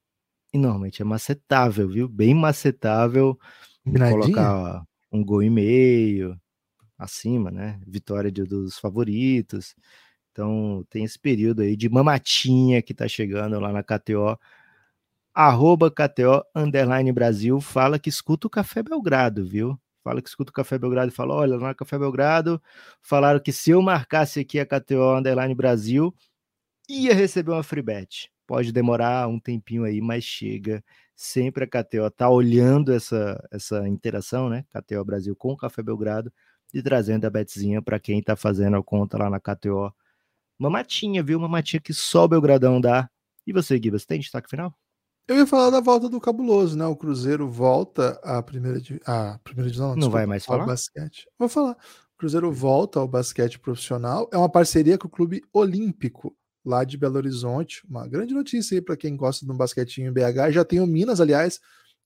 e 0.53 0.57
normalmente 0.57 1.01
é 1.01 1.05
macetável, 1.05 1.89
viu? 1.89 2.07
Bem 2.07 2.33
macetável. 2.33 3.37
Colocar 4.09 4.85
um 5.11 5.23
gol 5.25 5.43
e 5.43 5.49
meio 5.49 6.39
acima, 6.97 7.51
né? 7.51 7.81
Vitória 7.85 8.31
de, 8.31 8.43
dos 8.43 8.79
favoritos. 8.79 9.75
Então 10.33 10.85
tem 10.89 11.05
esse 11.05 11.19
período 11.19 11.61
aí 11.63 11.77
de 11.77 11.89
mamatinha 11.89 12.81
que 12.83 12.93
tá 12.93 13.07
chegando 13.07 13.59
lá 13.61 13.71
na 13.71 13.83
KTO 13.83 14.37
arroba 15.33 15.89
KTO 15.91 16.43
underline 16.55 17.11
Brasil, 17.11 17.59
fala 17.61 17.99
que 17.99 18.09
escuta 18.09 18.47
o 18.47 18.49
Café 18.49 18.83
Belgrado, 18.83 19.45
viu? 19.45 19.79
Fala 20.03 20.21
que 20.21 20.29
escuta 20.29 20.51
o 20.51 20.53
Café 20.53 20.77
Belgrado 20.77 21.09
e 21.11 21.15
fala: 21.15 21.33
olha, 21.35 21.55
lá 21.57 21.69
no 21.69 21.75
Café 21.75 21.97
Belgrado, 21.97 22.61
falaram 23.01 23.39
que 23.39 23.51
se 23.53 23.71
eu 23.71 23.81
marcasse 23.81 24.39
aqui 24.41 24.59
a 24.59 24.65
KTO 24.65 25.17
underline 25.17 25.55
Brasil, 25.55 26.13
ia 26.89 27.13
receber 27.13 27.51
uma 27.51 27.63
free 27.63 27.81
bet. 27.81 28.29
Pode 28.47 28.71
demorar 28.73 29.27
um 29.27 29.39
tempinho 29.39 29.83
aí, 29.85 30.01
mas 30.01 30.23
chega. 30.23 30.83
Sempre 31.15 31.65
a 31.65 31.67
KTO 31.67 32.09
tá 32.11 32.29
olhando 32.29 32.91
essa, 32.93 33.41
essa 33.51 33.87
interação, 33.87 34.49
né? 34.49 34.65
KTO 34.71 35.05
Brasil 35.05 35.35
com 35.35 35.53
o 35.53 35.57
Café 35.57 35.83
Belgrado 35.83 36.31
e 36.73 36.81
trazendo 36.81 37.25
a 37.25 37.29
betzinha 37.29 37.81
para 37.81 37.99
quem 37.99 38.21
tá 38.21 38.35
fazendo 38.35 38.77
a 38.77 38.83
conta 38.83 39.17
lá 39.17 39.29
na 39.29 39.39
KTO. 39.39 39.93
Uma 40.63 40.69
matinha, 40.69 41.21
viu? 41.21 41.37
Uma 41.37 41.49
matinha 41.49 41.81
que 41.81 41.93
só 41.93 42.23
o 42.23 42.27
Belgradão 42.27 42.79
dá. 42.79 43.09
E 43.45 43.51
você, 43.51 43.77
Gibas, 43.77 44.05
tem 44.05 44.21
destaque 44.21 44.49
final? 44.49 44.73
Eu 45.27 45.35
ia 45.35 45.45
falar 45.45 45.69
da 45.69 45.81
volta 45.81 46.07
do 46.07 46.21
Cabuloso, 46.21 46.77
né? 46.77 46.85
O 46.85 46.95
Cruzeiro 46.95 47.49
volta 47.49 48.17
à 48.23 48.41
primeira, 48.41 48.79
à 49.05 49.37
primeira 49.43 49.69
divisão. 49.69 49.89
Não, 49.89 49.95
desculpa, 49.95 50.17
vai 50.17 50.25
mais 50.25 50.45
falar? 50.45 50.65
basquete. 50.65 51.27
Vou 51.37 51.49
falar. 51.49 51.73
O 51.73 52.17
Cruzeiro 52.17 52.49
volta 52.49 52.99
ao 53.01 53.07
basquete 53.09 53.59
profissional. 53.59 54.29
É 54.31 54.37
uma 54.37 54.47
parceria 54.47 54.97
com 54.97 55.07
o 55.07 55.11
Clube 55.11 55.43
Olímpico, 55.51 56.33
lá 56.63 56.85
de 56.85 56.97
Belo 56.97 57.17
Horizonte. 57.17 57.85
Uma 57.85 58.07
grande 58.07 58.33
notícia 58.33 58.75
aí 58.75 58.81
para 58.81 58.95
quem 58.95 59.17
gosta 59.17 59.45
de 59.45 59.51
um 59.51 59.57
basquetinho 59.57 60.09
em 60.09 60.13
BH. 60.13 60.51
Já 60.51 60.63
tem 60.63 60.79
o 60.79 60.87
Minas, 60.87 61.19
aliás. 61.19 61.59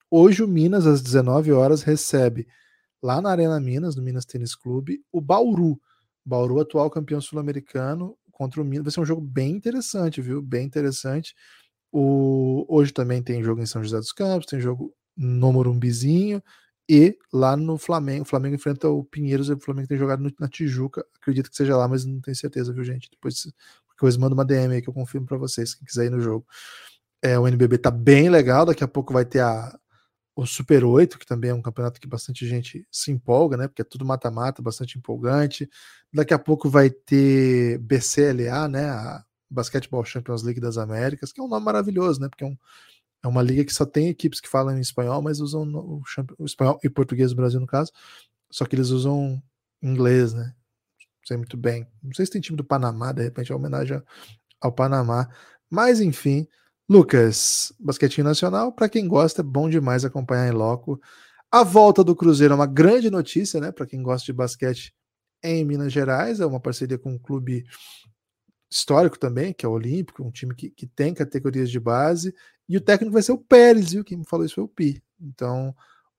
Hoje 0.10 0.42
o 0.42 0.48
Minas, 0.48 0.88
às 0.88 1.00
19 1.04 1.52
horas, 1.52 1.84
recebe 1.84 2.48
lá 3.04 3.22
na 3.22 3.30
Arena 3.30 3.60
Minas, 3.60 3.96
no 3.96 4.02
Minas 4.02 4.26
Tênis 4.26 4.56
Clube, 4.56 5.04
o 5.12 5.22
Bauru. 5.22 5.80
Bauru, 6.26 6.60
atual 6.60 6.90
campeão 6.90 7.22
sul-americano, 7.22 8.18
contra 8.38 8.62
o 8.62 8.66
Minas. 8.66 8.86
Vai 8.86 8.94
ser 8.94 9.00
um 9.02 9.06
jogo 9.06 9.22
bem 9.22 9.56
interessante, 9.56 10.22
viu? 10.22 10.42
Bem 10.42 10.66
interessante. 10.66 11.36
O, 11.92 12.66
hoje 12.70 12.94
também 12.94 13.24
tem 13.24 13.44
jogo 13.44 13.62
em 13.62 13.66
São 13.66 13.84
José 13.84 13.98
dos 13.98 14.12
Campos, 14.12 14.46
tem 14.46 14.60
jogo 14.60 14.94
no 15.16 15.52
Morumbizinho 15.52 16.42
e 16.88 17.18
lá 17.34 17.58
no 17.58 17.78
Flamengo. 17.78 18.22
O 18.22 18.26
Flamengo 18.26 18.56
enfrenta 18.56 18.88
o 18.88 19.04
Pinheiros 19.04 19.50
e 19.50 19.54
o 19.54 19.60
Flamengo 19.60 19.88
tem 19.88 19.98
jogado 19.98 20.22
no, 20.22 20.32
na 20.40 20.48
Tijuca. 20.48 21.04
Acredito 21.20 21.50
que 21.50 21.56
seja 21.56 21.76
lá, 21.76 21.88
mas 21.88 22.06
não 22.06 22.22
tenho 22.22 22.38
certeza, 22.38 22.72
viu, 22.72 22.84
gente? 22.84 23.10
Depois, 23.10 23.52
depois 23.92 24.18
mando 24.18 24.36
uma 24.36 24.46
DM 24.46 24.76
aí 24.76 24.82
que 24.82 24.90
eu 24.90 24.94
confirmo 24.94 25.26
para 25.26 25.38
vocês, 25.38 25.74
quem 25.74 25.86
quiser 25.86 26.06
ir 26.06 26.12
no 26.12 26.22
jogo. 26.22 26.46
É, 27.24 27.40
o 27.40 27.48
NBB 27.48 27.80
tá 27.80 27.90
bem 27.90 28.30
legal, 28.30 28.66
daqui 28.66 28.84
a 28.84 28.88
pouco 28.88 29.12
vai 29.12 29.26
ter 29.26 29.40
a, 29.40 29.76
o 30.38 30.46
Super 30.46 30.86
8, 30.86 31.18
que 31.18 31.26
também 31.26 31.50
é 31.50 31.54
um 31.54 31.64
campeonato 31.64 32.00
que 32.00 32.08
bastante 32.08 32.48
gente 32.48 32.88
se 32.92 33.12
empolga, 33.12 33.58
né? 33.58 33.68
Porque 33.68 33.82
é 33.82 33.86
tudo 33.86 34.06
mata-mata, 34.06 34.62
bastante 34.62 34.96
empolgante. 34.96 35.68
Daqui 36.14 36.32
a 36.32 36.38
pouco 36.38 36.70
vai 36.70 36.92
ter 36.92 37.80
BCLA, 37.80 38.68
né? 38.68 38.86
A 38.88 39.26
Basketball 39.50 40.06
Champions 40.06 40.44
League 40.44 40.62
das 40.62 40.78
Américas, 40.78 41.34
que 41.34 41.42
é 41.42 41.44
um 41.44 41.48
nome 41.48 41.66
maravilhoso, 41.66 42.22
né? 42.22 42.30
Porque 42.30 42.44
é, 42.44 42.48
um, 42.48 42.56
é 43.24 43.28
uma 43.28 43.42
liga 43.42 43.66
que 43.66 43.74
só 43.74 43.84
tem 43.84 44.10
equipes 44.10 44.40
que 44.40 44.48
falam 44.48 44.78
em 44.78 44.80
espanhol, 44.80 45.24
mas 45.24 45.40
usam 45.40 45.64
o, 45.64 46.04
o 46.38 46.46
espanhol 46.46 46.80
e 46.84 46.90
português 46.90 47.32
do 47.32 47.36
Brasil, 47.36 47.60
no 47.60 47.66
caso. 47.66 47.92
Só 48.52 48.64
que 48.64 48.76
eles 48.76 48.90
usam 48.90 49.42
inglês, 49.82 50.36
né? 50.36 50.54
Não 51.00 51.28
sei 51.28 51.38
muito 51.38 51.58
bem. 51.58 51.88
Não 52.04 52.14
sei 52.14 52.28
se 52.28 52.32
tem 52.32 52.42
time 52.42 52.58
do 52.58 52.64
Panamá, 52.64 53.12
de 53.12 53.24
repente, 53.24 53.52
é 53.52 53.56
homenagem 53.56 54.00
ao 54.62 54.72
Panamá. 54.72 55.28
Mas, 55.68 56.00
enfim, 56.00 56.48
Lucas, 56.90 57.74
basquetinho 57.80 58.26
nacional, 58.26 58.72
para 58.72 58.88
quem 58.88 59.08
gosta, 59.08 59.42
é 59.42 59.44
bom 59.44 59.70
demais 59.70 60.06
acompanhar 60.06 60.48
em 60.48 60.56
loco. 60.56 61.00
A 61.52 61.64
volta 61.64 62.04
do 62.04 62.16
Cruzeiro 62.16 62.54
é 62.54 62.56
uma 62.56 62.66
grande 62.66 63.10
notícia, 63.10 63.60
né? 63.60 63.72
Para 63.72 63.86
quem 63.86 64.02
gosta 64.02 64.26
de 64.26 64.34
basquete 64.34 64.94
em 65.44 65.66
Minas 65.66 65.92
Gerais, 65.92 66.40
é 66.40 66.46
uma 66.46 66.60
parceria 66.60 66.98
com 66.98 67.12
um 67.14 67.20
clube 67.20 67.66
histórico 68.70 69.18
também, 69.18 69.54
que 69.54 69.66
é 69.66 69.70
o 69.70 69.74
Olímpico, 69.74 70.24
um 70.24 70.32
time 70.32 70.54
que, 70.56 70.70
que 70.70 70.86
tem 70.88 71.14
categorias 71.14 71.70
de 71.70 71.80
base, 71.80 72.34
e 72.68 72.78
o 72.78 72.82
técnico 72.82 73.14
vai 73.14 73.22
ser 73.22 73.32
o 73.32 73.38
Pérez, 73.38 73.94
viu? 73.94 74.04
Quem 74.04 74.18
me 74.18 74.26
falou 74.26 74.46
isso 74.46 74.56
foi 74.56 74.64
o 74.64 74.68
Pi. 74.68 75.02
Então, 75.20 75.70
o 75.70 75.76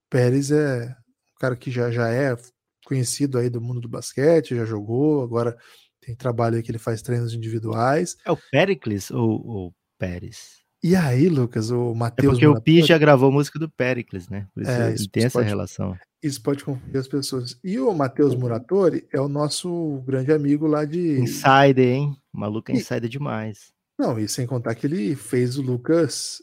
Pérez 0.08 0.50
é 0.50 0.96
um 1.34 1.38
cara 1.38 1.56
que 1.56 1.70
já, 1.70 1.90
já 1.90 2.08
é 2.08 2.36
conhecido 2.84 3.38
aí 3.38 3.50
do 3.50 3.60
mundo 3.60 3.80
do 3.80 3.88
basquete, 3.88 4.56
já 4.56 4.64
jogou, 4.64 5.22
agora 5.22 5.56
tem 6.00 6.16
trabalho 6.16 6.56
aí 6.56 6.62
que 6.62 6.70
ele 6.70 6.78
faz 6.78 7.02
treinos 7.02 7.34
individuais. 7.34 8.16
É 8.24 8.30
o 8.30 8.38
Pericles 8.50 9.10
ou 9.10 9.68
o 9.68 9.74
Pérez? 9.98 10.57
E 10.83 10.95
aí, 10.95 11.29
Lucas, 11.29 11.70
o 11.70 11.95
Matheus. 11.95 12.39
É 12.39 12.41
porque 12.41 12.47
o 12.47 12.61
Pi 12.61 12.83
já 12.83 12.97
gravou 12.97 13.33
música 13.33 13.59
do 13.59 13.68
Pericles, 13.68 14.29
né? 14.29 14.47
Por 14.55 14.62
isso 14.62 14.70
é, 14.70 14.95
isso, 14.95 15.09
tem 15.09 15.24
essa 15.24 15.39
pode, 15.39 15.49
relação. 15.49 15.99
Isso 16.22 16.41
pode 16.41 16.64
confundir 16.64 16.99
as 16.99 17.09
pessoas. 17.09 17.59
E 17.64 17.79
o 17.81 17.93
Matheus 17.93 18.35
Muratori 18.35 19.07
é 19.12 19.20
o 19.20 19.29
nosso 19.29 20.03
grande 20.07 20.33
amigo 20.33 20.66
lá 20.66 20.85
de. 20.85 21.20
Insider, 21.20 21.95
hein? 21.95 22.16
O 22.33 22.39
maluco 22.39 22.70
é 22.70 22.74
e... 22.74 22.79
insider 22.79 23.09
demais. 23.09 23.72
Não, 23.99 24.18
e 24.18 24.29
sem 24.29 24.47
contar 24.47 24.76
que 24.76 24.87
ele 24.87 25.16
fez 25.16 25.59
o 25.59 25.62
Lucas 25.62 26.41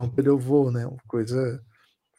não 0.00 0.08
perdeu 0.08 0.34
o 0.34 0.38
voo, 0.38 0.72
né? 0.72 0.86
Uma 0.86 0.98
coisa 1.06 1.62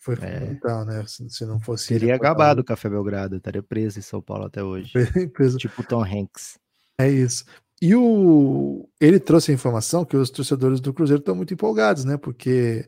foi 0.01 0.13
é. 0.15 0.17
fundamental, 0.17 0.85
né? 0.85 1.03
Se, 1.05 1.29
se, 1.29 1.45
não 1.45 1.59
fosse. 1.59 1.87
Teria 1.87 2.15
acabado 2.15 2.59
o 2.59 2.63
Café 2.63 2.89
Belgrado, 2.89 3.35
estaria 3.35 3.61
preso 3.61 3.99
em 3.99 4.01
São 4.01 4.21
Paulo 4.21 4.45
até 4.45 4.63
hoje. 4.63 4.93
Tipo 5.57 5.83
Tom 5.83 6.03
Hanks. 6.03 6.57
É 6.97 7.09
isso. 7.09 7.43
E 7.81 7.95
o 7.95 8.87
ele 8.99 9.19
trouxe 9.19 9.51
a 9.51 9.53
informação 9.53 10.05
que 10.05 10.15
os 10.15 10.29
torcedores 10.29 10.79
do 10.79 10.93
Cruzeiro 10.93 11.19
estão 11.19 11.35
muito 11.35 11.53
empolgados, 11.53 12.05
né? 12.05 12.15
Porque 12.15 12.87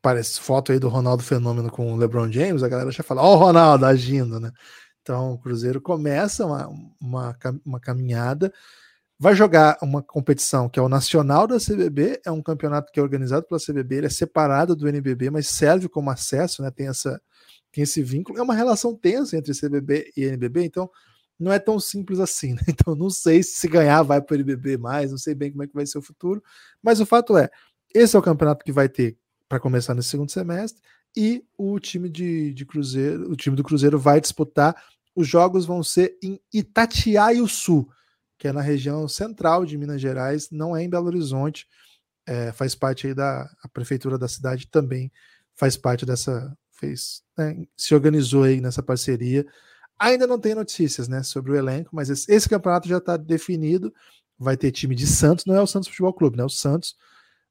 parece 0.00 0.38
foto 0.40 0.70
aí 0.70 0.78
do 0.78 0.88
Ronaldo 0.88 1.22
Fenômeno 1.22 1.70
com 1.70 1.92
o 1.92 1.96
LeBron 1.96 2.30
James, 2.30 2.62
a 2.62 2.68
galera 2.68 2.90
já 2.90 3.02
fala, 3.02 3.22
ó, 3.22 3.32
oh, 3.32 3.36
o 3.36 3.38
Ronaldo 3.38 3.86
agindo, 3.86 4.38
né? 4.38 4.52
Então 5.02 5.32
o 5.32 5.38
Cruzeiro 5.38 5.80
começa 5.80 6.46
uma, 6.46 6.68
uma, 7.00 7.36
uma 7.64 7.80
caminhada, 7.80 8.52
vai 9.18 9.34
jogar 9.34 9.78
uma 9.82 10.02
competição 10.02 10.68
que 10.68 10.78
é 10.78 10.82
o 10.82 10.88
Nacional 10.88 11.46
da 11.46 11.58
CBB, 11.58 12.20
é 12.24 12.30
um 12.30 12.42
campeonato 12.42 12.92
que 12.92 13.00
é 13.00 13.02
organizado 13.02 13.46
pela 13.46 13.60
CBB, 13.60 13.96
ele 13.96 14.06
é 14.06 14.10
separado 14.10 14.76
do 14.76 14.88
NBB, 14.88 15.30
mas 15.30 15.48
serve 15.48 15.88
como 15.88 16.10
acesso, 16.10 16.62
né? 16.62 16.70
Tem 16.70 16.88
essa 16.88 17.20
tem 17.72 17.82
esse 17.82 18.02
vínculo, 18.02 18.38
é 18.38 18.42
uma 18.42 18.54
relação 18.54 18.94
tensa 18.94 19.36
entre 19.36 19.52
CBB 19.52 20.12
e 20.16 20.24
NBB, 20.24 20.64
então 20.64 20.88
não 21.38 21.52
é 21.52 21.58
tão 21.58 21.78
simples 21.80 22.20
assim, 22.20 22.54
né? 22.54 22.62
Então 22.68 22.94
não 22.94 23.10
sei 23.10 23.42
se 23.42 23.68
ganhar 23.68 24.02
vai 24.02 24.20
para 24.20 24.34
o 24.34 24.36
NBB 24.36 24.76
mais, 24.76 25.10
não 25.10 25.18
sei 25.18 25.34
bem 25.34 25.50
como 25.50 25.62
é 25.62 25.66
que 25.66 25.74
vai 25.74 25.86
ser 25.86 25.98
o 25.98 26.02
futuro, 26.02 26.42
mas 26.82 27.00
o 27.00 27.06
fato 27.06 27.36
é, 27.36 27.50
esse 27.94 28.16
é 28.16 28.18
o 28.18 28.22
campeonato 28.22 28.64
que 28.64 28.72
vai 28.72 28.88
ter 28.88 29.16
para 29.48 29.60
começar 29.60 29.94
no 29.94 30.02
segundo 30.02 30.30
semestre 30.30 30.82
e 31.16 31.44
o 31.56 31.78
time 31.78 32.08
de, 32.08 32.52
de 32.52 32.66
Cruzeiro, 32.66 33.30
o 33.30 33.36
time 33.36 33.54
do 33.54 33.62
Cruzeiro 33.62 33.98
vai 33.98 34.20
disputar. 34.20 34.74
Os 35.14 35.28
jogos 35.28 35.64
vão 35.64 35.82
ser 35.82 36.18
em 36.20 36.40
Itatiaia-Sul, 36.52 37.88
que 38.36 38.48
é 38.48 38.52
na 38.52 38.60
região 38.60 39.06
central 39.06 39.64
de 39.64 39.78
Minas 39.78 40.00
Gerais, 40.00 40.50
não 40.50 40.76
é 40.76 40.82
em 40.82 40.90
Belo 40.90 41.06
Horizonte, 41.06 41.68
é, 42.26 42.50
faz 42.52 42.74
parte 42.74 43.06
aí 43.06 43.14
da 43.14 43.48
a 43.62 43.68
prefeitura 43.68 44.18
da 44.18 44.26
cidade 44.26 44.66
também 44.66 45.12
faz 45.54 45.76
parte 45.76 46.04
dessa 46.04 46.56
fez 46.72 47.22
né, 47.38 47.64
se 47.76 47.94
organizou 47.94 48.42
aí 48.44 48.60
nessa 48.60 48.82
parceria 48.82 49.46
Ainda 49.98 50.26
não 50.26 50.38
tem 50.38 50.54
notícias 50.54 51.08
né, 51.08 51.22
sobre 51.22 51.52
o 51.52 51.56
elenco, 51.56 51.90
mas 51.92 52.10
esse, 52.10 52.30
esse 52.32 52.48
campeonato 52.48 52.88
já 52.88 52.98
está 52.98 53.16
definido. 53.16 53.92
Vai 54.38 54.56
ter 54.56 54.72
time 54.72 54.94
de 54.94 55.06
Santos, 55.06 55.44
não 55.46 55.54
é 55.54 55.62
o 55.62 55.66
Santos 55.66 55.88
Futebol 55.88 56.12
Clube, 56.12 56.36
né? 56.36 56.44
O 56.44 56.48
Santos 56.48 56.96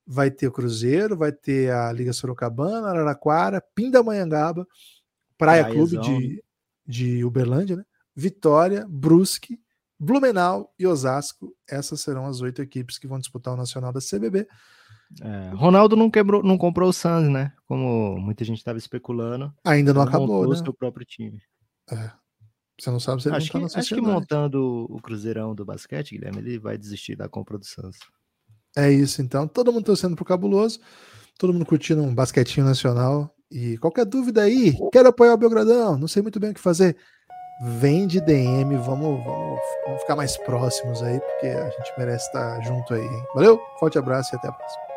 vai 0.05 0.29
ter 0.29 0.47
o 0.47 0.51
Cruzeiro, 0.51 1.17
vai 1.17 1.31
ter 1.31 1.71
a 1.71 1.91
Liga 1.93 2.11
Sorocabana, 2.11 2.89
Araraquara, 2.89 3.63
Pindamonhangaba, 3.73 4.67
Praia 5.37 5.65
Clube 5.65 5.97
de, 5.99 6.43
de 6.85 7.25
Uberlândia, 7.25 7.77
né? 7.77 7.85
Vitória, 8.15 8.85
Brusque, 8.89 9.59
Blumenau 9.97 10.73
e 10.77 10.85
Osasco. 10.85 11.55
Essas 11.67 12.01
serão 12.01 12.25
as 12.25 12.41
oito 12.41 12.61
equipes 12.61 12.99
que 12.99 13.07
vão 13.07 13.17
disputar 13.17 13.53
o 13.53 13.57
Nacional 13.57 13.93
da 13.93 13.99
CBB. 14.01 14.45
É, 15.21 15.49
Ronaldo 15.55 15.95
não 15.95 16.09
quebrou, 16.09 16.43
não 16.43 16.57
comprou 16.57 16.89
o 16.89 16.93
Santos, 16.93 17.29
né? 17.29 17.53
Como 17.65 18.19
muita 18.19 18.43
gente 18.43 18.57
estava 18.57 18.77
especulando. 18.77 19.53
Ainda 19.63 19.93
não 19.93 20.01
acabou, 20.01 20.43
né? 20.43 20.49
o 20.49 20.55
seu 20.55 20.73
próprio 20.73 21.05
time. 21.05 21.41
É. 21.91 22.11
Você 22.79 22.89
não 22.89 22.99
sabe 22.99 23.21
se 23.21 23.29
ele 23.29 23.35
acho 23.35 23.57
não 23.57 23.67
tá 23.67 23.73
que, 23.73 23.79
Acho 23.79 23.95
que 23.95 24.01
montando 24.01 24.87
o 24.89 24.99
Cruzeirão 25.01 25.53
do 25.53 25.63
basquete, 25.63 26.15
Guilherme, 26.15 26.39
ele 26.39 26.57
vai 26.57 26.77
desistir 26.77 27.15
da 27.15 27.29
compra 27.29 27.57
do 27.57 27.65
Santos. 27.65 27.99
É 28.75 28.91
isso, 28.91 29.21
então. 29.21 29.47
Todo 29.47 29.71
mundo 29.71 29.85
torcendo 29.85 30.15
pro 30.15 30.25
Cabuloso, 30.25 30.79
todo 31.37 31.53
mundo 31.53 31.65
curtindo 31.65 32.01
um 32.01 32.13
basquetinho 32.13 32.65
nacional. 32.65 33.33
E 33.51 33.77
qualquer 33.77 34.05
dúvida 34.05 34.41
aí, 34.41 34.75
quero 34.91 35.09
apoiar 35.09 35.35
o 35.35 35.37
Belgradão, 35.37 35.95
não 35.95 36.07
sei 36.07 36.23
muito 36.23 36.39
bem 36.39 36.49
o 36.49 36.53
que 36.55 36.59
fazer. 36.59 36.97
Vem 37.79 38.07
de 38.07 38.19
DM, 38.19 38.75
vamos, 38.77 39.23
vamos, 39.23 39.59
vamos 39.85 40.01
ficar 40.01 40.15
mais 40.15 40.35
próximos 40.37 41.03
aí, 41.03 41.19
porque 41.19 41.47
a 41.47 41.69
gente 41.69 41.93
merece 41.95 42.25
estar 42.25 42.59
junto 42.61 42.95
aí. 42.95 43.05
Hein? 43.05 43.23
Valeu, 43.35 43.61
forte 43.79 43.99
abraço 43.99 44.33
e 44.33 44.37
até 44.37 44.47
a 44.47 44.51
próxima. 44.51 44.92